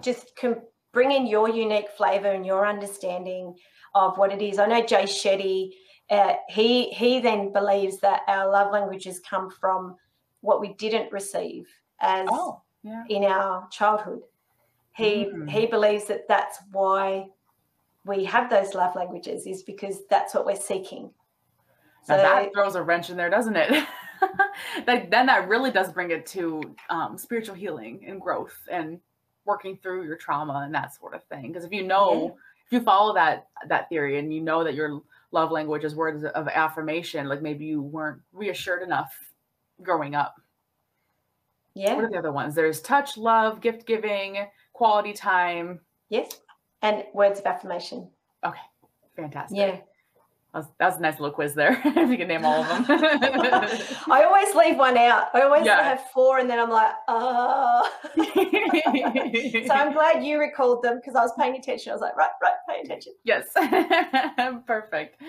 just 0.00 0.34
com- 0.36 0.62
bring 0.92 1.12
in 1.12 1.26
your 1.26 1.48
unique 1.48 1.90
flavor 1.96 2.30
and 2.30 2.46
your 2.46 2.66
understanding 2.66 3.54
of 3.94 4.16
what 4.16 4.32
it 4.32 4.40
is. 4.40 4.58
I 4.58 4.66
know 4.66 4.84
Jay 4.84 5.04
Shetty. 5.04 5.72
Uh, 6.10 6.34
he 6.48 6.90
he 6.90 7.20
then 7.20 7.52
believes 7.52 7.98
that 8.00 8.22
our 8.28 8.50
love 8.50 8.72
languages 8.72 9.20
come 9.20 9.50
from 9.50 9.96
what 10.40 10.60
we 10.60 10.72
didn't 10.74 11.12
receive 11.12 11.66
as 12.00 12.26
oh, 12.30 12.60
yeah. 12.82 13.04
in 13.08 13.24
our 13.24 13.68
childhood. 13.70 14.22
He 14.94 15.26
mm. 15.26 15.48
he 15.48 15.66
believes 15.66 16.06
that 16.06 16.28
that's 16.28 16.58
why 16.70 17.26
we 18.04 18.24
have 18.24 18.50
those 18.50 18.74
love 18.74 18.94
languages 18.96 19.46
is 19.46 19.62
because 19.62 20.02
that's 20.10 20.34
what 20.34 20.44
we're 20.44 20.56
seeking. 20.56 21.10
So 22.04 22.16
now 22.16 22.42
that 22.42 22.52
throws 22.52 22.74
a 22.74 22.82
wrench 22.82 23.10
in 23.10 23.16
there, 23.16 23.30
doesn't 23.30 23.54
it? 23.56 23.70
that, 24.86 25.10
then 25.10 25.26
that 25.26 25.48
really 25.48 25.70
does 25.70 25.92
bring 25.92 26.10
it 26.10 26.26
to 26.26 26.60
um, 26.90 27.16
spiritual 27.16 27.54
healing 27.54 28.04
and 28.06 28.20
growth 28.20 28.56
and 28.70 28.98
working 29.44 29.78
through 29.82 30.04
your 30.04 30.16
trauma 30.16 30.62
and 30.64 30.74
that 30.74 30.94
sort 30.94 31.14
of 31.14 31.22
thing. 31.24 31.48
Because 31.48 31.64
if 31.64 31.72
you 31.72 31.84
know, 31.84 32.22
yeah. 32.22 32.66
if 32.66 32.72
you 32.72 32.80
follow 32.80 33.14
that 33.14 33.48
that 33.68 33.88
theory 33.88 34.18
and 34.18 34.34
you 34.34 34.40
know 34.40 34.64
that 34.64 34.74
your 34.74 35.00
love 35.30 35.52
language 35.52 35.84
is 35.84 35.94
words 35.94 36.24
of 36.24 36.48
affirmation, 36.48 37.28
like 37.28 37.40
maybe 37.40 37.64
you 37.64 37.82
weren't 37.82 38.20
reassured 38.32 38.82
enough 38.82 39.12
growing 39.80 40.14
up. 40.14 40.34
Yeah. 41.74 41.94
What 41.94 42.04
are 42.04 42.10
the 42.10 42.18
other 42.18 42.32
ones? 42.32 42.54
There's 42.54 42.80
touch, 42.80 43.16
love, 43.16 43.60
gift 43.60 43.86
giving, 43.86 44.46
quality 44.82 45.12
time. 45.12 45.78
Yes. 46.08 46.40
and 46.82 47.04
words 47.14 47.38
of 47.38 47.46
affirmation. 47.46 48.08
Okay, 48.44 48.58
fantastic. 49.14 49.56
Yeah. 49.56 49.76
That 50.52 50.58
was, 50.58 50.66
that 50.78 50.86
was 50.88 50.96
a 50.96 51.00
nice 51.00 51.20
little 51.20 51.30
quiz 51.34 51.54
there. 51.54 51.80
if 51.84 52.10
you 52.10 52.16
can 52.18 52.26
name 52.28 52.44
all 52.44 52.62
of 52.64 52.68
them. 52.68 52.84
I 54.10 54.24
always 54.26 54.54
leave 54.56 54.76
one 54.76 54.98
out. 54.98 55.28
I 55.34 55.42
always 55.42 55.64
Yeah. 55.64 55.82
have 55.82 56.02
four, 56.12 56.38
and 56.40 56.50
then 56.50 56.58
I'm 56.58 56.68
like, 56.68 56.92
oh. 57.08 57.88
so 58.16 59.72
I'm 59.72 59.92
glad 59.94 60.24
you 60.24 60.38
recalled 60.40 60.82
them 60.82 60.96
because 60.96 61.14
I 61.14 61.22
was 61.22 61.32
paying 61.38 61.54
attention. 61.56 61.92
I 61.92 61.94
was 61.94 62.02
like, 62.02 62.16
right, 62.16 62.30
right, 62.42 62.54
pay 62.68 62.80
attention. 62.80 63.12
yes. 63.24 63.46
Perfect. 64.66 65.22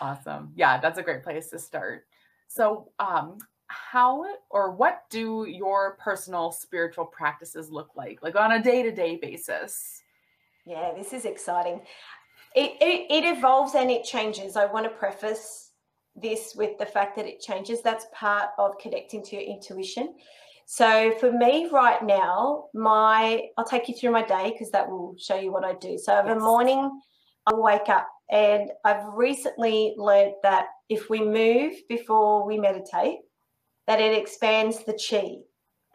Awesome. 0.00 0.52
Yeah, 0.54 0.78
that's 0.78 0.98
a 0.98 1.02
great 1.02 1.22
place 1.24 1.48
to 1.50 1.58
start. 1.58 2.04
So, 2.48 2.90
um, 3.00 3.38
how 3.70 4.26
or 4.50 4.72
what 4.72 5.04
do 5.10 5.46
your 5.48 5.96
personal 6.00 6.50
spiritual 6.50 7.04
practices 7.04 7.70
look 7.70 7.90
like, 7.94 8.20
like 8.22 8.34
on 8.34 8.52
a 8.52 8.62
day 8.62 8.82
to 8.82 8.90
day 8.90 9.16
basis? 9.16 10.02
Yeah, 10.66 10.92
this 10.96 11.12
is 11.12 11.24
exciting. 11.24 11.80
It, 12.54 12.72
it 12.80 13.06
it 13.10 13.36
evolves 13.36 13.74
and 13.76 13.90
it 13.90 14.04
changes. 14.04 14.56
I 14.56 14.66
want 14.66 14.84
to 14.84 14.90
preface 14.90 15.70
this 16.16 16.54
with 16.56 16.78
the 16.78 16.86
fact 16.86 17.14
that 17.16 17.26
it 17.26 17.40
changes. 17.40 17.80
That's 17.80 18.06
part 18.12 18.50
of 18.58 18.76
connecting 18.78 19.22
to 19.24 19.36
your 19.36 19.44
intuition. 19.44 20.16
So 20.66 21.12
for 21.20 21.32
me 21.32 21.68
right 21.72 22.02
now, 22.04 22.66
my 22.74 23.42
I'll 23.56 23.64
take 23.64 23.88
you 23.88 23.94
through 23.94 24.10
my 24.10 24.24
day 24.24 24.50
because 24.50 24.70
that 24.72 24.88
will 24.88 25.14
show 25.18 25.36
you 25.36 25.52
what 25.52 25.64
I 25.64 25.74
do. 25.74 25.96
So 25.96 26.22
Yes. 26.26 26.40
morning, 26.40 27.00
I'll 27.46 27.62
wake 27.62 27.88
up 27.88 28.08
and 28.30 28.70
I've 28.84 29.14
recently 29.14 29.94
learned 29.96 30.34
that 30.42 30.66
if 30.88 31.08
we 31.08 31.20
move 31.22 31.74
before 31.88 32.44
we 32.44 32.58
meditate, 32.58 33.18
that 33.90 34.00
it 34.00 34.16
expands 34.16 34.84
the 34.84 34.92
chi 34.92 35.38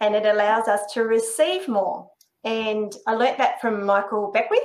and 0.01 0.15
it 0.15 0.25
allows 0.25 0.67
us 0.67 0.81
to 0.91 1.03
receive 1.03 1.69
more. 1.69 2.11
And 2.43 2.93
I 3.07 3.13
learnt 3.13 3.37
that 3.37 3.61
from 3.61 3.85
Michael 3.85 4.31
Beckwith 4.33 4.59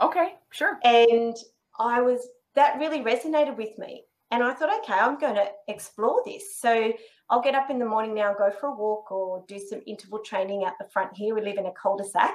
Okay, 0.00 0.36
sure. 0.48 0.78
and 0.82 1.36
I 1.78 2.00
was 2.00 2.26
that 2.54 2.78
really 2.78 3.00
resonated 3.00 3.58
with 3.58 3.76
me. 3.76 4.04
And 4.30 4.42
I 4.42 4.54
thought, 4.54 4.74
okay, 4.80 4.94
I'm 4.94 5.18
going 5.18 5.34
to 5.34 5.46
explore 5.68 6.22
this. 6.24 6.58
So 6.58 6.90
I'll 7.28 7.42
get 7.42 7.54
up 7.54 7.68
in 7.68 7.78
the 7.78 7.84
morning 7.84 8.14
now, 8.14 8.32
go 8.32 8.50
for 8.50 8.68
a 8.68 8.74
walk 8.74 9.12
or 9.12 9.44
do 9.46 9.58
some 9.58 9.82
interval 9.86 10.20
training 10.20 10.64
out 10.64 10.72
the 10.80 10.88
front 10.90 11.14
here. 11.14 11.34
We 11.34 11.42
live 11.42 11.58
in 11.58 11.66
a 11.66 11.72
cul-de-sac. 11.72 12.34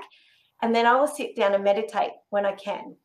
And 0.62 0.76
then 0.76 0.86
I 0.86 0.96
will 0.96 1.08
sit 1.08 1.36
down 1.36 1.56
and 1.56 1.64
meditate 1.64 2.12
when 2.30 2.46
I 2.46 2.52
can. 2.52 2.96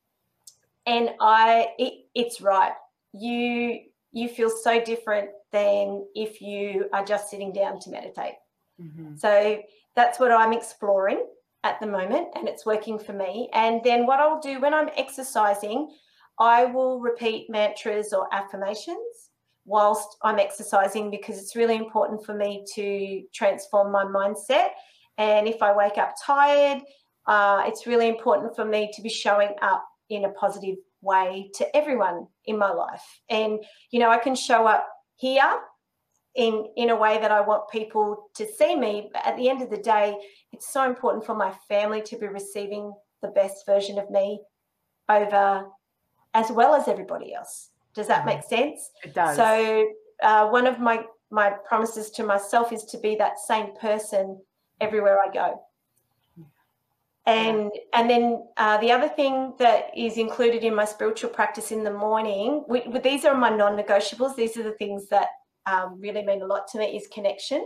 And 0.85 1.13
I 1.23 1.69
it, 1.79 2.05
it's 2.15 2.43
right. 2.43 2.75
You 3.15 3.81
you 4.15 4.29
feel 4.29 4.49
so 4.49 4.83
different 4.83 5.31
than 5.51 6.07
if 6.15 6.41
you 6.41 6.89
are 6.93 7.05
just 7.05 7.29
sitting 7.29 7.53
down 7.53 7.79
to 7.81 7.91
meditate. 7.91 8.37
Mhm. 8.81 9.19
So 9.19 9.63
that's 9.95 10.19
what 10.19 10.33
I'm 10.33 10.53
exploring 10.53 11.27
at 11.65 11.81
the 11.81 11.87
moment, 11.87 12.29
and 12.35 12.49
it's 12.49 12.65
working 12.65 12.99
for 12.99 13.13
me. 13.13 13.49
And 13.53 13.83
then 13.83 14.07
what 14.07 14.21
I'll 14.21 14.41
do 14.41 14.61
when 14.61 14.73
I'm 14.73 14.91
exercising, 14.97 15.91
I 16.39 16.65
will 16.65 17.01
repeat 17.01 17.51
mantras 17.51 18.13
or 18.13 18.33
affirmations 18.33 19.31
whilst 19.65 20.17
I'm 20.23 20.39
exercising 20.39 21.11
because 21.11 21.39
it's 21.39 21.57
really 21.57 21.77
important 21.77 22.25
for 22.25 22.35
me 22.35 22.65
to 22.75 23.23
transform 23.33 23.91
my 23.91 24.05
mindset. 24.05 24.71
And 25.17 25.49
if 25.49 25.63
I 25.63 25.75
wake 25.75 25.97
up 25.97 26.15
tired, 26.23 26.83
uh, 27.27 27.63
it's 27.67 27.87
really 27.87 28.09
important 28.09 28.55
for 28.55 28.65
me 28.65 28.91
to 28.95 29.03
be 29.03 29.09
showing 29.09 29.55
up 29.63 29.87
in 30.11 30.27
a 30.27 30.31
positive 30.31 30.77
way 31.05 31.51
to 31.55 31.77
everyone 31.77 32.27
in 32.47 32.59
my 32.59 32.71
life. 32.71 33.05
And, 33.29 33.61
you 33.91 34.01
know, 34.01 34.11
I 34.11 34.19
can 34.19 34.35
show 34.35 34.67
up 34.67 34.89
here 35.17 35.61
in 36.35 36.67
in 36.77 36.91
a 36.91 36.97
way 36.97 37.19
that 37.19 37.31
I 37.31 37.41
want 37.41 37.71
people 37.71 38.31
to 38.35 38.47
see 38.47 38.75
me. 38.75 39.11
But 39.13 39.27
at 39.27 39.37
the 39.37 39.49
end 39.49 39.63
of 39.63 39.71
the 39.71 39.77
day, 39.77 40.17
it's 40.53 40.73
so 40.73 40.85
important 40.85 41.25
for 41.25 41.35
my 41.35 41.53
family 41.69 42.03
to 42.03 42.17
be 42.17 42.27
receiving 42.27 42.93
the 43.23 43.29
best 43.29 43.65
version 43.67 43.99
of 43.99 44.11
me 44.11 44.41
over 45.09 45.67
as 46.35 46.51
well 46.51 46.75
as 46.75 46.89
everybody 46.89 47.33
else. 47.35 47.71
Does 47.95 48.09
that 48.09 48.27
make 48.27 48.43
sense? 48.43 48.91
It 49.05 49.15
does. 49.15 49.37
So 49.37 49.87
uh, 50.23 50.49
one 50.49 50.67
of 50.67 50.81
my 50.81 51.05
my 51.31 51.51
promises 51.67 52.11
to 52.11 52.25
myself 52.25 52.73
is 52.73 52.85
to 52.85 52.99
be 52.99 53.17
that 53.17 53.39
same 53.39 53.75
person 53.77 54.41
everywhere 54.81 55.19
I 55.21 55.33
go. 55.33 55.61
And 57.27 57.71
and 57.95 58.11
then 58.11 58.45
uh, 58.59 58.77
the 58.79 58.93
other 58.93 59.09
thing 59.09 59.55
that 59.59 59.91
is 59.97 60.19
included 60.19 60.63
in 60.63 60.75
my 60.75 60.85
spiritual 60.85 61.31
practice 61.31 61.73
in 61.73 61.83
the 61.83 61.93
morning, 61.93 62.65
we, 62.69 62.83
these 63.03 63.25
are 63.25 63.35
my 63.35 63.49
non-negotiables. 63.49 64.37
These 64.37 64.59
are 64.59 64.63
the 64.63 64.73
things 64.73 65.09
that 65.09 65.29
um, 65.65 65.99
really 65.99 66.23
mean 66.23 66.43
a 66.43 66.47
lot 66.47 66.69
to 66.69 66.79
me 66.79 66.97
is 66.97 67.07
connection. 67.07 67.65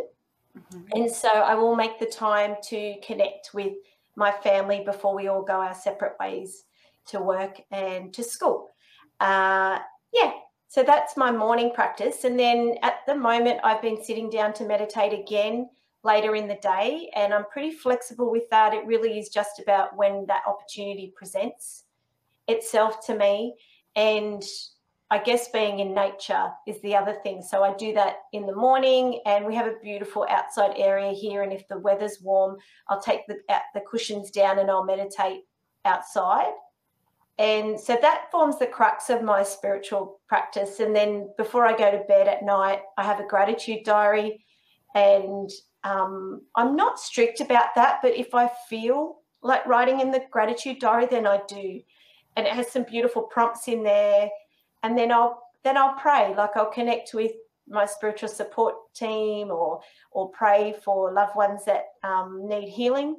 Mhm. 0.57 0.89
And 0.93 1.11
so 1.11 1.29
I 1.29 1.55
will 1.55 1.75
make 1.75 1.99
the 1.99 2.07
time 2.07 2.57
to 2.65 2.95
connect 3.05 3.53
with 3.53 3.75
my 4.15 4.31
family 4.31 4.83
before 4.85 5.15
we 5.15 5.29
all 5.29 5.43
go 5.43 5.55
our 5.55 5.75
separate 5.75 6.17
ways 6.21 6.65
to 7.07 7.21
work 7.21 7.61
and 7.71 8.15
to 8.15 8.23
school. 8.23 8.71
Uh, 9.19 9.79
yeah, 10.13 10.33
so 10.69 10.83
that's 10.83 11.17
my 11.17 11.33
morning 11.33 11.73
practice. 11.75 12.25
And 12.25 12.39
then 12.39 12.77
at 12.83 13.01
the 13.07 13.15
moment, 13.15 13.61
I've 13.65 13.83
been 13.83 14.03
sitting 14.03 14.31
down 14.31 14.53
to 14.55 14.65
meditate 14.65 15.13
again 15.13 15.69
later 16.05 16.35
in 16.35 16.49
the 16.49 16.59
day, 16.63 17.11
and 17.15 17.35
I'm 17.35 17.45
pretty 17.47 17.73
flexible 17.73 18.31
with 18.31 18.49
that. 18.51 18.75
It 18.75 18.87
really 18.87 19.19
is 19.19 19.29
just 19.29 19.59
about 19.59 19.97
when 19.97 20.27
that 20.27 20.43
opportunity 20.47 21.13
presents 21.17 21.85
itself 22.47 23.05
to 23.07 23.17
me. 23.17 23.55
And 23.97 24.43
I 25.11 25.19
guess 25.19 25.49
being 25.49 25.81
in 25.81 25.95
nature 25.95 26.51
is 26.67 26.81
the 26.83 26.95
other 26.95 27.17
thing. 27.23 27.43
So 27.43 27.65
I 27.65 27.75
do 27.75 27.95
that 27.95 28.17
in 28.33 28.47
the 28.47 28.55
morning, 28.55 29.21
and 29.27 29.45
we 29.45 29.55
have 29.55 29.67
a 29.67 29.79
beautiful 29.83 30.27
outside 30.29 30.75
area 30.77 31.13
here. 31.13 31.43
And 31.43 31.53
if 31.53 31.67
the 31.67 31.79
weather's 31.79 32.19
warm, 32.23 32.59
I'll 32.89 33.01
take 33.01 33.27
the 33.27 33.39
the 33.75 33.81
cushions 33.91 34.31
down 34.31 34.59
and 34.59 34.71
I'll 34.71 34.85
meditate 34.85 35.45
outside. 35.85 36.53
And 37.39 37.79
so 37.79 37.97
that 38.01 38.31
forms 38.31 38.59
the 38.59 38.67
crux 38.67 39.11
of 39.11 39.23
my 39.23 39.45
spiritual 39.45 40.21
practice. 40.27 40.81
And 40.81 40.95
then 40.95 41.31
before 41.39 41.65
I 41.65 41.77
go 41.77 41.91
to 41.91 42.05
bed 42.09 42.27
at 42.27 42.43
night, 42.43 42.81
I 42.97 43.05
have 43.05 43.21
a 43.21 43.27
gratitude 43.27 43.85
diary, 43.85 44.45
and 44.95 45.51
um, 45.89 46.43
I'm 46.55 46.77
not 46.77 47.01
strict 47.01 47.41
about 47.41 47.75
that. 47.77 48.01
But 48.03 48.17
if 48.17 48.35
I 48.35 48.51
feel 48.69 49.19
like 49.43 49.67
writing 49.67 50.01
in 50.01 50.11
the 50.11 50.25
gratitude 50.31 50.81
diary, 50.81 51.07
then 51.07 51.27
I 51.27 51.41
do. 51.49 51.81
And 52.37 52.47
it 52.47 52.53
has 52.53 52.71
some 52.71 52.85
beautiful 52.85 53.23
prompts 53.23 53.69
in 53.69 53.83
there 53.83 54.31
and 54.83 54.97
then 54.97 55.13
I'll 55.13 55.43
then 55.65 55.77
I'll 55.77 55.95
pray. 55.95 56.35
Like 56.37 56.57
I'll 56.57 56.71
connect 56.71 57.15
with 57.15 57.33
my 57.67 57.85
spiritual 57.85 58.29
support 58.29 58.75
team, 58.95 59.51
or 59.51 59.81
or 60.11 60.31
pray 60.31 60.75
for 60.85 61.13
loved 61.13 61.37
ones 61.37 61.65
that 61.67 61.85
um, 62.03 62.49
need 62.49 62.69
healing 62.69 63.17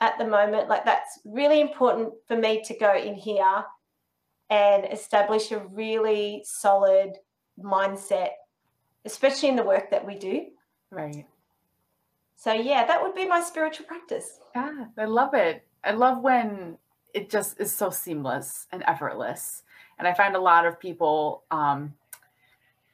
at 0.00 0.18
the 0.18 0.26
moment. 0.26 0.68
Like 0.68 0.84
that's 0.84 1.20
really 1.24 1.60
important 1.60 2.12
for 2.26 2.36
me 2.36 2.62
to 2.64 2.74
go 2.78 2.96
in 2.96 3.14
here 3.14 3.64
and 4.50 4.86
establish 4.90 5.50
a 5.50 5.58
really 5.58 6.42
solid 6.44 7.14
mindset, 7.58 8.30
especially 9.04 9.48
in 9.48 9.56
the 9.56 9.62
work 9.62 9.90
that 9.90 10.06
we 10.06 10.16
do. 10.16 10.46
Right. 10.90 11.26
So 12.42 12.52
yeah, 12.52 12.84
that 12.86 13.00
would 13.00 13.14
be 13.14 13.24
my 13.24 13.40
spiritual 13.40 13.86
practice. 13.86 14.40
Yeah, 14.56 14.86
I 14.98 15.04
love 15.04 15.32
it. 15.32 15.64
I 15.84 15.92
love 15.92 16.22
when 16.22 16.76
it 17.14 17.30
just 17.30 17.60
is 17.60 17.72
so 17.72 17.88
seamless 17.88 18.66
and 18.72 18.82
effortless. 18.88 19.62
And 20.00 20.08
I 20.08 20.12
find 20.12 20.34
a 20.34 20.40
lot 20.40 20.66
of 20.66 20.80
people 20.80 21.44
um, 21.52 21.94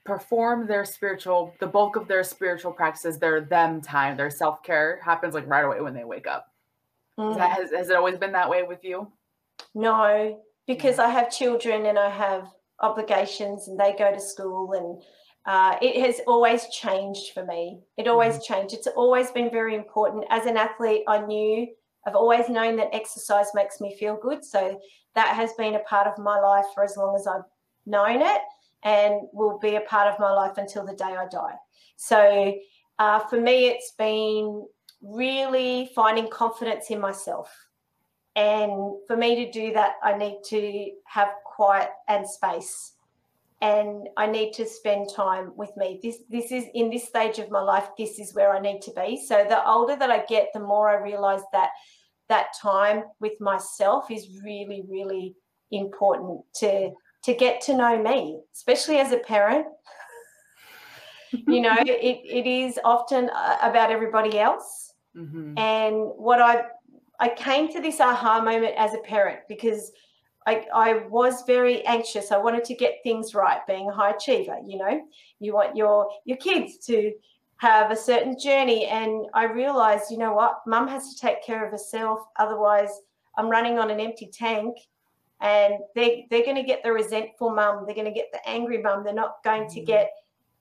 perform 0.05 0.67
their 0.67 0.85
spiritual, 0.85 1.55
the 1.61 1.67
bulk 1.67 1.97
of 1.97 2.09
their 2.09 2.23
spiritual 2.25 2.73
practices, 2.73 3.19
their 3.19 3.41
them 3.41 3.81
time, 3.81 4.19
their 4.19 4.29
self 4.29 4.63
care 4.63 5.01
happens 5.03 5.33
like 5.33 5.49
right 5.49 5.65
away 5.65 5.81
when 5.81 5.95
they 5.95 6.05
wake 6.05 6.27
up. 6.27 6.53
Mm. 7.19 7.39
that, 7.39 7.53
has, 7.53 7.71
has 7.71 7.89
it 7.89 7.97
always 7.97 8.19
been 8.19 8.33
that 8.33 8.51
way 8.51 8.65
with 8.65 8.85
you? 8.85 9.11
No, 9.75 10.43
because 10.67 10.99
I 10.99 11.09
have 11.09 11.31
children 11.31 11.87
and 11.87 11.99
I 11.99 12.11
have 12.11 12.49
obligations 12.81 13.67
and 13.69 13.81
they 13.81 13.95
go 13.99 14.13
to 14.13 14.21
school 14.21 14.75
and 14.75 15.03
uh, 15.49 15.79
it 15.81 15.99
has 16.05 16.21
always 16.27 16.67
changed 16.69 17.33
for 17.33 17.43
me. 17.43 17.81
It 17.97 18.07
always 18.07 18.45
changed. 18.45 18.75
It's 18.75 18.87
always 18.87 19.31
been 19.31 19.51
very 19.51 19.75
important. 19.75 20.27
As 20.29 20.45
an 20.45 20.59
athlete, 20.59 21.05
I 21.09 21.25
knew, 21.25 21.67
I've 22.07 22.15
always 22.15 22.51
known 22.51 22.77
that 22.77 22.95
exercise 22.95 23.47
makes 23.55 23.81
me 23.81 23.97
feel 23.97 24.19
good. 24.21 24.45
So 24.45 24.79
that 25.15 25.35
has 25.35 25.55
been 25.55 25.77
a 25.77 25.81
part 25.81 26.07
of 26.07 26.23
my 26.23 26.39
life 26.39 26.67
for 26.75 26.85
as 26.85 26.99
long 26.99 27.17
as 27.17 27.27
I've 27.27 27.49
known 27.87 28.21
it 28.21 28.43
and 28.83 29.23
will 29.33 29.59
be 29.59 29.77
a 29.77 29.81
part 29.81 30.13
of 30.13 30.21
my 30.21 30.31
life 30.31 30.59
until 30.59 30.85
the 30.85 30.95
day 30.95 31.17
I 31.17 31.27
die. 31.29 31.55
So 31.97 32.53
uh, 32.99 33.21
for 33.21 33.41
me, 33.41 33.69
it's 33.69 33.95
been 33.97 34.67
really 35.01 35.91
finding 35.95 36.29
confidence 36.29 36.91
in 36.91 37.01
myself. 37.01 37.51
And 38.37 38.99
for 39.07 39.17
me 39.17 39.47
to 39.47 39.51
do 39.51 39.73
that, 39.73 39.95
I 40.03 40.13
need 40.13 40.41
to 40.49 40.91
have 41.07 41.29
quiet 41.47 41.89
and 42.07 42.29
space. 42.29 42.93
And 43.61 44.09
I 44.17 44.27
need 44.27 44.53
to 44.55 44.67
spend 44.67 45.11
time 45.15 45.53
with 45.57 45.71
me. 45.77 45.99
This 46.03 46.19
this 46.29 46.53
is 46.53 46.65
in 46.75 46.91
this 46.91 47.09
stage 47.09 47.39
of 47.41 47.51
my 47.51 47.61
life, 47.61 47.89
this 47.99 48.19
is 48.21 48.35
where 48.35 48.53
I 48.55 48.61
need 48.61 48.83
to 48.83 48.93
be. 48.93 49.21
So 49.27 49.45
the 49.49 49.67
older 49.69 49.97
that 49.97 50.11
I 50.11 50.25
get, 50.27 50.49
the 50.55 50.61
more 50.61 50.89
I 50.89 51.03
realize 51.03 51.43
that 51.53 51.71
that 52.29 52.49
time 52.61 53.05
with 53.21 53.41
myself 53.41 54.11
is 54.11 54.41
really, 54.45 54.85
really 54.89 55.35
important 55.73 56.43
to 56.57 56.93
to 57.25 57.35
get 57.35 57.61
to 57.63 57.77
know 57.77 58.01
me, 58.01 58.41
especially 58.55 58.99
as 58.99 59.11
a 59.13 59.19
parent. 59.19 59.67
you 61.33 61.61
know, 61.61 61.77
it, 61.79 62.21
it 62.25 62.47
is 62.47 62.79
often 62.85 63.29
uh, 63.35 63.59
about 63.63 63.91
everybody 63.91 64.39
else 64.39 64.93
Mhm. 65.17 65.59
and 65.59 65.95
what 66.17 66.41
I 66.41 66.67
I 67.21 67.29
came 67.31 67.69
to 67.73 67.81
this 67.81 68.01
aha 68.01 68.41
moment 68.41 68.75
as 68.77 68.95
a 68.95 68.99
parent 68.99 69.41
because 69.49 69.91
I, 70.49 70.67
I 70.75 71.07
was 71.09 71.43
very 71.47 71.85
anxious. 71.85 72.33
I 72.33 72.39
wanted 72.39 72.65
to 72.65 72.75
get 72.75 73.01
things 73.03 73.35
right, 73.35 73.61
being 73.67 73.91
a 73.91 73.93
high 73.93 74.13
achiever. 74.13 74.57
You 74.65 74.79
know, 74.79 75.03
you 75.41 75.53
want 75.53 75.77
your 75.77 76.09
your 76.25 76.39
kids 76.39 76.79
to 76.87 77.13
have 77.59 77.91
a 77.91 77.97
certain 77.97 78.39
journey, 78.39 78.87
and 78.87 79.27
I 79.35 79.45
realized, 79.45 80.11
you 80.11 80.17
know 80.17 80.33
what, 80.33 80.61
Mum 80.67 80.89
has 80.89 81.13
to 81.13 81.21
take 81.21 81.45
care 81.45 81.67
of 81.67 81.71
herself. 81.71 82.21
Otherwise, 82.39 82.91
I'm 83.37 83.51
running 83.51 83.79
on 83.79 83.91
an 83.91 84.01
empty 84.01 84.31
tank, 84.33 84.79
and 85.43 85.75
they 85.95 86.27
they're 86.31 86.45
going 86.45 86.57
to 86.57 86.63
get 86.63 86.83
the 86.83 86.93
resentful 86.93 87.51
mum. 87.51 87.85
They're 87.85 87.95
going 87.95 88.13
to 88.13 88.21
get 88.21 88.33
the 88.33 88.49
angry 88.49 88.81
mum. 88.81 89.05
They're 89.05 89.13
not 89.13 89.45
going 89.45 89.69
to 89.69 89.81
mm. 89.81 89.87
get 89.87 90.11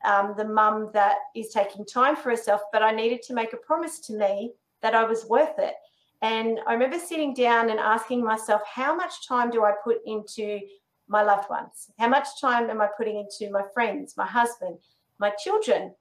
um, 0.04 0.34
the 0.38 0.46
mum 0.60 0.90
that 0.94 1.16
is 1.34 1.50
taking 1.50 1.86
time 1.86 2.18
for 2.18 2.30
herself. 2.32 2.62
But 2.74 2.84
I 2.84 2.92
needed 2.92 3.22
to 3.28 3.34
make 3.34 3.54
a 3.54 3.58
promise 3.58 4.00
to 4.08 4.14
me 4.14 4.52
that 4.82 4.96
I 4.96 5.06
was 5.06 5.26
worth 5.26 5.58
it. 5.60 5.76
And 6.22 6.60
I 6.66 6.74
remember 6.74 6.98
sitting 6.98 7.34
down 7.34 7.70
and 7.70 7.80
asking 7.80 8.24
myself, 8.24 8.62
how 8.66 8.96
much 8.96 9.28
time 9.28 9.52
do 9.52 9.64
I 9.64 9.74
put 9.84 9.98
into 10.06 10.60
my 11.08 11.22
loved 11.22 11.50
ones? 11.50 11.92
How 12.00 12.08
much 12.08 12.28
time 12.42 12.70
am 12.70 12.82
I 12.82 12.88
putting 12.98 13.18
into 13.18 13.52
my 13.52 13.64
friends, 13.74 14.16
my 14.18 14.26
husband, 14.26 14.80
my 15.20 15.30
children? 15.32 15.94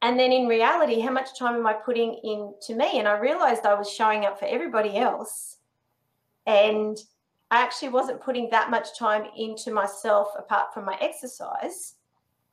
And 0.00 0.18
then 0.18 0.32
in 0.32 0.46
reality, 0.46 1.00
how 1.00 1.12
much 1.12 1.38
time 1.38 1.54
am 1.54 1.66
I 1.66 1.74
putting 1.74 2.14
into 2.24 2.76
me? 2.76 2.98
And 2.98 3.06
I 3.06 3.18
realized 3.18 3.64
I 3.64 3.74
was 3.74 3.90
showing 3.90 4.24
up 4.24 4.38
for 4.38 4.46
everybody 4.46 4.96
else. 4.96 5.58
And 6.46 6.98
I 7.50 7.62
actually 7.62 7.90
wasn't 7.90 8.20
putting 8.20 8.48
that 8.50 8.70
much 8.70 8.98
time 8.98 9.26
into 9.36 9.72
myself 9.72 10.28
apart 10.38 10.72
from 10.72 10.84
my 10.84 10.96
exercise. 11.00 11.94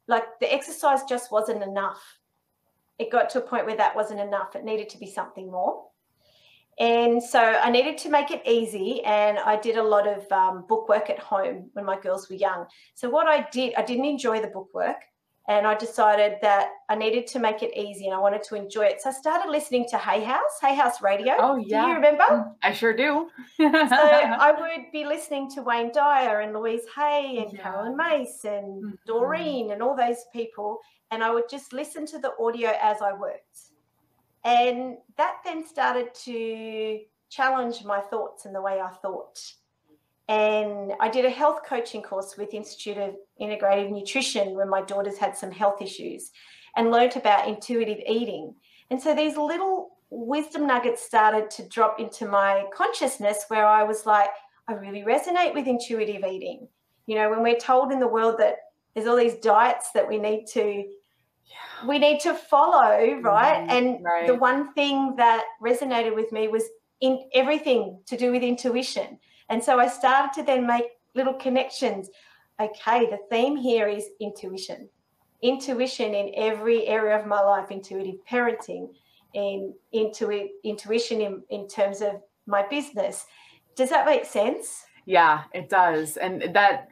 Like 0.07 0.39
the 0.39 0.53
exercise 0.53 1.03
just 1.07 1.31
wasn't 1.31 1.63
enough. 1.63 2.01
It 2.99 3.11
got 3.11 3.29
to 3.31 3.39
a 3.39 3.47
point 3.47 3.65
where 3.65 3.77
that 3.77 3.95
wasn't 3.95 4.19
enough. 4.19 4.55
It 4.55 4.65
needed 4.65 4.89
to 4.89 4.97
be 4.99 5.07
something 5.07 5.49
more. 5.49 5.88
And 6.79 7.21
so 7.21 7.39
I 7.39 7.69
needed 7.69 7.97
to 7.99 8.09
make 8.09 8.31
it 8.31 8.41
easy. 8.47 9.03
And 9.03 9.37
I 9.37 9.57
did 9.57 9.77
a 9.77 9.83
lot 9.83 10.07
of 10.07 10.31
um, 10.31 10.65
book 10.67 10.87
work 10.87 11.09
at 11.09 11.19
home 11.19 11.69
when 11.73 11.83
my 11.83 11.99
girls 11.99 12.29
were 12.29 12.37
young. 12.37 12.65
So, 12.95 13.09
what 13.09 13.27
I 13.27 13.47
did, 13.51 13.73
I 13.75 13.81
didn't 13.81 14.05
enjoy 14.05 14.41
the 14.41 14.47
bookwork. 14.47 14.97
And 15.49 15.65
I 15.65 15.73
decided 15.73 16.37
that 16.43 16.69
I 16.89 16.95
needed 16.95 17.25
to 17.27 17.39
make 17.39 17.63
it 17.63 17.75
easy 17.75 18.05
and 18.05 18.13
I 18.13 18.19
wanted 18.19 18.43
to 18.43 18.55
enjoy 18.55 18.83
it. 18.83 19.01
So 19.01 19.09
I 19.09 19.13
started 19.13 19.49
listening 19.49 19.87
to 19.89 19.97
Hay 19.97 20.23
House, 20.23 20.59
Hay 20.61 20.75
House 20.75 21.01
Radio. 21.01 21.33
Oh, 21.39 21.55
yeah. 21.55 21.81
Do 21.81 21.87
you 21.87 21.95
remember? 21.95 22.23
Mm, 22.23 22.53
I 22.61 22.71
sure 22.71 22.95
do. 22.95 23.29
so 23.57 23.65
I 23.67 24.53
would 24.55 24.91
be 24.91 25.05
listening 25.05 25.49
to 25.55 25.63
Wayne 25.63 25.91
Dyer 25.91 26.41
and 26.41 26.53
Louise 26.53 26.83
Hay 26.95 27.39
and 27.43 27.51
yeah. 27.51 27.63
Caroline 27.63 27.97
Myss 27.97 28.45
and 28.45 28.83
mm-hmm. 28.83 28.95
Doreen 29.07 29.71
and 29.71 29.81
all 29.81 29.97
those 29.97 30.23
people. 30.31 30.77
And 31.09 31.23
I 31.23 31.31
would 31.31 31.49
just 31.49 31.73
listen 31.73 32.05
to 32.07 32.19
the 32.19 32.33
audio 32.39 32.71
as 32.79 33.01
I 33.01 33.13
worked. 33.13 33.68
And 34.43 34.97
that 35.17 35.37
then 35.43 35.65
started 35.67 36.13
to 36.25 36.99
challenge 37.29 37.83
my 37.83 37.99
thoughts 37.99 38.45
and 38.45 38.55
the 38.55 38.61
way 38.61 38.79
I 38.79 38.89
thought. 39.01 39.39
And 40.27 40.93
I 40.99 41.09
did 41.09 41.25
a 41.25 41.29
health 41.29 41.61
coaching 41.65 42.01
course 42.01 42.35
with 42.37 42.53
Institute 42.53 42.97
of 42.97 43.15
Integrative 43.41 43.91
Nutrition 43.91 44.55
when 44.55 44.69
my 44.69 44.81
daughters 44.81 45.17
had 45.17 45.35
some 45.35 45.51
health 45.51 45.81
issues 45.81 46.31
and 46.75 46.91
learnt 46.91 47.15
about 47.15 47.47
intuitive 47.47 47.97
eating. 48.07 48.53
And 48.91 49.01
so 49.01 49.15
these 49.15 49.37
little 49.37 49.97
wisdom 50.11 50.67
nuggets 50.67 51.01
started 51.01 51.49
to 51.51 51.67
drop 51.67 51.99
into 51.99 52.27
my 52.27 52.65
consciousness 52.73 53.45
where 53.47 53.65
I 53.65 53.83
was 53.83 54.05
like, 54.05 54.29
I 54.67 54.73
really 54.73 55.01
resonate 55.01 55.55
with 55.55 55.67
intuitive 55.67 56.23
eating. 56.23 56.67
You 57.07 57.15
know, 57.15 57.29
when 57.31 57.41
we're 57.41 57.57
told 57.57 57.91
in 57.91 57.99
the 57.99 58.07
world 58.07 58.35
that 58.37 58.57
there's 58.93 59.07
all 59.07 59.17
these 59.17 59.35
diets 59.35 59.91
that 59.93 60.07
we 60.07 60.17
need 60.17 60.45
to 60.53 60.83
we 61.87 61.99
need 61.99 62.19
to 62.21 62.33
follow, 62.33 63.19
right? 63.21 63.61
Mm-hmm. 63.61 63.69
And 63.69 64.03
right. 64.03 64.27
the 64.27 64.35
one 64.35 64.73
thing 64.73 65.15
that 65.17 65.43
resonated 65.61 66.15
with 66.15 66.31
me 66.31 66.47
was 66.47 66.63
in 67.01 67.29
everything 67.33 67.99
to 68.07 68.17
do 68.17 68.31
with 68.31 68.43
intuition. 68.43 69.19
And 69.49 69.63
so 69.63 69.79
I 69.79 69.87
started 69.87 70.33
to 70.35 70.43
then 70.43 70.67
make 70.67 70.85
little 71.15 71.33
connections. 71.33 72.09
Okay, 72.59 73.09
the 73.09 73.19
theme 73.29 73.55
here 73.55 73.87
is 73.87 74.05
intuition. 74.19 74.89
Intuition 75.41 76.13
in 76.13 76.33
every 76.35 76.85
area 76.85 77.17
of 77.17 77.25
my 77.25 77.39
life, 77.39 77.71
intuitive 77.71 78.15
parenting, 78.29 78.89
in 79.33 79.73
intu- 79.91 80.49
intuition 80.63 81.21
in, 81.21 81.43
in 81.49 81.67
terms 81.67 82.01
of 82.01 82.21
my 82.45 82.67
business. 82.67 83.25
Does 83.75 83.89
that 83.89 84.05
make 84.05 84.25
sense? 84.25 84.83
Yeah, 85.05 85.43
it 85.53 85.69
does. 85.69 86.17
And 86.17 86.53
that 86.53 86.89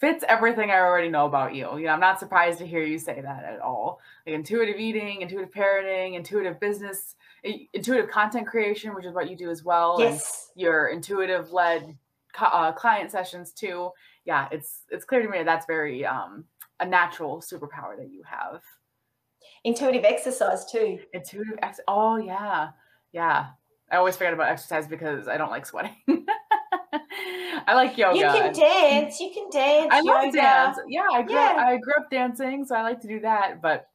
fits 0.00 0.24
everything 0.28 0.70
I 0.70 0.78
already 0.80 1.08
know 1.08 1.26
about 1.26 1.54
you. 1.54 1.76
You 1.78 1.86
know, 1.86 1.92
I'm 1.92 2.00
not 2.00 2.18
surprised 2.18 2.58
to 2.58 2.66
hear 2.66 2.82
you 2.82 2.98
say 2.98 3.20
that 3.20 3.44
at 3.44 3.60
all. 3.60 4.00
Like 4.26 4.34
intuitive 4.34 4.76
eating, 4.76 5.22
intuitive 5.22 5.50
parenting, 5.50 6.14
intuitive 6.14 6.58
business, 6.60 7.16
intuitive 7.72 8.10
content 8.10 8.46
creation, 8.46 8.94
which 8.94 9.06
is 9.06 9.14
what 9.14 9.30
you 9.30 9.36
do 9.36 9.50
as 9.50 9.64
well. 9.64 9.96
Yes. 9.98 10.50
Your 10.56 10.88
intuitive 10.88 11.52
led 11.52 11.96
uh, 12.40 12.72
client 12.72 13.10
sessions 13.10 13.52
too. 13.52 13.90
Yeah, 14.24 14.48
it's 14.50 14.82
it's 14.90 15.04
clear 15.04 15.22
to 15.22 15.28
me 15.28 15.38
that 15.38 15.46
that's 15.46 15.66
very 15.66 16.04
um, 16.04 16.44
a 16.80 16.86
natural 16.86 17.40
superpower 17.40 17.96
that 17.96 18.10
you 18.10 18.22
have. 18.24 18.62
Intuitive 19.64 20.04
exercise 20.04 20.70
too. 20.70 20.98
Intuitive 21.12 21.58
ex. 21.62 21.80
Oh 21.86 22.16
yeah, 22.16 22.70
yeah. 23.12 23.46
I 23.90 23.96
always 23.96 24.16
forget 24.16 24.32
about 24.32 24.48
exercise 24.48 24.88
because 24.88 25.28
I 25.28 25.36
don't 25.36 25.50
like 25.50 25.66
sweating. 25.66 25.96
I 27.66 27.74
like 27.74 27.96
yoga. 27.96 28.18
You 28.18 28.26
can 28.26 28.52
dance. 28.52 29.20
You 29.20 29.30
can 29.32 29.50
dance. 29.50 29.88
I 29.92 30.00
love 30.00 30.32
dance. 30.32 30.78
Yeah, 30.88 31.06
I 31.12 31.22
grew 31.22 31.34
yeah. 31.34 31.50
up, 31.50 31.56
I 31.58 31.76
grew 31.78 31.94
up 31.98 32.10
dancing, 32.10 32.64
so 32.64 32.74
I 32.74 32.82
like 32.82 33.00
to 33.00 33.08
do 33.08 33.20
that. 33.20 33.62
But 33.62 33.86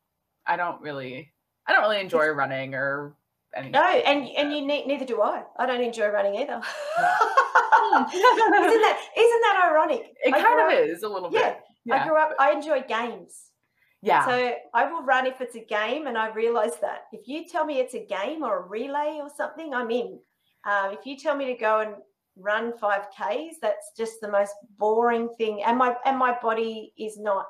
I 0.45 0.57
don't 0.57 0.82
really, 0.82 1.32
I 1.67 1.74
don't 1.74 1.82
really 1.82 2.01
enjoy 2.01 2.28
running 2.30 2.74
or 2.74 3.15
anything. 3.55 3.74
No, 3.74 3.84
and 3.84 4.28
and 4.30 4.53
you 4.53 4.65
ne- 4.65 4.86
neither 4.86 5.05
do 5.05 5.22
I. 5.22 5.43
I 5.57 5.65
don't 5.65 5.82
enjoy 5.82 6.07
running 6.09 6.36
either. 6.36 6.53
isn't 6.59 6.63
that 8.82 8.99
isn't 9.17 9.41
that 9.41 9.70
ironic? 9.72 10.13
It 10.24 10.34
I 10.34 10.41
kind 10.41 10.59
of 10.59 10.67
up, 10.67 10.88
is 10.88 11.03
a 11.03 11.09
little 11.09 11.30
yeah, 11.32 11.49
bit. 11.49 11.59
Yeah, 11.86 12.03
I 12.03 12.07
grew 12.07 12.17
up. 12.17 12.32
I 12.39 12.51
enjoy 12.51 12.84
games. 12.88 13.49
Yeah. 14.01 14.26
So 14.26 14.53
I 14.74 14.89
will 14.89 15.03
run 15.03 15.26
if 15.28 15.41
it's 15.41 15.55
a 15.55 15.65
game, 15.65 16.07
and 16.07 16.17
I 16.17 16.30
realize 16.30 16.78
that 16.82 17.07
if 17.11 17.28
you 17.28 17.47
tell 17.47 17.65
me 17.65 17.80
it's 17.80 17.93
a 17.93 18.05
game 18.05 18.43
or 18.43 18.59
a 18.59 18.67
relay 18.67 19.20
or 19.22 19.30
something, 19.36 19.74
I'm 19.74 19.91
in. 19.91 20.20
Um, 20.65 20.93
if 20.93 21.05
you 21.05 21.17
tell 21.17 21.36
me 21.36 21.45
to 21.47 21.53
go 21.53 21.80
and 21.82 21.95
run 22.40 22.74
5Ks, 22.74 23.54
that's 23.62 23.92
just 23.98 24.22
the 24.22 24.30
most 24.30 24.54
boring 24.78 25.30
thing. 25.38 25.64
And 25.66 25.78
my 25.78 25.96
and 26.06 26.18
my 26.18 26.38
body 26.42 26.94
is 26.98 27.18
not 27.20 27.46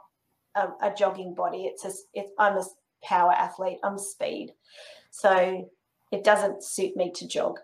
a, 0.56 0.70
a 0.82 0.94
jogging 0.96 1.36
body. 1.36 1.66
It's 1.66 1.86
a 1.86 1.92
it's 2.14 2.32
I'm 2.38 2.58
a 2.58 2.66
power 3.04 3.32
athlete. 3.32 3.80
I'm 3.84 3.98
speed, 3.98 4.54
so 5.12 5.70
it 6.12 6.24
doesn't 6.24 6.64
suit 6.64 6.96
me 6.96 7.12
to 7.16 7.28
jog. 7.28 7.60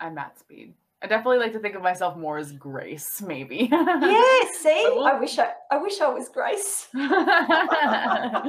I'm 0.00 0.18
at 0.18 0.38
speed. 0.38 0.74
I 1.00 1.06
definitely 1.06 1.38
like 1.38 1.52
to 1.52 1.60
think 1.60 1.76
of 1.76 1.82
myself 1.82 2.16
more 2.16 2.38
as 2.38 2.50
Grace, 2.50 3.22
maybe. 3.22 3.68
yeah, 3.70 4.40
see, 4.58 4.98
I 5.00 5.16
wish 5.18 5.38
I, 5.38 5.52
I 5.70 5.78
wish 5.78 6.00
I 6.00 6.08
was 6.08 6.28
Grace. 6.28 6.88
that, 6.92 8.42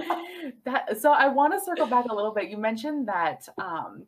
so 1.00 1.12
I 1.12 1.28
want 1.28 1.54
to 1.54 1.60
circle 1.64 1.86
back 1.86 2.06
a 2.10 2.16
little 2.16 2.34
bit. 2.34 2.50
You 2.50 2.58
mentioned 2.58 3.08
that 3.08 3.48
um, 3.60 4.08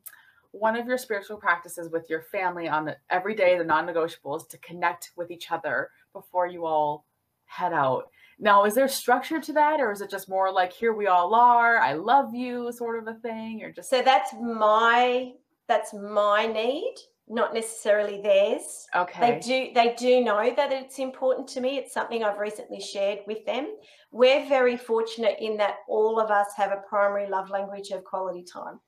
one 0.51 0.75
of 0.75 0.87
your 0.87 0.97
spiritual 0.97 1.37
practices 1.37 1.89
with 1.89 2.09
your 2.09 2.21
family 2.21 2.67
on 2.67 2.85
the, 2.85 2.97
every 3.09 3.35
day, 3.35 3.57
the 3.57 3.63
non-negotiables, 3.63 4.47
to 4.49 4.57
connect 4.57 5.11
with 5.15 5.31
each 5.31 5.51
other 5.51 5.89
before 6.13 6.47
you 6.47 6.65
all 6.65 7.05
head 7.45 7.73
out. 7.73 8.09
Now, 8.39 8.65
is 8.65 8.73
there 8.73 8.87
structure 8.87 9.39
to 9.39 9.53
that, 9.53 9.79
or 9.79 9.91
is 9.91 10.01
it 10.01 10.09
just 10.09 10.27
more 10.27 10.51
like 10.51 10.73
"here 10.73 10.93
we 10.93 11.07
all 11.07 11.35
are, 11.35 11.77
I 11.77 11.93
love 11.93 12.33
you" 12.33 12.71
sort 12.71 12.97
of 12.97 13.07
a 13.07 13.19
thing, 13.19 13.61
or 13.63 13.71
just? 13.71 13.89
So 13.89 14.01
that's 14.01 14.33
my 14.33 15.33
that's 15.67 15.93
my 15.93 16.47
need, 16.47 16.95
not 17.27 17.53
necessarily 17.53 18.19
theirs. 18.21 18.87
Okay. 18.95 19.21
They 19.21 19.39
do 19.39 19.73
they 19.75 19.95
do 19.95 20.23
know 20.23 20.53
that 20.55 20.71
it's 20.71 20.97
important 20.97 21.47
to 21.49 21.61
me. 21.61 21.77
It's 21.77 21.93
something 21.93 22.23
I've 22.23 22.39
recently 22.39 22.81
shared 22.81 23.19
with 23.27 23.45
them. 23.45 23.75
We're 24.11 24.47
very 24.49 24.75
fortunate 24.75 25.37
in 25.39 25.55
that 25.57 25.75
all 25.87 26.19
of 26.19 26.31
us 26.31 26.47
have 26.57 26.71
a 26.71 26.83
primary 26.89 27.29
love 27.29 27.49
language 27.51 27.91
of 27.91 28.03
quality 28.03 28.43
time. 28.43 28.79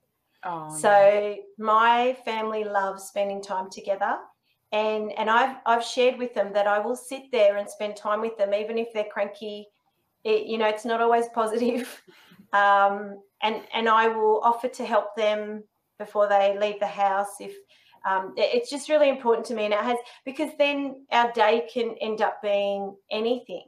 Oh, 0.45 0.75
so 0.77 0.89
yeah. 0.89 1.35
my 1.57 2.17
family 2.25 2.63
loves 2.63 3.03
spending 3.03 3.41
time 3.41 3.69
together. 3.69 4.17
And, 4.71 5.11
and 5.13 5.29
I've, 5.29 5.57
I've 5.65 5.83
shared 5.83 6.17
with 6.17 6.33
them 6.33 6.51
that 6.53 6.65
I 6.65 6.79
will 6.79 6.95
sit 6.95 7.31
there 7.31 7.57
and 7.57 7.69
spend 7.69 7.95
time 7.95 8.21
with 8.21 8.37
them, 8.37 8.53
even 8.53 8.77
if 8.77 8.91
they're 8.91 9.05
cranky. 9.11 9.67
It, 10.23 10.47
you 10.47 10.57
know, 10.57 10.67
it's 10.67 10.85
not 10.85 11.01
always 11.01 11.25
positive. 11.33 12.01
Um, 12.53 13.19
and, 13.41 13.61
and 13.73 13.89
I 13.89 14.09
will 14.09 14.39
offer 14.43 14.67
to 14.67 14.85
help 14.85 15.15
them 15.15 15.63
before 15.97 16.29
they 16.29 16.55
leave 16.59 16.79
the 16.79 16.85
house 16.85 17.39
if 17.39 17.55
um, 18.05 18.33
it's 18.35 18.69
just 18.69 18.89
really 18.89 19.09
important 19.09 19.45
to 19.47 19.55
me 19.55 19.65
and 19.65 19.73
it 19.73 19.79
has 19.79 19.97
because 20.25 20.51
then 20.57 21.05
our 21.11 21.31
day 21.31 21.67
can 21.73 21.95
end 22.01 22.21
up 22.21 22.41
being 22.41 22.95
anything 23.09 23.63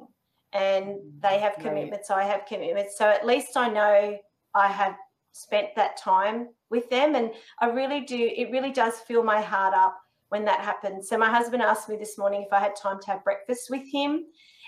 and 0.53 0.97
they 1.21 1.39
have 1.39 1.55
commitments 1.59 2.09
right. 2.09 2.23
i 2.23 2.27
have 2.27 2.45
commitments 2.45 2.97
so 2.97 3.07
at 3.07 3.25
least 3.25 3.55
i 3.55 3.69
know 3.69 4.17
i 4.53 4.67
have 4.67 4.95
spent 5.31 5.67
that 5.75 5.97
time 5.97 6.49
with 6.69 6.89
them. 6.89 7.15
And 7.15 7.31
I 7.59 7.67
really 7.67 8.01
do, 8.01 8.17
it 8.17 8.51
really 8.51 8.71
does 8.71 8.95
fill 9.07 9.23
my 9.23 9.41
heart 9.41 9.73
up 9.73 9.97
when 10.29 10.45
that 10.45 10.61
happens. 10.61 11.09
So 11.09 11.17
my 11.17 11.29
husband 11.29 11.61
asked 11.61 11.89
me 11.89 11.97
this 11.97 12.17
morning 12.17 12.43
if 12.43 12.53
I 12.53 12.59
had 12.59 12.75
time 12.75 12.99
to 13.01 13.07
have 13.11 13.23
breakfast 13.23 13.69
with 13.69 13.83
him. 13.91 14.25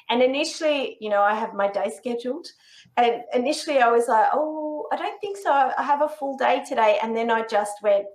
And 0.10 0.22
initially, 0.22 0.98
you 1.02 1.10
know, 1.10 1.22
I 1.22 1.34
have 1.36 1.54
my 1.54 1.70
day 1.70 1.92
scheduled. 1.96 2.48
And 2.96 3.24
initially 3.34 3.80
I 3.80 3.90
was 3.90 4.08
like, 4.08 4.28
oh, 4.34 4.88
I 4.92 4.96
don't 4.96 5.20
think 5.20 5.38
so. 5.38 5.52
I 5.52 5.84
have 5.84 6.02
a 6.02 6.08
full 6.08 6.38
day 6.38 6.64
today. 6.68 6.98
And 7.04 7.16
then 7.16 7.30
I 7.30 7.46
just 7.46 7.74
went, 7.84 8.06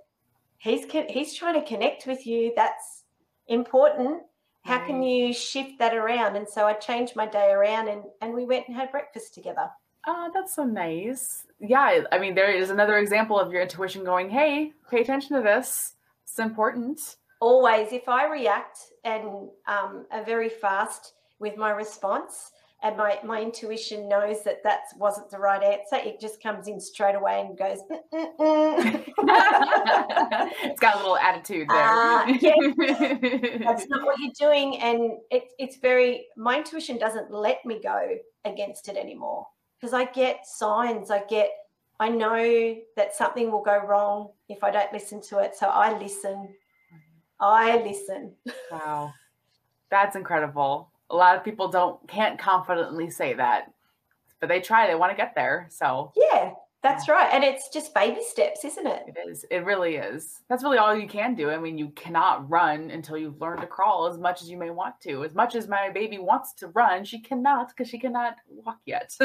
he's 0.57 0.85
he's 1.09 1.35
trying 1.35 1.59
to 1.61 1.67
connect 1.67 2.07
with 2.07 2.25
you. 2.25 2.53
That's 2.55 3.03
important. 3.47 4.23
How 4.63 4.79
can 4.85 5.01
mm. 5.01 5.27
you 5.27 5.33
shift 5.33 5.77
that 5.79 5.93
around? 5.93 6.35
And 6.35 6.47
so 6.47 6.65
I 6.65 6.73
changed 6.73 7.15
my 7.15 7.27
day 7.27 7.51
around 7.51 7.89
and, 7.89 8.03
and 8.21 8.33
we 8.33 8.45
went 8.45 8.67
and 8.67 8.75
had 8.75 8.91
breakfast 8.91 9.33
together. 9.33 9.69
Oh, 10.05 10.29
that's 10.33 10.55
so 10.55 10.63
nice. 10.63 11.45
Yeah, 11.59 12.03
I 12.11 12.19
mean, 12.19 12.35
there 12.35 12.51
is 12.51 12.69
another 12.69 12.97
example 12.97 13.39
of 13.39 13.51
your 13.51 13.61
intuition 13.61 14.03
going, 14.03 14.29
hey, 14.29 14.73
pay 14.89 15.01
attention 15.01 15.37
to 15.37 15.41
this. 15.41 15.93
It's 16.23 16.39
important. 16.39 16.99
Always, 17.39 17.93
if 17.93 18.09
I 18.09 18.29
react 18.29 18.79
and 19.03 19.49
um, 19.67 20.05
are 20.11 20.23
very 20.25 20.49
fast 20.49 21.13
with 21.39 21.57
my 21.57 21.71
response, 21.71 22.51
and 22.81 22.97
my, 22.97 23.17
my 23.23 23.41
intuition 23.41 24.09
knows 24.09 24.43
that 24.43 24.61
that 24.63 24.81
wasn't 24.97 25.29
the 25.29 25.37
right 25.37 25.63
answer, 25.63 26.05
it 26.05 26.19
just 26.19 26.43
comes 26.43 26.67
in 26.67 26.81
straight 26.81 27.15
away 27.15 27.39
and 27.39 27.57
goes, 27.57 27.79
"Mm, 27.89 28.37
mm, 28.37 29.05
mm." 29.15 30.51
it's 30.65 30.81
got 30.81 30.95
a 30.95 30.97
little 30.97 31.15
attitude 31.15 31.69
there. 31.69 31.77
Ah, 31.79 32.25
that's 33.63 33.87
not 33.87 34.03
what 34.03 34.19
you're 34.19 34.33
doing. 34.37 34.77
And 34.79 35.13
it, 35.31 35.43
it's 35.57 35.77
very, 35.77 36.25
my 36.35 36.57
intuition 36.57 36.97
doesn't 36.97 37.31
let 37.31 37.65
me 37.65 37.79
go 37.81 38.17
against 38.43 38.89
it 38.89 38.97
anymore 38.97 39.47
because 39.83 39.93
I 39.93 40.05
get 40.05 40.47
signs. 40.47 41.11
I 41.11 41.25
get, 41.25 41.49
I 41.99 42.07
know 42.07 42.77
that 42.95 43.13
something 43.13 43.51
will 43.51 43.61
go 43.61 43.85
wrong 43.85 44.29
if 44.47 44.63
I 44.63 44.71
don't 44.71 44.93
listen 44.93 45.21
to 45.23 45.39
it. 45.39 45.57
So 45.57 45.67
I 45.67 45.99
listen. 45.99 46.55
I 47.37 47.83
listen. 47.83 48.33
Wow. 48.71 49.11
That's 49.91 50.15
incredible. 50.15 50.89
A 51.09 51.15
lot 51.17 51.35
of 51.35 51.43
people 51.43 51.67
don't 51.67 52.07
can't 52.07 52.39
confidently 52.39 53.09
say 53.09 53.33
that. 53.33 53.73
But 54.39 54.47
they 54.47 54.61
try, 54.61 54.87
they 54.87 54.95
want 54.95 55.11
to 55.11 55.17
get 55.17 55.35
there. 55.35 55.67
So 55.69 56.13
Yeah, 56.15 56.53
that's 56.83 57.07
right. 57.09 57.29
And 57.33 57.43
it's 57.43 57.69
just 57.69 57.93
baby 57.93 58.21
steps, 58.21 58.63
isn't 58.65 58.85
it? 58.85 59.03
it 59.07 59.17
is. 59.29 59.45
It 59.49 59.65
really 59.65 59.95
is. 59.95 60.41
That's 60.49 60.63
really 60.63 60.77
all 60.77 60.95
you 60.95 61.07
can 61.07 61.33
do. 61.33 61.49
I 61.49 61.57
mean, 61.57 61.77
you 61.77 61.89
cannot 61.95 62.49
run 62.49 62.91
until 62.91 63.17
you've 63.17 63.39
learned 63.41 63.61
to 63.61 63.67
crawl 63.67 64.05
as 64.07 64.17
much 64.17 64.41
as 64.41 64.49
you 64.49 64.57
may 64.57 64.69
want 64.69 64.99
to. 65.01 65.23
As 65.23 65.33
much 65.33 65.55
as 65.55 65.67
my 65.67 65.89
baby 65.89 66.19
wants 66.19 66.53
to 66.55 66.67
run, 66.67 67.05
she 67.05 67.19
cannot 67.21 67.69
because 67.69 67.89
she 67.89 67.97
cannot 67.99 68.35
walk 68.47 68.79
yet. 68.85 69.11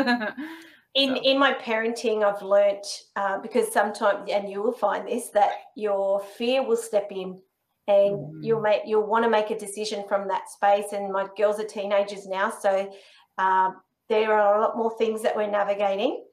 In 0.94 1.16
So- 1.16 1.22
in 1.22 1.38
my 1.38 1.52
parenting, 1.52 2.24
I've 2.24 2.40
learnt 2.42 2.86
uh, 3.14 3.38
because 3.38 3.70
sometimes, 3.70 4.30
and 4.30 4.48
you 4.50 4.62
will 4.62 4.72
find 4.72 5.06
this, 5.06 5.28
that 5.30 5.50
your 5.76 6.18
fear 6.20 6.66
will 6.66 6.78
step 6.78 7.08
in, 7.12 7.40
and 7.86 8.16
Mhm. 8.18 8.38
you'll 8.42 8.60
make 8.62 8.82
you'll 8.86 9.06
want 9.06 9.22
to 9.24 9.30
make 9.30 9.50
a 9.50 9.58
decision 9.58 10.04
from 10.08 10.28
that 10.28 10.48
space. 10.48 10.92
And 10.92 11.12
my 11.12 11.26
girls 11.36 11.60
are 11.60 11.64
teenagers 11.64 12.26
now, 12.26 12.48
so 12.50 12.90
um, 13.36 13.76
there 14.08 14.32
are 14.32 14.56
a 14.58 14.60
lot 14.62 14.76
more 14.78 14.96
things 14.96 15.20
that 15.22 15.36
we're 15.36 15.50
navigating 15.50 16.24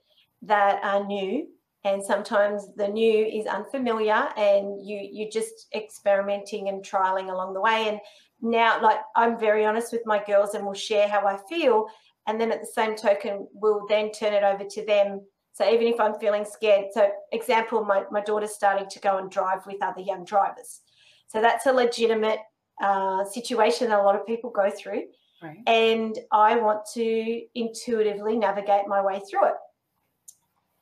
that 0.45 0.83
are 0.83 1.05
new, 1.05 1.47
and 1.83 2.03
sometimes 2.03 2.67
the 2.75 2.87
new 2.87 3.25
is 3.25 3.45
unfamiliar, 3.45 4.29
and 4.37 4.85
you 4.85 5.07
you're 5.11 5.31
just 5.31 5.67
experimenting 5.75 6.69
and 6.69 6.83
trialing 6.83 7.31
along 7.31 7.53
the 7.53 7.61
way. 7.61 7.87
And 7.89 7.99
now, 8.41 8.81
like 8.81 8.99
I'm 9.15 9.39
very 9.39 9.65
honest 9.65 9.91
with 9.91 10.03
my 10.05 10.23
girls, 10.23 10.53
and 10.53 10.65
will 10.65 10.73
share 10.73 11.07
how 11.07 11.25
I 11.25 11.37
feel 11.49 11.87
and 12.27 12.39
then 12.39 12.51
at 12.51 12.61
the 12.61 12.67
same 12.67 12.95
token 12.95 13.47
we'll 13.53 13.85
then 13.87 14.11
turn 14.11 14.33
it 14.33 14.43
over 14.43 14.63
to 14.63 14.85
them 14.85 15.21
so 15.53 15.69
even 15.69 15.87
if 15.87 15.99
i'm 15.99 16.17
feeling 16.19 16.45
scared 16.45 16.85
so 16.93 17.09
example 17.31 17.83
my, 17.83 18.03
my 18.11 18.21
daughter's 18.21 18.53
starting 18.53 18.87
to 18.89 18.99
go 18.99 19.17
and 19.17 19.29
drive 19.29 19.65
with 19.65 19.81
other 19.81 20.01
young 20.01 20.23
drivers 20.25 20.81
so 21.27 21.41
that's 21.41 21.65
a 21.65 21.71
legitimate 21.71 22.39
uh, 22.81 23.23
situation 23.25 23.89
that 23.89 23.99
a 23.99 24.03
lot 24.03 24.15
of 24.15 24.25
people 24.27 24.49
go 24.49 24.69
through 24.69 25.03
right. 25.41 25.57
and 25.67 26.19
i 26.31 26.55
want 26.55 26.81
to 26.93 27.41
intuitively 27.55 28.35
navigate 28.35 28.87
my 28.87 29.01
way 29.01 29.21
through 29.29 29.45
it 29.45 29.55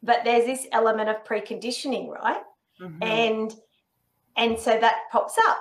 but 0.04 0.24
there's 0.24 0.45
this 0.45 0.68
element 0.72 1.10
of 1.10 1.24
preconditioning 1.24 2.10
right? 2.10 2.43
Mhm. 2.80 3.04
and 3.04 3.56
and 4.36 4.60
so 4.60 4.78
that 4.80 4.97
pops 5.12 5.38
up. 5.47 5.60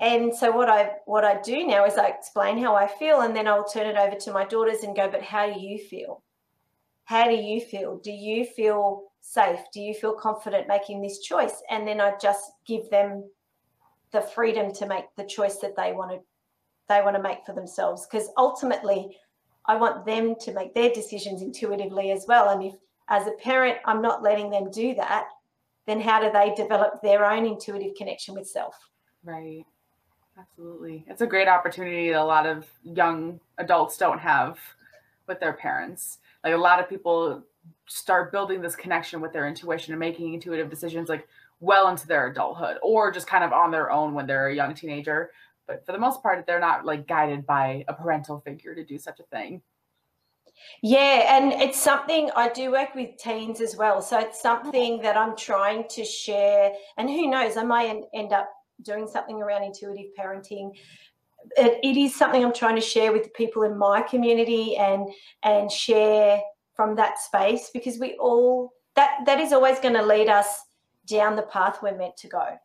And 0.00 0.34
so 0.34 0.50
what 0.52 0.68
i 0.68 0.92
what 1.06 1.24
i 1.24 1.40
do 1.40 1.66
now 1.66 1.84
is 1.84 1.96
i 1.96 2.06
explain 2.06 2.58
how 2.58 2.74
i 2.76 2.86
feel 2.86 3.22
and 3.22 3.34
then 3.34 3.48
i'll 3.48 3.64
turn 3.64 3.86
it 3.86 3.96
over 3.96 4.16
to 4.16 4.32
my 4.32 4.44
daughters 4.44 4.82
and 4.84 4.94
go 4.94 5.08
but 5.10 5.22
how 5.22 5.52
do 5.52 5.58
you 5.58 5.78
feel? 5.78 6.22
How 7.04 7.24
do 7.26 7.34
you 7.34 7.60
feel? 7.60 7.98
Do 7.98 8.12
you 8.12 8.44
feel 8.44 9.04
safe? 9.20 9.60
Do 9.72 9.80
you 9.80 9.94
feel 9.94 10.12
confident 10.14 10.68
making 10.68 11.00
this 11.00 11.18
choice? 11.20 11.62
And 11.70 11.86
then 11.88 12.00
i 12.00 12.12
just 12.20 12.44
give 12.66 12.88
them 12.90 13.28
the 14.12 14.20
freedom 14.20 14.72
to 14.74 14.86
make 14.86 15.04
the 15.16 15.24
choice 15.24 15.56
that 15.58 15.76
they 15.76 15.92
want 15.92 16.10
to 16.12 16.20
they 16.88 17.02
want 17.02 17.16
to 17.16 17.22
make 17.22 17.44
for 17.46 17.54
themselves. 17.54 18.06
Because 18.06 18.28
ultimately 18.36 19.16
i 19.66 19.74
want 19.76 20.04
them 20.06 20.34
to 20.44 20.52
make 20.52 20.74
their 20.74 20.90
decisions 20.90 21.42
intuitively 21.42 22.10
as 22.12 22.26
well. 22.28 22.50
And 22.50 22.62
if 22.62 22.74
as 23.08 23.26
a 23.26 23.32
parent 23.32 23.78
i'm 23.84 24.02
not 24.02 24.22
letting 24.22 24.50
them 24.50 24.70
do 24.70 24.94
that 24.94 25.28
then 25.86 26.00
how 26.00 26.20
do 26.20 26.30
they 26.32 26.54
develop 26.54 27.00
their 27.02 27.24
own 27.24 27.46
intuitive 27.46 27.94
connection 27.96 28.34
with 28.34 28.46
self 28.46 28.88
Right. 29.24 29.66
Absolutely. 30.38 31.04
It's 31.08 31.20
a 31.20 31.26
great 31.26 31.48
opportunity 31.48 32.10
that 32.10 32.20
a 32.20 32.24
lot 32.24 32.46
of 32.46 32.66
young 32.82 33.40
adults 33.58 33.96
don't 33.96 34.20
have 34.20 34.58
with 35.26 35.40
their 35.40 35.52
parents. 35.52 36.18
Like 36.44 36.54
a 36.54 36.58
lot 36.58 36.80
of 36.80 36.88
people 36.88 37.42
start 37.86 38.30
building 38.30 38.62
this 38.62 38.76
connection 38.76 39.20
with 39.20 39.32
their 39.32 39.48
intuition 39.48 39.92
and 39.92 40.00
making 40.00 40.34
intuitive 40.34 40.70
decisions 40.70 41.08
like 41.08 41.26
well 41.60 41.88
into 41.88 42.06
their 42.06 42.28
adulthood 42.28 42.78
or 42.82 43.10
just 43.10 43.26
kind 43.26 43.42
of 43.42 43.52
on 43.52 43.70
their 43.72 43.90
own 43.90 44.14
when 44.14 44.26
they're 44.26 44.48
a 44.48 44.54
young 44.54 44.74
teenager. 44.74 45.30
But 45.66 45.84
for 45.84 45.92
the 45.92 45.98
most 45.98 46.22
part, 46.22 46.46
they're 46.46 46.60
not 46.60 46.86
like 46.86 47.08
guided 47.08 47.44
by 47.44 47.84
a 47.88 47.92
parental 47.92 48.40
figure 48.40 48.74
to 48.74 48.84
do 48.84 48.96
such 48.96 49.20
a 49.20 49.24
thing. 49.24 49.60
Yeah, 50.82 51.36
and 51.36 51.52
it's 51.60 51.80
something 51.80 52.30
I 52.36 52.48
do 52.50 52.70
work 52.70 52.94
with 52.94 53.16
teens 53.18 53.60
as 53.60 53.76
well. 53.76 54.00
So 54.00 54.18
it's 54.18 54.40
something 54.40 55.00
that 55.02 55.16
I'm 55.16 55.36
trying 55.36 55.84
to 55.90 56.04
share. 56.04 56.72
And 56.96 57.08
who 57.08 57.28
knows, 57.28 57.56
I 57.56 57.64
might 57.64 58.02
end 58.14 58.32
up 58.32 58.50
doing 58.82 59.06
something 59.06 59.42
around 59.42 59.64
intuitive 59.64 60.12
parenting. 60.18 60.72
It, 61.56 61.78
it 61.82 61.96
is 61.96 62.14
something 62.14 62.44
I'm 62.44 62.52
trying 62.52 62.76
to 62.76 62.80
share 62.80 63.12
with 63.12 63.24
the 63.24 63.30
people 63.30 63.62
in 63.62 63.76
my 63.76 64.02
community 64.02 64.76
and 64.76 65.08
and 65.42 65.70
share 65.70 66.40
from 66.74 66.94
that 66.96 67.18
space 67.18 67.70
because 67.72 67.98
we 67.98 68.16
all 68.20 68.72
that 68.94 69.18
that 69.26 69.40
is 69.40 69.52
always 69.52 69.78
going 69.80 69.94
to 69.94 70.02
lead 70.02 70.28
us 70.28 70.48
down 71.06 71.36
the 71.36 71.42
path 71.42 71.78
we're 71.82 71.96
meant 71.96 72.16
to 72.18 72.28
go. 72.28 72.58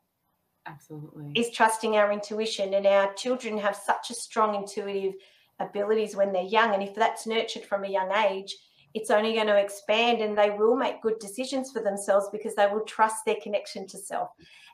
Absolutely. 0.66 1.34
is 1.36 1.50
trusting 1.50 1.98
our 1.98 2.12
intuition 2.12 2.74
and 2.76 2.86
our 2.86 3.14
children 3.16 3.58
have 3.58 3.76
such 3.76 4.10
a 4.10 4.14
strong 4.14 4.56
intuitive 4.56 5.14
abilities 5.60 6.16
when 6.16 6.32
they're 6.32 6.44
young 6.44 6.74
and 6.74 6.84
if 6.84 6.96
that's 6.96 7.28
nurtured 7.28 7.64
from 7.64 7.84
a 7.84 7.90
young 7.90 8.12
age 8.12 8.56
it's 8.94 9.10
only 9.10 9.34
going 9.34 9.48
to 9.48 9.58
expand 9.58 10.22
and 10.22 10.38
they 10.38 10.52
will 10.52 10.76
make 10.76 11.02
good 11.02 11.18
decisions 11.20 11.72
for 11.72 11.82
themselves 11.82 12.30
because 12.32 12.54
they 12.56 12.68
will 12.68 12.86
trust 12.86 13.26
their 13.26 13.38
connection 13.42 13.88
to 13.88 13.98
self. 13.98 14.30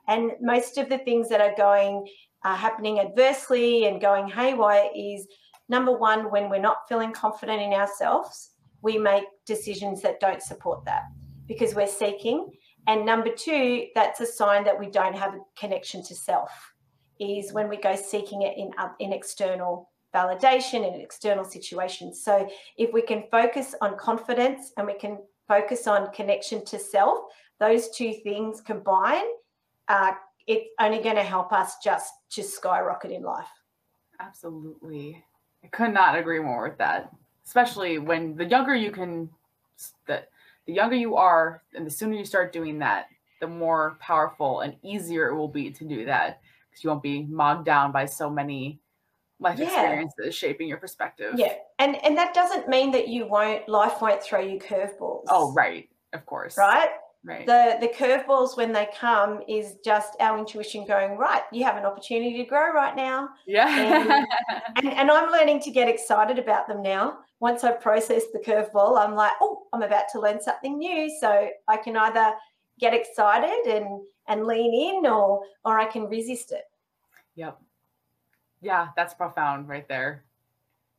And 0.10 0.32
most 0.42 0.78
of 0.78 0.90
the 0.90 0.98
things 0.98 1.30
that 1.30 1.40
are 1.40 1.56
going 1.56 2.06
uh, 2.44 2.56
happening 2.56 3.00
adversely 3.00 3.86
and 3.86 4.02
going 4.02 4.28
haywire 4.28 4.90
is 4.94 5.26
number 5.70 5.98
one 5.98 6.30
when 6.32 6.50
we're 6.50 6.60
not 6.60 6.88
feeling 6.90 7.14
confident 7.14 7.62
in 7.62 7.72
ourselves 7.72 8.52
we 8.82 8.98
make 8.98 9.26
decisions 9.46 10.02
that 10.02 10.20
don't 10.20 10.42
support 10.42 10.86
that 10.86 11.04
because 11.48 11.76
we're 11.76 11.88
seeking. 11.88 12.50
And 12.88 13.06
number 13.06 13.30
two, 13.30 13.88
that's 13.94 14.22
a 14.22 14.26
sign 14.26 14.64
that 14.64 14.80
we 14.80 14.90
don't 14.90 15.16
have 15.16 15.34
a 15.34 15.40
connection 15.58 16.04
to 16.06 16.16
self, 16.16 16.50
is 17.20 17.52
when 17.52 17.68
we 17.68 17.78
go 17.78 17.96
seeking 17.96 18.44
it 18.44 18.58
in, 18.58 18.72
uh, 18.78 18.90
in 19.00 19.12
external 19.12 19.90
validation 20.14 20.88
in 20.88 21.00
external 21.02 21.46
situations. 21.46 22.24
So 22.24 22.48
if 22.78 22.92
we 22.94 23.02
can 23.02 23.24
focus 23.32 23.76
on 23.82 23.98
confidence 23.98 24.72
and 24.78 24.88
we 24.88 24.94
can 24.94 25.20
focus 25.48 25.88
on 25.88 26.12
connection 26.12 26.66
to 26.66 26.80
self, 26.80 27.20
those 27.60 27.90
two 27.90 28.14
things 28.24 28.62
combine, 28.62 29.26
uh, 29.88 30.12
it's 30.48 30.68
only 30.80 31.00
going 31.02 31.16
to 31.16 31.24
help 31.24 31.54
us 31.54 31.76
just 31.84 32.14
just 32.30 32.56
skyrocket 32.56 33.12
in 33.12 33.24
life. 33.24 33.48
Absolutely. 34.20 35.24
I 35.64 35.68
could 35.68 35.94
not 35.94 36.18
agree 36.18 36.40
more 36.40 36.68
with 36.68 36.78
that. 36.78 37.12
Especially 37.46 38.00
when 38.00 38.36
the 38.36 38.46
younger 38.46 38.76
you 38.76 38.92
can 38.92 39.30
the 40.08 40.24
the 40.66 40.74
younger 40.74 40.96
you 40.96 41.16
are 41.16 41.64
and 41.74 41.86
the 41.86 41.92
sooner 41.92 42.16
you 42.16 42.26
start 42.26 42.54
doing 42.54 42.80
that, 42.80 43.08
the 43.42 43.48
more 43.48 43.98
powerful 44.00 44.62
and 44.62 44.76
easier 44.84 45.30
it 45.30 45.36
will 45.36 45.48
be 45.48 45.72
to 45.72 45.86
do 45.86 46.06
that 46.06 46.42
because 46.70 46.84
you 46.84 46.90
won't 46.90 47.04
be 47.04 47.22
bogged 47.22 47.66
down 47.66 47.92
by 47.92 48.06
so 48.06 48.30
many 48.30 48.80
life 49.40 49.58
Yeah. 49.60 49.68
experiences 49.68 50.36
shaping 50.36 50.68
your 50.68 50.78
perspective. 50.78 51.34
Yeah, 51.38 51.56
and 51.80 51.96
and 52.04 52.18
that 52.18 52.34
doesn't 52.34 52.68
mean 52.68 52.92
that 52.92 53.08
you 53.08 53.26
won't. 53.28 53.68
Life 53.70 54.02
won't 54.02 54.22
throw 54.22 54.40
you 54.40 54.60
curveballs. 54.60 55.24
Oh, 55.28 55.54
right. 55.54 55.90
Of 56.14 56.26
course. 56.26 56.58
right. 56.58 56.90
Right. 57.22 57.46
the 57.46 57.76
the 57.82 57.90
curveballs 57.90 58.56
when 58.56 58.72
they 58.72 58.88
come 58.98 59.42
is 59.46 59.76
just 59.84 60.16
our 60.22 60.38
intuition 60.40 60.86
going 60.88 61.18
right 61.18 61.42
you 61.52 61.66
have 61.66 61.76
an 61.76 61.84
opportunity 61.84 62.38
to 62.38 62.46
grow 62.46 62.72
right 62.72 62.96
now 62.96 63.28
yeah. 63.46 64.24
and, 64.78 64.88
and 64.88 65.12
i'm 65.12 65.30
learning 65.30 65.60
to 65.64 65.70
get 65.70 65.90
excited 65.90 66.40
about 66.40 66.70
them 66.70 66.82
now 66.82 67.18
once 67.42 67.66
i 67.66 67.74
process 67.74 68.24
the 68.32 68.40
curveball 68.40 68.98
i'm 68.98 69.16
like 69.16 69.34
oh 69.42 69.64
i'm 69.74 69.82
about 69.82 70.06
to 70.14 70.22
learn 70.22 70.40
something 70.42 70.78
new 70.78 71.12
so 71.20 71.50
i 71.68 71.76
can 71.76 71.98
either 71.98 72.32
get 72.80 72.94
excited 72.94 73.68
and 73.68 74.00
and 74.30 74.46
lean 74.48 74.74
in 74.74 75.06
or 75.06 75.42
or 75.66 75.78
i 75.78 75.84
can 75.86 76.06
resist 76.08 76.54
it 76.54 76.64
Yep. 77.36 77.60
Yeah, 78.62 78.90
that's 78.96 79.14
profound 79.14 79.68
right 79.68 79.88
there. 79.88 80.24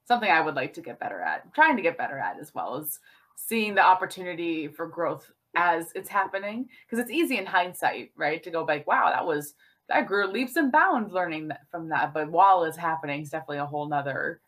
Something 0.07 0.31
I 0.31 0.41
would 0.41 0.55
like 0.57 0.75
to 0.75 0.81
get 0.81 0.99
better 0.99 1.21
at. 1.21 1.43
I'm 1.45 1.53
trying 1.53 1.77
to 1.77 1.83
get 1.83 1.99
better 1.99 2.19
at 2.19 2.39
as 2.41 2.55
well 2.55 2.77
as 2.77 2.99
seeing 3.37 3.75
the 3.75 3.85
opportunity 3.85 4.69
for 4.69 4.87
growth 4.87 5.31
as 5.57 5.93
it's 5.95 6.09
happening 6.09 6.69
because 6.85 6.99
it's 6.99 7.11
easy 7.11 7.39
in 7.39 7.47
hindsight, 7.47 8.13
right, 8.17 8.43
to 8.43 8.51
go 8.51 8.65
like, 8.65 8.87
wow, 8.87 9.11
that 9.11 9.27
was 9.27 9.55
that 9.89 10.07
grew 10.07 10.27
leaps 10.27 10.57
and 10.57 10.71
bounds 10.71 11.13
learning 11.13 11.49
that 11.49 11.63
from 11.71 11.89
that. 11.89 12.15
But 12.15 12.31
while 12.31 12.65
it's 12.65 12.77
happening, 12.77 13.23
it's 13.23 13.31
definitely 13.31 13.59
a 13.59 13.67
whole 13.67 13.89
nother 13.89 14.41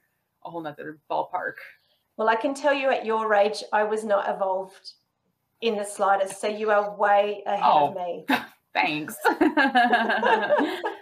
a 0.44 0.50
whole 0.50 0.62
nother 0.62 0.98
ballpark. 1.10 1.54
Well, 2.16 2.28
I 2.28 2.36
can 2.36 2.54
tell 2.54 2.74
you 2.74 2.90
at 2.90 3.06
your 3.06 3.34
age, 3.34 3.62
I 3.72 3.84
was 3.84 4.04
not 4.04 4.28
evolved 4.28 4.92
in 5.60 5.76
the 5.76 5.84
slightest. 5.84 6.40
So 6.40 6.46
you 6.46 6.70
are 6.70 6.94
way 6.96 7.42
ahead 7.46 7.60
oh, 7.64 7.88
of 7.88 7.94
me. 7.96 8.26
Thanks. 8.74 9.16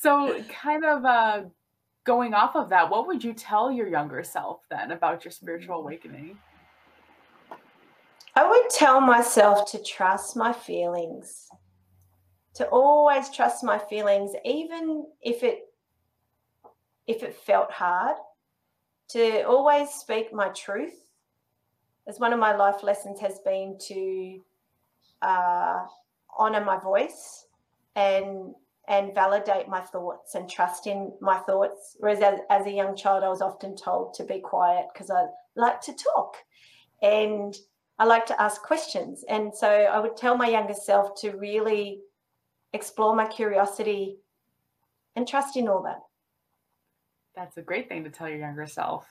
so, 0.00 0.40
kind 0.48 0.84
of 0.84 1.04
uh, 1.04 1.42
going 2.04 2.32
off 2.32 2.54
of 2.54 2.68
that, 2.68 2.88
what 2.88 3.06
would 3.08 3.24
you 3.24 3.32
tell 3.32 3.72
your 3.72 3.88
younger 3.88 4.22
self 4.22 4.60
then 4.70 4.92
about 4.92 5.24
your 5.24 5.32
spiritual 5.32 5.76
awakening? 5.76 6.38
I 8.36 8.48
would 8.48 8.70
tell 8.70 9.00
myself 9.00 9.68
to 9.72 9.82
trust 9.82 10.36
my 10.36 10.52
feelings, 10.52 11.48
to 12.54 12.68
always 12.68 13.30
trust 13.30 13.64
my 13.64 13.78
feelings, 13.78 14.30
even 14.44 15.06
if 15.20 15.42
it 15.42 15.64
if 17.08 17.24
it 17.24 17.34
felt 17.34 17.72
hard, 17.72 18.16
to 19.08 19.42
always 19.42 19.90
speak 19.90 20.32
my 20.32 20.50
truth. 20.50 20.94
As 22.06 22.20
one 22.20 22.32
of 22.32 22.38
my 22.38 22.54
life 22.54 22.84
lessons 22.84 23.18
has 23.18 23.40
been 23.40 23.76
to 23.88 24.40
uh, 25.22 25.84
honor 26.38 26.64
my 26.64 26.78
voice 26.78 27.46
and 27.96 28.54
and 28.88 29.14
validate 29.14 29.68
my 29.68 29.80
thoughts 29.80 30.34
and 30.34 30.48
trust 30.48 30.86
in 30.86 31.12
my 31.20 31.38
thoughts. 31.38 31.96
Whereas 31.98 32.20
as, 32.20 32.40
as 32.48 32.66
a 32.66 32.72
young 32.72 32.96
child, 32.96 33.22
I 33.22 33.28
was 33.28 33.42
often 33.42 33.76
told 33.76 34.14
to 34.14 34.24
be 34.24 34.40
quiet 34.40 34.86
because 34.92 35.10
I 35.10 35.26
like 35.56 35.80
to 35.82 35.92
talk 35.92 36.36
and 37.02 37.54
I 37.98 38.04
like 38.04 38.26
to 38.26 38.40
ask 38.40 38.62
questions. 38.62 39.24
And 39.28 39.54
so 39.54 39.68
I 39.68 39.98
would 39.98 40.16
tell 40.16 40.36
my 40.36 40.48
younger 40.48 40.74
self 40.74 41.20
to 41.20 41.32
really 41.32 42.00
explore 42.72 43.14
my 43.14 43.26
curiosity 43.26 44.18
and 45.16 45.28
trust 45.28 45.56
in 45.56 45.68
all 45.68 45.82
that. 45.82 46.00
That's 47.36 47.56
a 47.56 47.62
great 47.62 47.88
thing 47.88 48.04
to 48.04 48.10
tell 48.10 48.28
your 48.28 48.38
younger 48.38 48.66
self. 48.66 49.06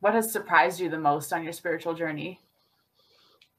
What 0.00 0.14
has 0.14 0.32
surprised 0.32 0.78
you 0.78 0.88
the 0.88 0.98
most 0.98 1.32
on 1.32 1.42
your 1.42 1.52
spiritual 1.52 1.94
journey? 1.94 2.40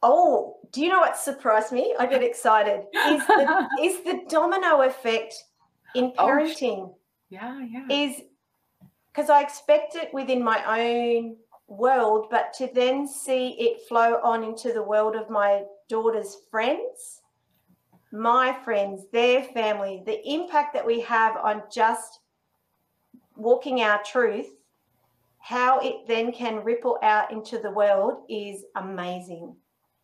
Oh, 0.01 0.57
do 0.71 0.81
you 0.81 0.89
know 0.89 0.99
what 0.99 1.17
surprised 1.17 1.71
me? 1.71 1.95
I 1.99 2.05
get 2.05 2.23
excited. 2.23 2.85
Is 2.93 3.25
the, 3.27 3.67
is 3.81 4.03
the 4.03 4.21
domino 4.29 4.81
effect 4.81 5.33
in 5.95 6.13
oh, 6.17 6.27
parenting? 6.27 6.79
Oh, 6.79 6.97
yeah, 7.29 7.61
yeah. 7.63 7.85
Is 7.89 8.21
because 9.11 9.29
I 9.29 9.41
expect 9.41 9.95
it 9.95 10.13
within 10.13 10.43
my 10.43 10.63
own 10.81 11.35
world, 11.67 12.27
but 12.31 12.53
to 12.53 12.69
then 12.73 13.07
see 13.07 13.49
it 13.59 13.87
flow 13.87 14.19
on 14.23 14.43
into 14.43 14.71
the 14.71 14.83
world 14.83 15.15
of 15.15 15.29
my 15.29 15.63
daughter's 15.87 16.37
friends, 16.49 17.21
my 18.11 18.57
friends, 18.63 19.05
their 19.11 19.43
family, 19.43 20.03
the 20.05 20.27
impact 20.27 20.73
that 20.73 20.85
we 20.85 20.99
have 21.01 21.35
on 21.37 21.63
just 21.71 22.21
walking 23.35 23.81
our 23.81 24.01
truth, 24.03 24.47
how 25.39 25.79
it 25.79 26.07
then 26.07 26.31
can 26.31 26.63
ripple 26.63 26.97
out 27.01 27.31
into 27.31 27.59
the 27.59 27.71
world 27.71 28.23
is 28.29 28.65
amazing. 28.75 29.55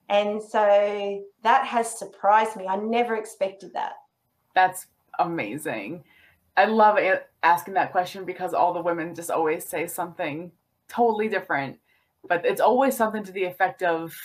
And 0.09 0.41
so 0.41 1.23
that 1.43 1.65
has 1.65 1.97
surprised 1.97 2.55
me. 2.55 2.67
I 2.67 2.75
never 2.75 3.15
expected 3.15 3.73
that. 3.73 3.93
That's 4.53 4.87
amazing. 5.19 6.03
I 6.57 6.65
love 6.65 6.97
asking 7.43 7.73
that 7.73 7.91
question 7.91 8.23
because 8.23 8.53
all 8.53 8.73
the 8.73 8.81
women 8.81 9.15
just 9.15 9.31
always 9.31 9.65
say 9.65 9.87
something 9.87 10.51
totally 10.87 11.27
different, 11.27 11.79
but 12.27 12.45
it's 12.45 12.61
always 12.61 12.95
something 12.95 13.23
to 13.23 13.31
the 13.31 13.43
effect 13.43 13.83
of 13.83 14.15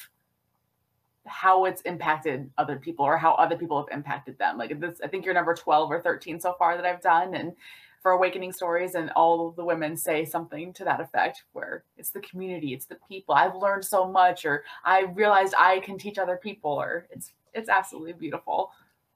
how 1.27 1.65
it's 1.65 1.83
impacted 1.83 2.51
other 2.59 2.77
people 2.77 3.05
or 3.05 3.17
how 3.17 3.33
other 3.35 3.57
people 3.57 3.79
have 3.79 3.97
impacted 3.97 4.39
them. 4.39 4.59
Like 4.59 4.79
this, 4.81 5.01
I 5.03 5.09
think 5.09 5.25
you're 5.25 5.35
number 5.35 5.55
12 5.55 5.91
or 5.91 6.01
13 6.01 6.41
so 6.41 6.55
far 6.59 6.77
that 6.77 6.87
I've 6.87 7.03
done. 7.03 7.35
And 7.35 7.53
for 8.01 8.13
awakening 8.13 8.53
stories 8.53 8.95
and 8.95 9.11
all 9.11 9.51
the 9.51 9.65
women 9.65 9.97
say 9.97 10.25
something 10.25 10.73
to 10.73 10.85
that 10.85 11.01
effect 11.01 11.45
where 11.53 11.85
it's 11.97 12.11
the 12.11 12.21
community 12.21 12.73
it's 12.73 12.87
the 12.87 12.99
people 13.09 13.35
i've 13.35 13.55
learned 13.55 13.85
so 13.85 14.09
much 14.09 14.45
or 14.45 14.65
i 14.85 15.03
realized 15.15 15.55
i 15.59 15.81
can 15.81 15.99
teach 15.99 16.19
other 16.19 16.37
people 16.37 16.71
or 16.71 17.07
it's 17.11 17.33
it's 17.55 17.69
absolutely 17.69 18.13
beautiful. 18.13 18.73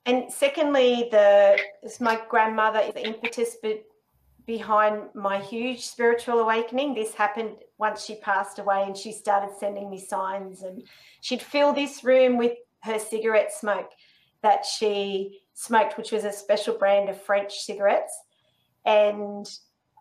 And 0.07 0.33
secondly 0.33 1.09
the 1.11 1.59
it's 1.83 2.01
my 2.01 2.21
grandmother 2.29 2.81
is 2.81 2.95
the 2.95 3.07
impetus 3.07 3.57
behind 4.47 5.09
my 5.15 5.41
huge 5.41 5.87
spiritual 5.87 6.41
awakening. 6.41 6.95
This 6.95 7.15
happened 7.15 7.57
once 7.79 8.05
she 8.05 8.17
passed 8.17 8.59
away 8.59 8.85
and 8.87 8.97
she 8.97 9.13
started 9.13 9.57
sending 9.59 9.91
me 9.91 9.99
signs 9.99 10.63
and 10.63 10.83
she'd 11.23 11.43
fill 11.43 11.73
this 11.73 12.05
room 12.05 12.37
with 12.37 12.53
her 12.81 12.99
cigarette 12.99 13.53
smoke 13.53 13.91
that 14.43 14.67
she 14.67 15.41
smoked 15.55 15.97
which 15.97 16.13
was 16.13 16.25
a 16.25 16.33
special 16.33 16.77
brand 16.77 17.09
of 17.09 17.21
french 17.23 17.61
cigarettes 17.61 18.13
and 18.85 19.47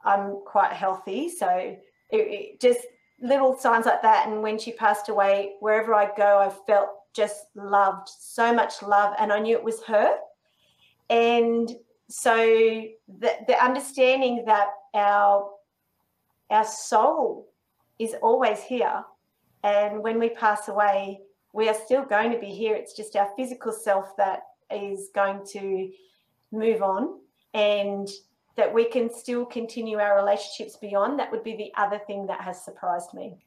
I'm 0.05 0.41
quite 0.45 0.73
healthy. 0.73 1.29
So 1.29 1.47
it, 1.49 1.77
it 2.11 2.59
just 2.59 2.81
little 3.21 3.57
signs 3.57 3.85
like 3.85 4.01
that. 4.01 4.27
And 4.27 4.41
when 4.41 4.59
she 4.59 4.71
passed 4.73 5.09
away, 5.09 5.53
wherever 5.59 5.93
I 5.93 6.09
go, 6.15 6.39
I 6.39 6.49
felt 6.67 6.89
just 7.13 7.45
loved, 7.55 8.09
so 8.09 8.53
much 8.53 8.81
love, 8.81 9.13
and 9.19 9.31
I 9.31 9.39
knew 9.39 9.55
it 9.55 9.63
was 9.63 9.83
her. 9.83 10.15
And 11.09 11.69
so 12.09 12.35
the, 12.35 13.31
the 13.47 13.63
understanding 13.63 14.43
that 14.45 14.69
our 14.93 15.51
our 16.49 16.65
soul 16.65 17.47
is 17.97 18.15
always 18.21 18.61
here, 18.61 19.03
and 19.63 20.03
when 20.03 20.19
we 20.19 20.29
pass 20.29 20.67
away, 20.67 21.21
we 21.53 21.69
are 21.69 21.75
still 21.85 22.03
going 22.03 22.31
to 22.31 22.39
be 22.39 22.49
here. 22.49 22.75
It's 22.75 22.93
just 22.93 23.15
our 23.15 23.29
physical 23.37 23.71
self 23.71 24.15
that 24.17 24.41
is 24.69 25.09
going 25.15 25.45
to 25.51 25.91
move 26.51 26.81
on, 26.81 27.19
and 27.53 28.09
that 28.55 28.73
we 28.73 28.85
can 28.85 29.13
still 29.13 29.45
continue 29.45 29.97
our 29.97 30.15
relationships 30.15 30.75
beyond. 30.75 31.19
That 31.19 31.31
would 31.31 31.43
be 31.43 31.55
the 31.55 31.71
other 31.75 31.99
thing 31.99 32.27
that 32.27 32.41
has 32.41 32.63
surprised 32.63 33.13
me. 33.13 33.37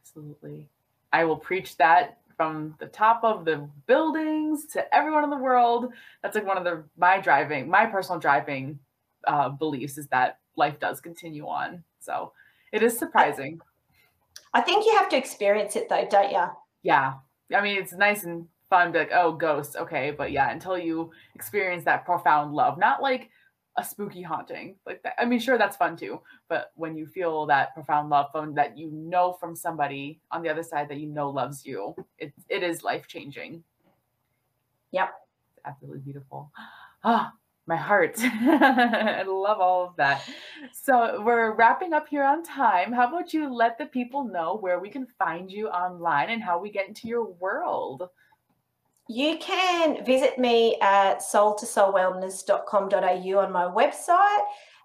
Absolutely. 0.00 0.68
I 1.12 1.24
will 1.24 1.36
preach 1.36 1.76
that 1.76 2.18
from 2.36 2.74
the 2.80 2.86
top 2.86 3.20
of 3.22 3.44
the 3.44 3.68
buildings 3.86 4.66
to 4.66 4.94
everyone 4.94 5.24
in 5.24 5.30
the 5.30 5.36
world. 5.36 5.92
That's 6.22 6.34
like 6.34 6.46
one 6.46 6.58
of 6.58 6.64
the 6.64 6.84
my 6.96 7.20
driving, 7.20 7.68
my 7.68 7.86
personal 7.86 8.18
driving 8.18 8.78
uh, 9.26 9.50
beliefs 9.50 9.98
is 9.98 10.06
that 10.08 10.38
life 10.56 10.80
does 10.80 11.00
continue 11.00 11.46
on. 11.46 11.84
So 12.00 12.32
it 12.72 12.82
is 12.82 12.98
surprising. 12.98 13.60
I 14.52 14.60
think 14.60 14.86
you 14.86 14.96
have 14.96 15.08
to 15.10 15.16
experience 15.16 15.76
it 15.76 15.88
though, 15.88 16.06
don't 16.10 16.30
you? 16.30 16.46
Yeah. 16.82 17.14
I 17.54 17.60
mean, 17.60 17.78
it's 17.78 17.92
nice 17.92 18.24
and 18.24 18.46
fun 18.70 18.92
to 18.92 19.00
like, 19.00 19.10
oh, 19.12 19.32
ghosts, 19.32 19.76
okay. 19.76 20.10
But 20.10 20.32
yeah, 20.32 20.50
until 20.50 20.78
you 20.78 21.12
experience 21.34 21.84
that 21.84 22.04
profound 22.04 22.54
love, 22.54 22.78
not 22.78 23.02
like 23.02 23.30
a 23.76 23.84
spooky 23.84 24.22
haunting 24.22 24.76
like 24.86 25.02
that. 25.02 25.14
I 25.18 25.24
mean, 25.24 25.40
sure, 25.40 25.58
that's 25.58 25.76
fun 25.76 25.96
too, 25.96 26.20
but 26.48 26.72
when 26.76 26.96
you 26.96 27.06
feel 27.06 27.46
that 27.46 27.74
profound 27.74 28.08
love 28.08 28.26
phone 28.32 28.54
that 28.54 28.78
you 28.78 28.90
know 28.90 29.32
from 29.32 29.56
somebody 29.56 30.20
on 30.30 30.42
the 30.42 30.48
other 30.48 30.62
side 30.62 30.88
that 30.90 30.98
you 30.98 31.08
know 31.08 31.30
loves 31.30 31.66
you, 31.66 31.94
it 32.18 32.32
it 32.48 32.62
is 32.62 32.82
life 32.82 33.08
changing. 33.08 33.64
Yep, 34.92 35.12
it's 35.50 35.60
absolutely 35.64 36.00
beautiful. 36.00 36.52
Ah, 37.02 37.32
my 37.66 37.76
heart. 37.76 38.16
I 38.22 39.22
love 39.26 39.60
all 39.60 39.86
of 39.86 39.96
that. 39.96 40.22
So 40.72 41.22
we're 41.22 41.52
wrapping 41.52 41.92
up 41.92 42.08
here 42.08 42.24
on 42.24 42.44
time. 42.44 42.92
How 42.92 43.08
about 43.08 43.32
you 43.32 43.52
let 43.52 43.78
the 43.78 43.86
people 43.86 44.24
know 44.24 44.56
where 44.56 44.78
we 44.78 44.88
can 44.88 45.06
find 45.18 45.50
you 45.50 45.68
online 45.68 46.30
and 46.30 46.42
how 46.42 46.58
we 46.60 46.70
get 46.70 46.88
into 46.88 47.08
your 47.08 47.24
world? 47.24 48.08
You 49.08 49.38
can 49.38 50.04
visit 50.04 50.38
me 50.38 50.76
at 50.80 51.20
soul2soulwellness.com.au 51.20 53.38
on 53.38 53.52
my 53.52 53.64
website. 53.64 54.42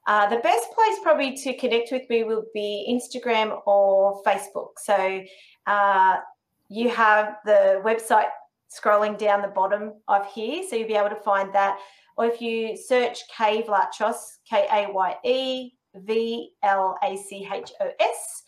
Uh, 0.07 0.27
the 0.27 0.37
best 0.37 0.71
place 0.73 0.97
probably 1.01 1.35
to 1.37 1.53
connect 1.55 1.91
with 1.91 2.09
me 2.09 2.23
will 2.23 2.45
be 2.53 2.85
Instagram 2.89 3.61
or 3.65 4.21
Facebook. 4.23 4.71
So 4.77 5.21
uh, 5.67 6.17
you 6.67 6.89
have 6.89 7.37
the 7.45 7.81
website 7.85 8.29
scrolling 8.69 9.17
down 9.17 9.41
the 9.41 9.47
bottom 9.47 9.93
of 10.07 10.31
here, 10.31 10.63
so 10.67 10.75
you'll 10.75 10.87
be 10.87 10.95
able 10.95 11.09
to 11.09 11.15
find 11.15 11.53
that. 11.53 11.79
Or 12.17 12.25
if 12.25 12.41
you 12.41 12.75
search 12.75 13.19
Kaye 13.35 13.63
Vlachos, 13.63 14.39
K 14.49 14.67
A 14.69 14.91
Y 14.91 15.15
E 15.23 15.71
V 15.95 16.51
L 16.63 16.97
A 17.03 17.15
C 17.15 17.47
H 17.51 17.71
O 17.79 17.89
S, 17.99 18.38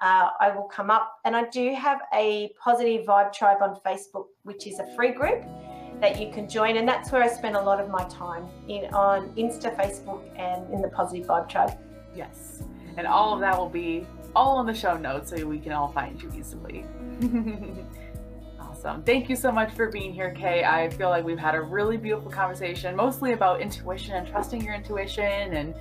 uh, 0.00 0.30
I 0.40 0.50
will 0.54 0.64
come 0.64 0.90
up. 0.90 1.18
And 1.24 1.34
I 1.36 1.48
do 1.48 1.74
have 1.74 2.00
a 2.14 2.50
positive 2.62 3.06
vibe 3.06 3.32
tribe 3.32 3.58
on 3.60 3.80
Facebook, 3.84 4.26
which 4.42 4.66
is 4.66 4.78
a 4.78 4.86
free 4.94 5.12
group 5.12 5.44
that 6.00 6.20
you 6.20 6.32
can 6.32 6.48
join. 6.48 6.76
And 6.76 6.86
that's 6.86 7.10
where 7.10 7.22
I 7.22 7.28
spend 7.28 7.56
a 7.56 7.60
lot 7.60 7.80
of 7.80 7.88
my 7.88 8.04
time 8.04 8.46
in 8.68 8.92
on 8.94 9.30
Insta, 9.30 9.76
Facebook, 9.76 10.22
and 10.36 10.72
in 10.72 10.80
the 10.80 10.88
positive 10.88 11.26
vibe 11.26 11.48
tribe. 11.48 11.76
Yes. 12.14 12.62
And 12.96 13.06
all 13.06 13.34
of 13.34 13.40
that 13.40 13.56
will 13.56 13.68
be 13.68 14.06
all 14.34 14.56
on 14.58 14.66
the 14.66 14.74
show 14.74 14.96
notes 14.96 15.30
so 15.30 15.46
we 15.46 15.58
can 15.58 15.72
all 15.72 15.92
find 15.92 16.20
you 16.22 16.32
easily. 16.36 16.84
awesome. 18.60 19.02
Thank 19.02 19.28
you 19.28 19.36
so 19.36 19.50
much 19.50 19.72
for 19.72 19.90
being 19.90 20.12
here, 20.12 20.32
Kaye. 20.32 20.64
I 20.64 20.90
feel 20.90 21.08
like 21.08 21.24
we've 21.24 21.38
had 21.38 21.54
a 21.54 21.60
really 21.60 21.96
beautiful 21.96 22.30
conversation, 22.30 22.94
mostly 22.94 23.32
about 23.32 23.60
intuition 23.60 24.14
and 24.14 24.26
trusting 24.26 24.62
your 24.64 24.74
intuition 24.74 25.54
and 25.54 25.74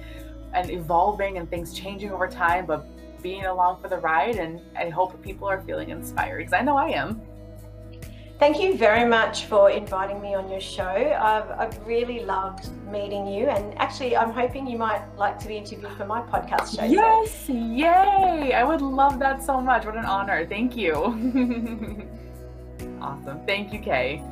and 0.53 0.71
evolving 0.71 1.37
and 1.37 1.49
things 1.49 1.73
changing 1.73 2.11
over 2.11 2.27
time, 2.27 2.65
but 2.65 2.87
being 3.27 3.45
along 3.45 3.81
for 3.81 3.89
the 3.89 3.97
ride. 3.97 4.35
And 4.35 4.61
I 4.83 4.89
hope 4.89 5.21
people 5.21 5.47
are 5.47 5.61
feeling 5.61 5.89
inspired 5.89 6.39
because 6.39 6.53
I 6.53 6.61
know 6.61 6.77
I 6.77 6.89
am. 7.03 7.21
Thank 8.39 8.61
you 8.61 8.77
very 8.77 9.05
much 9.17 9.45
for 9.45 9.71
inviting 9.71 10.21
me 10.21 10.35
on 10.35 10.47
your 10.47 10.61
show. 10.61 10.95
I've, 11.31 11.49
I've, 11.61 11.87
really 11.87 12.19
loved 12.23 12.69
meeting 12.85 13.25
you, 13.25 13.47
and 13.47 13.75
actually, 13.79 14.15
I'm 14.15 14.31
hoping 14.31 14.67
you 14.67 14.77
might 14.77 15.01
like 15.17 15.39
to 15.39 15.47
be 15.47 15.57
interviewed 15.57 15.91
for 15.93 16.05
my 16.05 16.21
podcast 16.21 16.77
show. 16.77 16.85
Yes, 16.85 17.47
so. 17.47 17.53
yay! 17.53 18.53
I 18.53 18.63
would 18.63 18.83
love 18.83 19.17
that 19.17 19.41
so 19.41 19.59
much. 19.59 19.87
What 19.87 19.97
an 19.97 20.05
honor. 20.05 20.45
Thank 20.45 20.77
you. 20.77 20.93
awesome. 23.01 23.43
Thank 23.47 23.73
you, 23.73 23.79
Kaye. 23.79 24.23